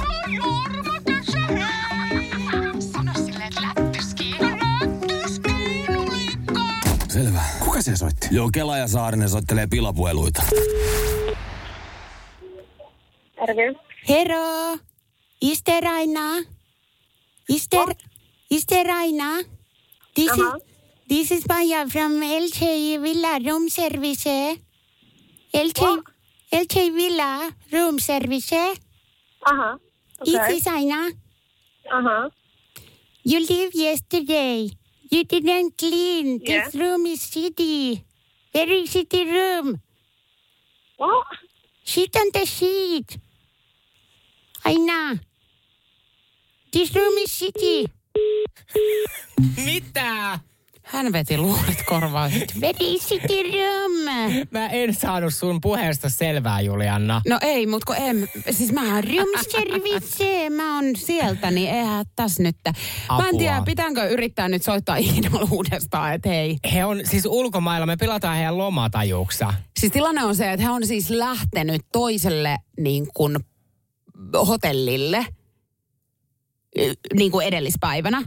Kuka 7.83 7.97
se 7.97 7.97
soitti? 7.97 8.29
Joo, 8.35 8.51
Kela 8.53 8.79
ja 8.79 8.89
Saarinen 8.89 9.29
soittelee 9.29 9.67
pilapueluita. 9.67 10.43
Terve. 13.47 13.75
Hero, 14.09 14.79
is 15.43 15.63
there 15.65 15.81
Raina? 15.87 16.45
Is 17.49 17.69
there, 17.71 17.95
is 18.51 18.65
there 18.67 18.85
Raina? 18.85 19.45
This 20.15 20.31
Uh-huh. 20.31 20.57
is 20.57 20.63
this 21.09 21.31
is 21.31 21.45
Maya 21.49 21.87
from 21.89 22.13
LJ 22.23 22.99
Villa 23.03 23.39
Room 23.47 23.69
Service. 23.69 24.59
LJ 25.55 25.81
LJ 26.53 26.95
Villa 26.95 27.51
Room 27.73 27.99
Service. 27.99 28.53
Uh-huh. 29.47 29.77
This 30.25 30.35
Okay. 30.35 30.57
is 30.57 30.67
Aina. 30.67 31.11
Uh-huh. 31.93 32.31
You 33.25 33.41
leave 33.41 33.75
yesterday. 33.75 34.71
You 35.13 35.25
didn't 35.25 35.77
clean. 35.77 36.41
Yeah. 36.41 36.65
This 36.65 36.75
room 36.75 37.05
is 37.05 37.21
shitty. 37.21 38.03
Very 38.55 38.85
shitty 38.85 39.25
room. 39.31 39.83
What? 40.97 41.27
Shit 41.85 42.17
on 42.17 42.31
the 42.33 42.47
sheet. 42.47 43.19
Aina. 44.65 45.21
This 46.73 46.95
room 46.97 47.13
is 47.19 47.29
shitty. 47.29 47.91
Mitä? 49.67 50.41
Hän 50.93 51.13
veti 51.13 51.39
luurit 51.39 51.83
korvaan. 51.87 52.31
Shitty 53.01 53.35
room. 53.43 53.93
Mä 54.51 54.69
en 54.69 54.95
saanut 54.95 55.35
sun 55.35 55.61
puheesta 55.61 56.09
selvää, 56.09 56.61
Julianna. 56.61 57.23
No 57.29 57.39
ei, 57.43 57.67
mutta 57.67 57.87
kun 57.87 57.97
en, 58.05 58.29
siis 58.51 58.73
mä 58.73 58.95
oon 58.95 59.05
room 59.05 59.29
service, 59.51 60.51
mä 60.51 60.75
oon 60.77 60.85
sieltä, 60.97 61.51
niin 61.51 61.71
eihän 61.71 62.07
tässä 62.17 62.43
nyt. 62.43 62.57
Mä 62.67 62.73
en 63.19 63.25
Apua. 63.25 63.39
tiedä, 63.39 63.63
pitääkö 63.67 64.09
yrittää 64.09 64.49
nyt 64.49 64.63
soittaa 64.63 64.97
Iidalle 64.97 65.49
uudestaan, 65.51 66.15
että 66.15 66.29
hei. 66.29 66.57
He 66.75 66.85
on 66.85 67.01
siis 67.05 67.27
ulkomailla, 67.27 67.87
me 67.87 67.97
pilataan 67.97 68.37
heidän 68.37 68.59
lomatajuksa. 68.59 69.55
Siis 69.81 69.93
tilanne 69.93 70.25
on 70.25 70.37
se, 70.37 70.53
että 70.53 70.67
hän 70.67 70.75
on 70.75 70.87
siis 70.87 71.11
lähtenyt 71.11 71.83
toiselle 71.93 72.59
niin 72.81 73.07
kuin 73.15 73.37
hotellille 74.47 75.27
niin 77.15 77.31
kuin 77.33 77.47
edellispäivänä. 77.47 78.23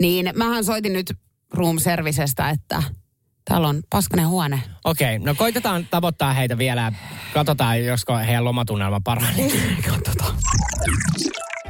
Niin 0.00 0.32
mähän 0.34 0.64
soitin 0.64 0.92
nyt 0.92 1.12
room 1.54 1.78
servicestä, 1.78 2.50
että 2.50 2.82
täällä 3.44 3.68
on 3.68 3.82
paskanen 3.90 4.28
huone. 4.28 4.62
Okei, 4.84 5.18
no 5.18 5.34
koitetaan 5.34 5.86
tavoittaa 5.90 6.32
heitä 6.32 6.58
vielä. 6.58 6.92
Katsotaan, 7.34 7.84
josko 7.84 8.16
heidän 8.16 8.44
lomatunnelma 8.44 9.00
paranee. 9.04 9.50
Katsotaan. 9.90 10.36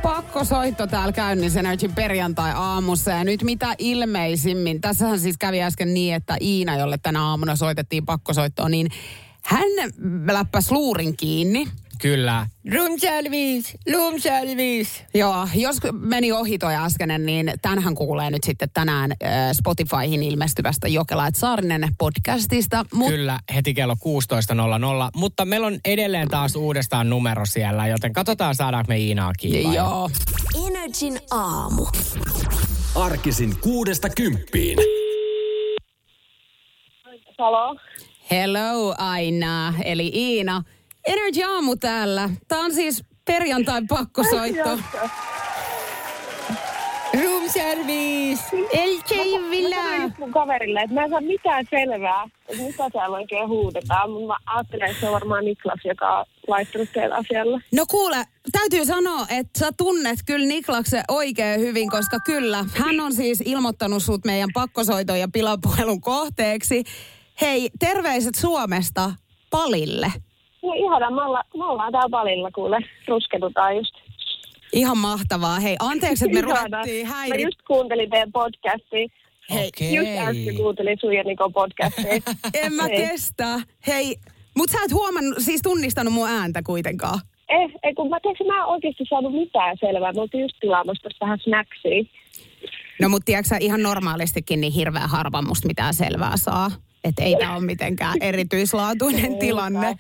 Pakko 0.03 0.45
soitto 0.45 0.87
täällä 0.87 1.13
käynnissä 1.13 1.61
Energyn 1.61 1.95
perjantai-aamussa 1.95 3.11
ja 3.11 3.25
nyt 3.25 3.43
mitä 3.43 3.75
ilmeisimmin. 3.79 4.81
Tässähän 4.81 5.21
siis 5.21 5.39
kävi 5.39 5.63
äsken 5.63 5.95
niin, 5.95 6.15
että 6.15 6.37
Iina, 6.41 6.77
jolle 6.77 6.99
tänä 7.03 7.25
aamuna 7.25 7.57
soitettiin 7.57 8.07
pakkosoittoon, 8.07 8.71
niin 8.71 8.89
hän 9.45 9.69
läppäs 10.33 10.71
luurin 10.71 11.17
kiinni. 11.17 11.69
Kyllä. 12.03 12.47
Room 12.75 12.99
service, 12.99 13.79
room 13.93 14.21
service. 14.21 15.07
Joo, 15.15 15.49
jos 15.55 15.77
meni 15.93 16.33
ohi 16.33 16.59
toi 16.59 16.75
äskeinen, 16.75 17.27
niin 17.27 17.53
tänhän 17.63 17.95
kuulee 17.95 18.31
nyt 18.31 18.45
sitten 18.45 18.71
tänään 18.75 19.11
Spotifyhin 19.53 20.23
ilmestyvästä 20.23 20.89
Jokela 20.89 21.27
et 21.27 21.35
Saarinen 21.35 21.89
podcastista. 21.99 22.85
Mut 22.95 23.09
Kyllä, 23.09 23.41
heti 23.55 23.75
kello 23.75 23.95
16.00. 23.95 24.01
Mutta 25.17 25.45
meillä 25.45 25.67
on 25.67 25.79
edelleen 25.85 26.29
taas 26.29 26.57
uudestaan 26.57 27.11
numero 27.11 27.47
siellä, 27.47 27.87
joten 27.87 28.13
katsotaan 28.13 28.55
saadaanko 28.55 28.89
me 28.89 28.99
Iinaa 28.99 29.33
kiinni. 29.39 29.75
Joo. 29.75 30.11
Energin 30.67 31.21
aamu. 31.31 31.87
Arkisin 32.95 33.57
kuudesta 33.61 34.09
kymppiin. 34.17 34.79
Halo. 37.39 37.77
Hello 38.31 38.95
Aina, 38.99 39.75
eli 39.85 40.11
Iina. 40.15 40.63
Energy 41.07 41.43
Aamu 41.43 41.77
täällä. 41.77 42.31
Tää 42.49 42.59
on 42.59 42.75
siis 42.75 43.05
perjantai 43.25 43.83
pakkosoitto. 43.89 44.79
Room 47.23 47.49
service. 47.53 48.43
LJ 48.73 49.51
Villa. 49.51 49.77
Mä 49.77 49.83
sanoin 49.83 50.15
mun 50.19 50.33
kaverille, 50.33 50.81
että 50.81 50.95
mä 50.95 51.05
en 51.05 51.11
saa 51.11 51.21
mitään 51.21 51.65
selvää, 51.71 52.25
että 52.49 52.63
mitä 52.63 52.91
täällä 52.91 53.17
oikein 53.17 53.49
huudetaan. 53.49 54.11
Mutta 54.11 54.27
mä 54.27 54.37
ajattelen, 54.47 54.89
että 54.91 55.01
se 55.01 55.07
on 55.07 55.13
varmaan 55.13 55.45
Niklas, 55.45 55.81
joka 55.85 56.19
on 56.19 56.25
laittanut 56.49 56.89
teille 56.93 57.15
asialle. 57.15 57.61
No 57.73 57.85
kuule, 57.91 58.25
täytyy 58.53 58.85
sanoa, 58.85 59.27
että 59.31 59.59
sä 59.59 59.71
tunnet 59.77 60.19
kyllä 60.27 60.47
Niklaksen 60.47 61.05
oikein 61.09 61.61
hyvin, 61.61 61.91
koska 61.91 62.19
kyllä, 62.25 62.65
hän 62.75 63.01
on 63.01 63.13
siis 63.13 63.43
ilmoittanut 63.47 64.03
sut 64.03 64.25
meidän 64.25 64.51
pakkosoiton 64.55 65.21
ja 65.21 65.29
pilapuhelun 65.33 66.01
kohteeksi. 66.01 66.85
Hei, 67.41 67.71
terveiset 67.79 68.35
Suomesta 68.35 69.13
Palille. 69.51 70.13
No 70.63 70.73
ihana, 70.73 71.11
me 71.11 71.23
ollaan, 71.23 71.45
me 71.57 71.65
ollaan 71.65 71.93
täällä 71.93 72.09
palilla 72.11 72.51
kuule, 72.51 72.79
rusketutaan 73.09 73.77
just. 73.77 73.95
Ihan 74.73 74.99
mahtavaa. 74.99 75.61
Hei, 75.61 75.77
anteeksi, 75.81 76.25
että 76.25 76.35
me 76.35 76.41
ruvettiin 76.53 77.09
Mä 77.09 77.15
häiri... 77.15 77.43
just 77.43 77.63
kuuntelin 77.67 78.11
teidän 78.11 78.33
podcastia. 78.33 79.09
Hei, 79.51 79.71
Just 79.95 80.11
äsken 80.19 80.57
kuuntelin 80.57 80.99
sun 81.01 81.15
ja 81.15 81.25
Nikon 81.25 81.53
podcastia. 81.53 82.13
En 82.63 82.73
mä 82.73 82.87
Ei. 82.87 83.09
kestä. 83.09 83.61
Hei, 83.87 84.17
mut 84.57 84.71
sä 84.71 84.79
et 84.85 84.93
huomannut, 84.93 85.35
siis 85.39 85.63
tunnistanut 85.63 86.13
mun 86.13 86.29
ääntä 86.29 86.63
kuitenkaan. 86.63 87.21
Eh, 87.49 87.71
ei 87.83 87.95
kun 87.95 88.09
mä 88.11 88.21
tiedätkö, 88.23 88.45
mä 88.45 88.59
en 88.59 88.65
oikeasti 88.65 89.05
saanut 89.09 89.33
mitään 89.33 89.77
selvää. 89.81 90.13
Mä 90.13 90.21
oltiin 90.21 90.43
just 90.43 90.57
tilaamassa 90.61 91.03
tästä 91.03 91.25
vähän 91.25 91.39
snacksia. 91.39 92.05
No 93.01 93.09
mut 93.09 93.23
tiedätkö 93.25 93.49
sä, 93.49 93.57
ihan 93.61 93.83
normaalistikin 93.83 94.61
niin 94.61 94.73
hirveän 94.73 95.09
harva 95.09 95.43
musta 95.43 95.67
mitään 95.67 95.95
selvää 95.95 96.37
saa. 96.37 96.71
Että 97.05 97.23
ei 97.23 97.37
tää 97.39 97.57
ole 97.57 97.65
mitenkään 97.65 98.17
erityislaatuinen 98.31 99.39
tilanne. 99.39 99.95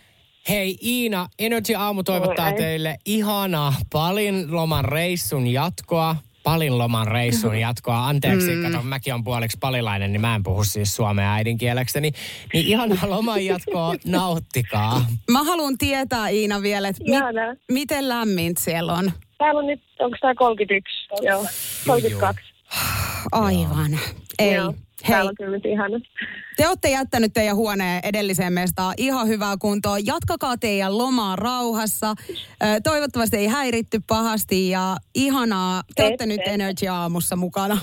Hei 0.48 0.76
Iina, 0.82 1.28
Energy 1.38 1.74
Aamu 1.74 2.02
toivottaa 2.02 2.46
Oi, 2.46 2.52
ei. 2.52 2.58
teille 2.58 2.98
ihanaa 3.06 3.74
palin 3.92 4.56
loman 4.56 4.84
reissun 4.84 5.46
jatkoa. 5.46 6.16
Palin 6.42 6.78
loman 6.78 7.06
reissun 7.08 7.60
jatkoa. 7.60 8.06
Anteeksi, 8.06 8.54
Mm. 8.54 8.62
kato, 8.62 8.82
mäkin 8.82 9.14
on 9.14 9.24
puoliksi 9.24 9.58
palilainen, 9.60 10.12
niin 10.12 10.20
mä 10.20 10.34
en 10.34 10.42
puhu 10.42 10.64
siis 10.64 10.96
suomea 10.96 11.32
äidinkielekseni. 11.34 12.12
Niin 12.52 12.66
ihanaa 12.66 13.10
loman 13.10 13.44
jatkoa, 13.44 13.94
nauttikaa. 14.04 15.06
Mä 15.30 15.44
haluan 15.44 15.78
tietää 15.78 16.28
Iina 16.28 16.62
vielä, 16.62 16.88
että 16.88 17.02
mi- 17.04 17.58
miten 17.72 18.08
lämmin 18.08 18.52
siellä 18.58 18.92
on. 18.92 19.12
Täällä 19.38 19.58
on 19.58 19.66
nyt, 19.66 19.80
onko 19.98 20.16
tää 20.20 20.34
31? 20.34 21.06
Joo, 21.22 21.46
32. 21.86 22.42
Aivan. 23.32 23.98
Ei. 24.38 24.54
Joo, 24.54 24.74
Hei, 25.08 25.10
Täällä 25.12 25.28
on 25.28 25.34
kyllä 25.34 25.50
nyt 25.50 25.66
ihana. 25.66 26.00
te 26.56 26.68
olette 26.68 26.90
jättänyt 26.90 27.32
teidän 27.32 27.56
huoneen 27.56 28.00
edelliseen 28.04 28.52
mestaan 28.52 28.94
ihan 28.96 29.28
hyvää 29.28 29.56
kuntoa. 29.60 29.98
Jatkakaa 29.98 30.56
teidän 30.56 30.98
lomaa 30.98 31.36
rauhassa. 31.36 32.14
Toivottavasti 32.84 33.36
ei 33.36 33.46
häiritty 33.46 34.00
pahasti 34.08 34.68
ja 34.70 34.96
ihanaa. 35.14 35.82
Te 35.96 36.02
olette 36.02 36.24
Ette. 36.24 36.26
nyt 36.26 36.40
Energy 36.46 36.86
Aamussa 36.88 37.36
mukana. 37.36 37.78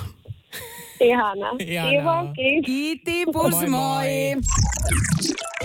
Ihanaa. 0.99 1.51
Ihanaa. 1.59 2.33
Kiitti, 2.65 3.25
pus 3.33 3.51
Moi, 3.51 3.69
moi. 3.69 4.07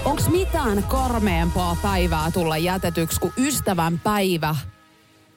Onks 0.05 0.29
mitään 0.29 0.83
karmeempaa 0.83 1.77
päivää 1.83 2.31
tulla 2.31 2.57
jätetyksi 2.59 3.21
kuin 3.21 3.33
ystävän 3.39 4.01
päivä? 4.05 4.55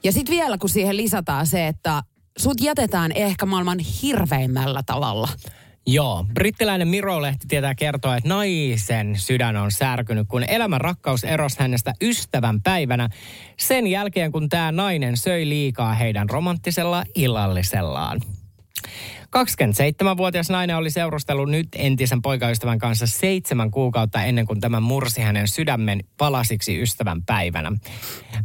Ja 0.04 0.12
sitten 0.12 0.36
vielä 0.36 0.58
kun 0.58 0.70
siihen 0.70 0.98
lisätään 0.98 1.48
se, 1.48 1.68
että 1.68 2.02
sut 2.40 2.62
jätetään 2.62 3.12
ehkä 3.12 3.46
maailman 3.46 3.80
hirveimmällä 3.80 4.82
tavalla. 4.86 5.28
Joo, 5.90 6.26
brittiläinen 6.34 6.88
Miro-lehti 6.88 7.48
tietää 7.48 7.76
kertoa, 7.76 8.18
että 8.18 8.30
naisen 8.30 9.16
sydän 9.16 9.56
on 9.56 9.72
särkynyt, 9.72 10.28
kun 10.28 10.44
elämän 10.44 10.82
rakkaus 10.82 11.24
erosi 11.24 11.60
hänestä 11.60 11.94
ystävän 12.02 12.62
päivänä 12.62 13.10
sen 13.60 13.88
jälkeen, 13.88 14.32
kun 14.32 14.50
tämä 14.50 14.72
nainen 14.72 15.18
söi 15.18 15.50
liikaa 15.50 15.94
heidän 15.94 16.30
romanttisella 16.30 17.04
illallisellaan. 17.16 18.22
27-vuotias 19.28 20.50
nainen 20.50 20.78
oli 20.78 20.90
seurustellut 20.90 21.50
nyt 21.50 21.68
entisen 21.76 22.22
poikaystävän 22.22 22.80
kanssa 22.80 23.08
seitsemän 23.08 23.72
kuukautta 23.72 24.24
ennen 24.24 24.46
kuin 24.46 24.62
tämä 24.62 24.80
mursi 24.80 25.22
hänen 25.22 25.48
sydämen 25.48 26.04
palasiksi 26.18 26.82
ystävän 26.82 27.24
päivänä. 27.26 27.72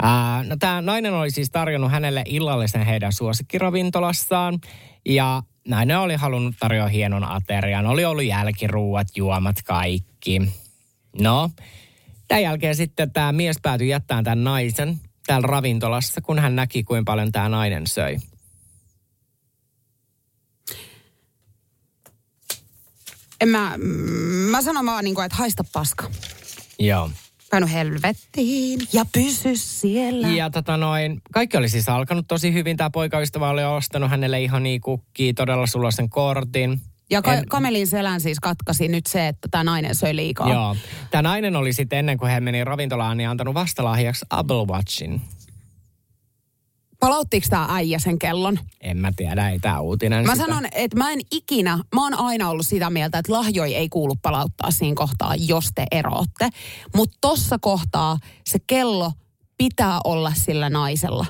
Ää, 0.03 0.45
no, 0.45 0.57
tämä 0.57 0.82
nainen 0.82 1.14
oli 1.14 1.30
siis 1.30 1.51
tarjonnut 1.51 1.90
hänelle 1.90 2.22
illallisen 2.26 2.86
heidän 2.86 3.12
suosikkiravintolastaan 3.12 4.59
ja 5.07 5.43
nainen 5.69 5.99
oli 5.99 6.15
halunnut 6.15 6.55
tarjoa 6.61 6.89
hienon 6.89 7.25
aterian. 7.25 7.87
Oli 7.87 8.05
ollut 8.05 8.25
jälkiruuat, 8.25 9.09
juomat, 9.17 9.63
kaikki. 9.63 10.43
No, 11.21 11.51
tämän 12.29 12.43
jälkeen 12.43 12.77
sitten 12.77 13.13
tämä 13.13 13.33
mies 13.33 13.57
päätyi 13.63 13.89
jättämään 13.89 14.25
tämän 14.25 14.45
naisen 14.45 15.01
täällä 15.27 15.47
ravintolassa, 15.47 16.21
kun 16.21 16.39
hän 16.39 16.57
näki, 16.57 16.85
kuinka 16.85 17.11
paljon 17.13 17.33
tämä 17.33 17.49
nainen 17.49 17.87
söi. 17.87 18.17
En 23.41 23.49
mä, 23.49 23.79
mä 24.51 24.63
sanon 24.63 24.87
vaan 24.87 25.05
niin 25.05 25.15
kuin, 25.15 25.25
että 25.25 25.37
haista 25.37 25.65
paska. 25.73 26.11
Joo. 26.79 27.11
Painu 27.53 27.67
helvettiin 27.73 28.81
ja 28.93 29.05
pysy 29.13 29.57
siellä. 29.57 30.29
Ja 30.29 30.51
tota 30.51 30.77
noin, 30.77 31.21
kaikki 31.33 31.57
oli 31.57 31.69
siis 31.69 31.89
alkanut 31.89 32.25
tosi 32.29 32.53
hyvin. 32.53 32.77
Tämä 32.77 32.91
poikaystävä 32.91 33.51
oli 33.51 33.65
ostanut 33.65 34.11
hänelle 34.11 34.41
ihan 34.41 34.63
niin 34.63 34.81
kukkia, 34.81 35.33
todella 35.35 35.67
sulosen 35.67 36.11
kortin. 36.11 36.81
Ja 37.11 37.23
ka- 37.23 37.35
En- 37.35 37.47
kamelin 37.49 37.87
selän 37.87 38.21
siis 38.21 38.41
katkasi 38.41 38.89
nyt 38.89 39.07
se, 39.07 39.29
että 39.29 39.49
tämä 39.51 39.65
nainen 39.65 39.95
söi 39.95 40.17
liikaa. 40.17 40.49
Joo. 40.53 40.77
Tämä 41.11 41.23
nainen 41.23 41.57
oli 41.57 41.73
sitten 41.73 41.99
ennen 41.99 42.19
kuin 42.19 42.31
hän 42.31 42.43
meni 42.43 42.65
ravintolaan, 42.65 43.17
niin 43.17 43.29
antanut 43.29 43.55
vastalahjaksi 43.55 44.27
Apple 44.31 44.67
Watchin. 44.67 45.21
Palauttiko 47.03 47.47
tämä 47.51 47.67
äijä 47.71 47.99
sen 47.99 48.19
kellon? 48.19 48.59
En 48.81 48.97
mä 48.97 49.13
tiedä, 49.17 49.49
ei 49.51 49.59
tämä 49.59 49.81
uutinen 49.81 50.27
Mä 50.27 50.35
sitä. 50.35 50.47
sanon, 50.47 50.67
että 50.73 50.97
mä 50.97 51.13
en 51.13 51.21
ikinä, 51.31 51.79
mä 51.95 52.03
oon 52.05 52.15
aina 52.15 52.49
ollut 52.51 52.67
sitä 52.67 52.91
mieltä, 52.91 53.19
että 53.19 53.33
lahjoja 53.33 53.79
ei 53.79 53.89
kuulu 53.89 54.15
palauttaa 54.23 54.71
siinä 54.71 54.95
kohtaa, 54.95 55.35
jos 55.37 55.69
te 55.75 55.85
eroatte. 55.91 56.49
Mutta 56.97 57.19
tossa 57.21 57.59
kohtaa 57.59 58.19
se 58.47 58.59
kello 58.67 59.13
pitää 59.59 60.01
olla 60.05 60.33
sillä 60.37 60.71
naisella. 60.71 61.27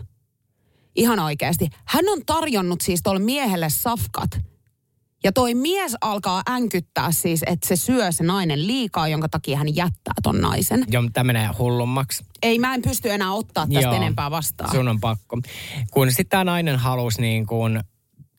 Ihan 0.96 1.18
oikeasti. 1.18 1.68
Hän 1.84 2.04
on 2.08 2.18
tarjonnut 2.26 2.80
siis 2.80 3.00
tuolle 3.02 3.20
miehelle 3.20 3.70
safkat. 3.70 4.30
Ja 5.24 5.32
toi 5.32 5.54
mies 5.54 5.96
alkaa 6.00 6.42
änkyttää 6.50 7.12
siis, 7.12 7.42
että 7.46 7.68
se 7.68 7.76
syö 7.76 8.12
se 8.12 8.24
nainen 8.24 8.66
liikaa, 8.66 9.08
jonka 9.08 9.28
takia 9.28 9.58
hän 9.58 9.76
jättää 9.76 10.14
ton 10.22 10.40
naisen. 10.40 10.84
Joo, 10.90 11.02
tämä 11.12 11.24
menee 11.24 11.48
hullummaksi. 11.58 12.24
Ei, 12.42 12.58
mä 12.58 12.74
en 12.74 12.82
pysty 12.82 13.10
enää 13.10 13.32
ottaa 13.32 13.66
tästä 13.66 13.80
Joo, 13.80 13.94
enempää 13.94 14.30
vastaan. 14.30 14.70
Sun 14.70 14.88
on 14.88 15.00
pakko. 15.00 15.38
Kun 15.90 16.10
sitten 16.10 16.28
tämä 16.28 16.44
nainen 16.44 16.78
halusi 16.78 17.20
niin 17.20 17.46
kuin 17.46 17.80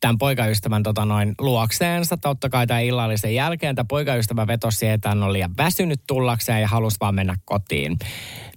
tämän 0.00 0.18
poikaystävän 0.18 0.82
tota 0.82 1.04
noin 1.04 1.34
luokseensa, 1.38 2.16
totta 2.16 2.48
kai 2.48 2.66
tämän 2.66 2.84
illallisen 2.84 3.34
jälkeen. 3.34 3.74
Tämä 3.74 3.86
poikaystävä 3.88 4.46
vetosi 4.46 4.78
siihen, 4.78 4.94
että 4.94 5.08
hän 5.08 5.22
oli 5.22 5.32
liian 5.32 5.56
väsynyt 5.56 6.00
tullakseen 6.06 6.60
ja 6.60 6.68
halusi 6.68 6.96
vaan 7.00 7.14
mennä 7.14 7.36
kotiin. 7.44 7.98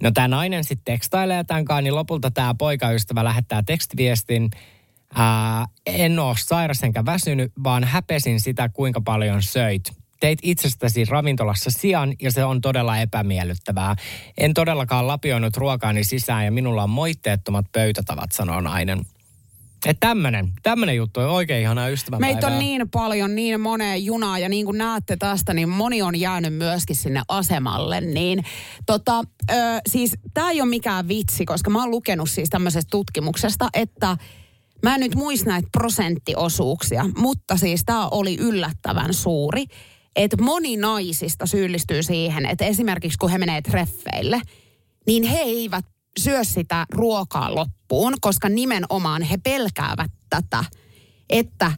No 0.04 0.12
tämä 0.12 0.28
nainen 0.28 0.64
sitten 0.64 0.94
tekstailee 0.94 1.44
tämän 1.44 1.66
kanssa, 1.66 1.82
niin 1.82 1.96
lopulta 1.96 2.32
tämä 2.32 2.56
poikaystävä 2.60 3.24
lähettää 3.24 3.64
tekstiviestin. 3.64 4.50
Ää, 5.16 5.66
en 5.86 6.20
ole 6.20 6.36
sairas 6.40 6.84
enkä 6.84 7.06
väsynyt, 7.06 7.52
vaan 7.64 7.84
häpesin 7.84 8.40
sitä, 8.40 8.70
kuinka 8.70 9.02
paljon 9.02 9.44
söit. 9.44 9.84
Teit 10.20 10.40
itsestäsi 10.44 11.06
ravintolassa 11.06 11.72
sijan 11.72 12.14
ja 12.22 12.32
se 12.32 12.44
on 12.46 12.62
todella 12.62 12.98
epämiellyttävää. 12.98 13.96
En 14.38 14.54
todellakaan 14.54 15.08
lapioinut 15.08 15.58
ruokaani 15.58 16.04
sisään 16.04 16.46
ja 16.46 16.52
minulla 16.52 16.84
on 16.84 16.90
moitteettomat 16.90 17.66
pöytätavat, 17.72 18.32
sanoo 18.32 18.62
nainen. 18.62 19.02
Että 19.86 20.08
tämmönen, 20.08 20.54
tämmönen 20.64 20.96
juttu 20.96 21.20
on 21.20 21.30
oikein 21.30 21.62
ihana 21.62 21.88
ystävänpäivää. 21.88 22.34
Meitä 22.34 22.48
on 22.48 22.60
niin 22.60 22.90
paljon, 22.90 23.36
niin 23.36 23.62
moneen 23.62 24.06
junaa 24.06 24.40
ja 24.40 24.50
niin 24.50 24.66
kuin 24.66 24.78
näette 24.78 25.18
tästä, 25.18 25.54
niin 25.54 25.70
moni 25.70 26.02
on 26.02 26.20
jäänyt 26.20 26.54
myöskin 26.54 26.96
sinne 26.96 27.22
asemalle. 27.28 28.02
Niin 28.02 28.44
tota, 28.86 29.24
ö, 29.52 29.54
siis 29.90 30.18
tämä 30.34 30.52
ei 30.52 30.62
ole 30.62 30.70
mikään 30.70 31.08
vitsi, 31.08 31.46
koska 31.46 31.70
mä 31.70 31.80
oon 31.80 31.92
lukenut 31.92 32.30
siis 32.30 32.50
tämmöisestä 32.50 32.90
tutkimuksesta, 32.92 33.70
että 33.74 34.18
mä 34.84 34.96
en 34.96 35.02
nyt 35.02 35.16
muista 35.16 35.50
näitä 35.50 35.68
prosenttiosuuksia, 35.72 37.06
mutta 37.18 37.58
siis 37.58 37.82
tämä 37.86 38.08
oli 38.08 38.38
yllättävän 38.40 39.14
suuri, 39.14 39.66
että 40.16 40.38
moni 40.42 40.78
naisista 40.78 41.46
syyllistyy 41.46 42.04
siihen, 42.04 42.46
että 42.46 42.66
esimerkiksi 42.66 43.18
kun 43.18 43.30
he 43.30 43.38
menee 43.38 43.62
treffeille, 43.62 44.42
niin 45.08 45.24
he 45.24 45.38
eivät 45.38 45.86
syö 46.20 46.44
sitä 46.44 46.86
ruokaa 46.92 47.56
loppuun, 47.56 48.14
koska 48.22 48.50
nimenomaan 48.50 49.22
he 49.22 49.38
pelkäävät 49.38 50.12
tätä, 50.30 50.66
että 51.30 51.72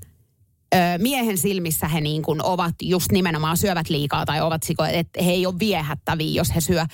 miehen 0.98 1.38
silmissä 1.38 1.88
he 1.88 2.02
niin 2.02 2.22
kuin 2.22 2.46
ovat 2.46 2.76
just 2.82 3.12
nimenomaan 3.12 3.58
syövät 3.58 3.90
liikaa 3.90 4.26
tai 4.26 4.42
ovat 4.42 4.64
siko, 4.64 4.86
että 4.86 5.24
he 5.24 5.32
ei 5.32 5.46
ole 5.46 5.60
viehättäviä, 5.60 6.32
jos 6.32 6.56
he 6.56 6.62
syö. 6.62 6.86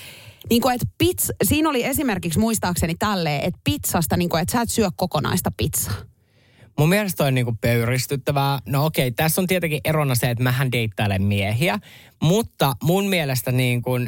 Niin 0.50 0.62
kuin, 0.62 0.76
että 0.76 0.88
pizza, 0.98 1.34
siinä 1.44 1.70
oli 1.70 1.84
esimerkiksi 1.84 2.40
muistaakseni 2.40 2.96
tälleen, 3.00 3.44
että 3.44 3.60
pizzasta, 3.64 4.18
niin 4.18 4.30
kuin, 4.30 4.42
että 4.42 4.52
sä 4.52 4.62
et 4.62 4.70
syö 4.70 4.90
kokonaista 4.96 5.52
pizzaa. 5.58 5.96
Mun 6.80 6.90
mielestä 6.90 7.18
toi 7.18 7.28
on 7.28 7.36
niinku 7.36 7.58
pöyristyttävää. 7.62 8.60
No 8.66 8.86
okei, 8.86 9.12
tässä 9.12 9.42
on 9.42 9.48
tietenkin 9.48 9.82
erona 9.86 10.16
se, 10.16 10.30
että 10.30 10.44
mähän 10.44 10.72
deittailen 10.72 11.24
miehiä, 11.24 11.80
mutta 12.22 12.76
mun 12.84 13.06
mielestä 13.06 13.52
niin 13.52 13.82
kuin, 13.82 14.08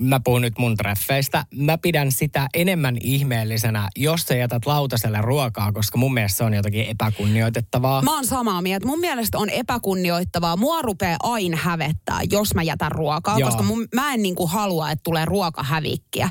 mä 0.00 0.20
puhun 0.20 0.42
nyt 0.42 0.58
mun 0.58 0.76
treffeistä, 0.76 1.44
mä 1.56 1.78
pidän 1.78 2.12
sitä 2.12 2.48
enemmän 2.54 2.96
ihmeellisenä, 3.00 3.88
jos 3.96 4.22
sä 4.22 4.34
jätät 4.34 4.66
lautaselle 4.66 5.20
ruokaa, 5.20 5.72
koska 5.72 5.98
mun 5.98 6.14
mielestä 6.14 6.38
se 6.38 6.44
on 6.44 6.54
jotakin 6.54 6.86
epäkunnioitettavaa. 6.86 8.02
Mä 8.02 8.14
oon 8.14 8.26
samaa 8.26 8.62
mieltä. 8.62 8.86
Mun 8.86 9.00
mielestä 9.00 9.38
on 9.38 9.50
epäkunnioittavaa. 9.50 10.56
Mua 10.56 10.82
rupeaa 10.82 11.16
aina 11.22 11.56
hävettää, 11.56 12.20
jos 12.30 12.54
mä 12.54 12.62
jätän 12.62 12.92
ruokaa, 12.92 13.38
Joo. 13.38 13.48
koska 13.48 13.62
mun, 13.62 13.88
mä 13.94 14.14
en 14.14 14.22
niinku 14.22 14.46
halua, 14.46 14.90
että 14.90 15.02
tulee 15.02 15.24
ruokahävikkiä. 15.24 16.30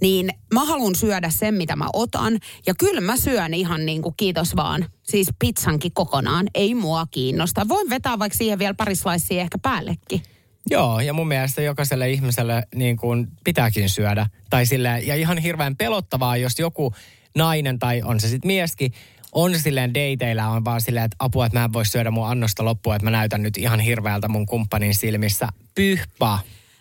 Niin 0.00 0.30
mä 0.54 0.64
haluan 0.64 0.94
syödä 0.94 1.30
sen, 1.30 1.54
mitä 1.54 1.76
mä 1.76 1.86
otan. 1.92 2.38
Ja 2.66 2.74
kyllä 2.74 3.00
mä 3.00 3.16
syön 3.16 3.54
ihan 3.54 3.86
niinku 3.86 4.14
kiitos 4.16 4.56
vaan. 4.56 4.86
Siis 5.02 5.28
pizzankin 5.38 5.92
kokonaan. 5.94 6.46
Ei 6.54 6.74
mua 6.74 7.06
kiinnosta. 7.10 7.68
Voin 7.68 7.90
vetää 7.90 8.18
vaikka 8.18 8.38
siihen 8.38 8.58
vielä 8.58 8.74
pari 8.74 8.94
slicea 8.94 9.40
ehkä 9.40 9.58
päällekin. 9.58 10.22
Joo, 10.70 11.00
ja 11.00 11.12
mun 11.12 11.28
mielestä 11.28 11.62
jokaiselle 11.62 12.10
ihmiselle 12.10 12.62
niin 12.74 12.96
kuin 12.96 13.26
pitääkin 13.44 13.88
syödä. 13.88 14.26
Tai 14.50 14.66
sille, 14.66 15.00
ja 15.00 15.14
ihan 15.14 15.38
hirveän 15.38 15.76
pelottavaa, 15.76 16.36
jos 16.36 16.58
joku 16.58 16.94
nainen 17.36 17.78
tai 17.78 18.02
on 18.02 18.20
se 18.20 18.28
sitten 18.28 18.46
mieskin, 18.46 18.92
on 19.32 19.58
silleen 19.58 19.94
dateilla 19.94 20.48
on 20.48 20.64
vaan 20.64 20.80
silleen, 20.80 21.04
että 21.04 21.16
apua, 21.18 21.46
että 21.46 21.58
mä 21.58 21.64
en 21.64 21.72
voi 21.72 21.86
syödä 21.86 22.10
mun 22.10 22.26
annosta 22.26 22.64
loppua, 22.64 22.96
että 22.96 23.04
mä 23.04 23.10
näytän 23.10 23.42
nyt 23.42 23.56
ihan 23.56 23.80
hirveältä 23.80 24.28
mun 24.28 24.46
kumppanin 24.46 24.94
silmissä. 24.94 25.48
Pyhpa. 25.74 26.38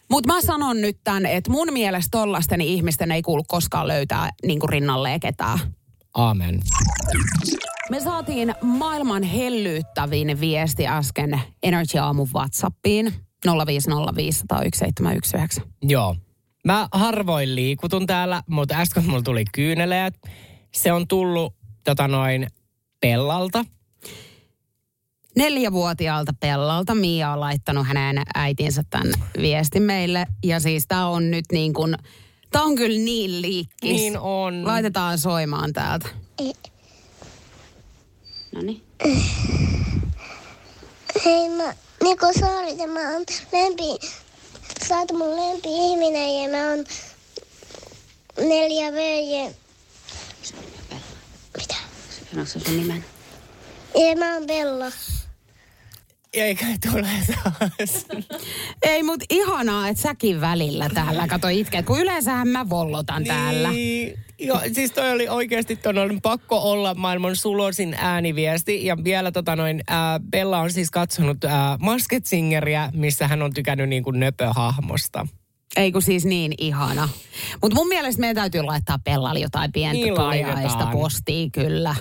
Mutta 0.10 0.34
mä 0.34 0.42
sanon 0.42 0.82
nyt 0.82 0.98
tämän, 1.04 1.26
että 1.26 1.52
mun 1.52 1.74
mielestä 1.74 2.18
tollasten 2.18 2.62
ihmisten 2.62 3.12
ei 3.12 3.22
kuulu 3.22 3.44
koskaan 3.48 3.88
löytää 3.88 4.30
niinku 4.46 4.68
rinnalleen 4.68 5.20
ketään. 5.20 5.60
Amen. 6.14 6.60
Me 7.90 8.00
saatiin 8.00 8.56
maailman 8.62 9.24
hellyyttävin 9.24 10.40
viesti 10.40 10.88
äsken 10.88 11.42
Energy 11.64 11.98
Aamun 11.98 12.30
Whatsappiin 12.36 13.14
050501719. 13.48 13.52
Joo. 15.82 16.16
Mä 16.66 16.88
harvoin 16.92 17.56
liikutun 17.56 18.08
täällä, 18.08 18.44
mutta 18.48 18.76
äsken 18.76 19.06
mulla 19.06 19.22
tuli 19.22 19.44
kyyneleet. 19.54 20.14
Se 20.74 20.92
on 20.92 21.08
tullut 21.08 21.56
tota 21.84 22.08
noin 22.08 22.48
pellalta. 23.00 23.66
Neljävuotiaalta 25.36 26.34
Pellalta 26.40 26.96
Mia 26.96 27.32
on 27.32 27.40
laittanut 27.40 27.88
hänen 27.88 28.22
äitinsä 28.36 28.84
tämän 28.90 29.14
viestin 29.42 29.84
meille. 29.84 30.26
Ja 30.44 30.60
siis 30.60 30.88
tää 30.88 31.08
on 31.08 31.32
nyt 31.32 31.46
niin 31.52 31.74
kuin, 31.74 31.96
tää 32.52 32.62
on 32.62 32.76
kyllä 32.76 33.00
niin 33.00 33.42
liikkis. 33.42 33.92
Niin 33.92 34.20
on. 34.20 34.68
Laitetaan 34.68 35.18
soimaan 35.18 35.74
täältä. 35.74 36.10
Noniin. 38.56 38.84
Hei, 41.26 41.50
mä 41.50 41.74
Niko 42.04 42.34
Saarit 42.40 42.80
ja 42.80 42.88
mä 42.88 43.00
oon 43.00 43.26
lempi, 43.52 44.08
sä 44.88 44.98
oot 44.98 45.12
mun 45.12 45.36
lempi 45.36 45.70
ihminen 45.70 46.44
ja 46.44 46.50
mä 46.50 46.70
oon 46.70 46.86
neljä 48.50 48.92
V. 48.94 48.98
Sanoiko 52.32 52.52
se 52.52 52.60
sun 52.60 52.78
nimen? 52.78 53.06
Ja 53.96 54.16
mä 54.16 54.34
oon 54.34 54.48
Bella. 54.48 54.92
Eikä 56.34 56.66
tule 56.92 57.08
taas. 57.28 58.06
Ei, 58.82 59.04
mut 59.04 59.24
ihanaa, 59.30 59.88
että 59.88 60.04
säkin 60.04 60.42
välillä 60.42 60.90
täällä 60.90 61.28
kato 61.28 61.48
itket, 61.48 61.86
kun 61.86 62.00
yleensähän 62.00 62.48
mä 62.48 62.70
vollotan 62.70 63.24
täällä. 63.24 63.70
Niin. 63.70 64.20
Joo, 64.40 64.62
siis 64.74 64.92
toi 64.92 65.12
oli 65.12 65.30
oikeasti 65.30 65.76
ton 65.76 66.20
pakko 66.24 66.58
olla 66.58 66.94
maailman 66.94 67.36
sulosin 67.36 67.96
ääniviesti. 67.98 68.86
Ja 68.86 69.04
vielä 69.04 69.32
tota 69.32 69.56
noin, 69.56 69.82
ää, 69.88 70.20
Bella 70.32 70.60
on 70.60 70.72
siis 70.72 70.92
katsonut 70.92 71.44
ää, 71.44 71.78
Masked 71.80 72.22
Singeriä, 72.26 72.90
missä 72.94 73.28
hän 73.28 73.42
on 73.42 73.54
tykännyt 73.54 73.90
niin 73.90 74.04
kuin 74.04 74.20
nöpöhahmosta. 74.20 75.28
Ei 75.76 75.92
kun 75.92 76.02
siis 76.02 76.26
niin 76.26 76.54
ihana. 76.58 77.10
Mutta 77.62 77.76
mun 77.76 77.88
mielestä 77.88 78.20
meidän 78.20 78.36
täytyy 78.36 78.62
laittaa 78.62 79.00
Bellalle 79.00 79.40
jotain 79.40 79.72
pientä 79.72 79.94
Niin 79.94 80.16
tuliaista 80.16 80.86
postia 80.92 81.50
kyllä. 81.50 81.96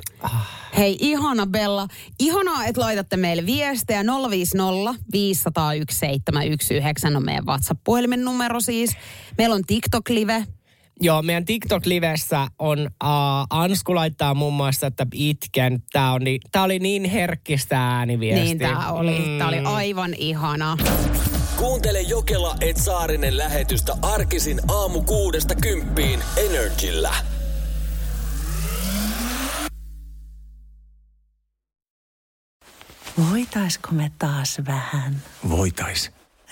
Hei, 0.79 0.97
ihana 1.01 1.47
Bella. 1.47 1.89
Ihanaa, 2.19 2.65
että 2.65 2.81
laitatte 2.81 3.17
meille 3.17 3.47
viestejä. 3.47 4.05
050 4.31 4.95
501 5.13 5.99
719 5.99 7.17
on 7.17 7.25
meidän 7.25 7.47
WhatsApp-puhelimen 7.47 8.25
numero 8.25 8.61
siis. 8.61 8.97
Meillä 9.39 9.55
on 9.55 9.63
TikTok-live. 9.67 10.47
Joo, 11.01 11.23
meidän 11.23 11.45
TikTok-livessä 11.45 12.47
on, 12.59 12.79
uh, 13.05 13.09
Ansku 13.51 13.95
laittaa 13.95 14.35
muun 14.35 14.55
muassa, 14.55 14.87
että 14.87 15.07
itken. 15.15 15.83
Ni- 16.21 16.41
tää 16.53 16.63
oli 16.63 16.79
niin 16.79 17.05
herkkistä 17.05 17.97
ääniviestiä. 17.97 18.45
Niin 18.45 18.59
tää 18.59 18.93
oli. 18.93 19.19
Mm. 19.19 19.39
Tää 19.39 19.49
oli 19.49 19.59
aivan 19.59 20.15
ihana. 20.15 20.77
Kuuntele 21.63 22.01
Jokela 22.01 22.57
et 22.61 22.77
Saarinen 22.77 23.39
lähetystä 23.39 23.97
arkisin 24.03 24.61
aamu 24.71 25.03
kuudesta 25.03 25.55
kymppiin 25.55 26.21
Energillä. 26.37 27.15
Voitaisko 33.31 33.89
me 33.91 34.13
taas 34.19 34.59
vähän 34.67 35.23
Voitais. 35.49 36.11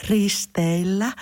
risteillä? 0.08 1.12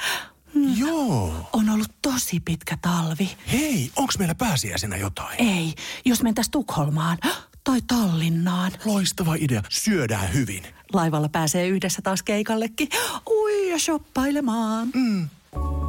Mm. 0.54 0.76
Joo. 0.76 1.48
On 1.52 1.70
ollut 1.70 1.92
tosi 2.02 2.40
pitkä 2.40 2.78
talvi. 2.82 3.36
Hei, 3.52 3.90
onks 3.96 4.18
meillä 4.18 4.34
pääsiäisenä 4.34 4.96
jotain? 4.96 5.36
Ei, 5.38 5.74
jos 6.04 6.22
mentäis 6.22 6.48
Tukholmaan 6.48 7.18
tai 7.64 7.82
Tallinnaan. 7.86 8.72
Loistava 8.84 9.34
idea. 9.34 9.62
Syödään 9.68 10.32
hyvin. 10.34 10.62
Laivalla 10.92 11.28
pääsee 11.28 11.68
yhdessä 11.68 12.02
taas 12.02 12.22
keikallekin. 12.22 12.88
Ui 13.30 13.70
ja 13.70 13.78
shoppailemaan. 13.78 14.88
Mm. 14.94 15.28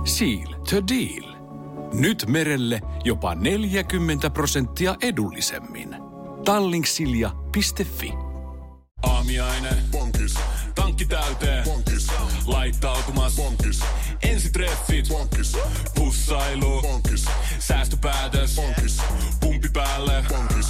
Seal 0.05 0.53
to 0.69 0.87
deal. 0.87 1.35
Nyt 1.93 2.25
merelle 2.27 2.81
jopa 3.03 3.35
40 3.35 4.29
prosenttia 4.29 4.95
edullisemmin. 5.01 5.95
Tallingsilja.fi 6.45 8.13
Aamiaine. 9.03 9.69
Bonkis. 9.91 10.35
Tankki 10.75 11.05
täyteen. 11.05 11.63
Bonkis. 11.63 12.07
Laittautumas. 12.45 13.35
Bonkis. 13.35 13.79
Ensitreffit. 14.21 15.07
Bonkis. 15.07 15.57
Pussailu. 15.95 16.81
Bonkis. 16.81 17.25
Säästöpäätös. 17.59 18.55
Bonkis. 18.55 19.01
Pumpi 19.39 19.69
päälle. 19.73 20.25
Bonkis. 20.29 20.69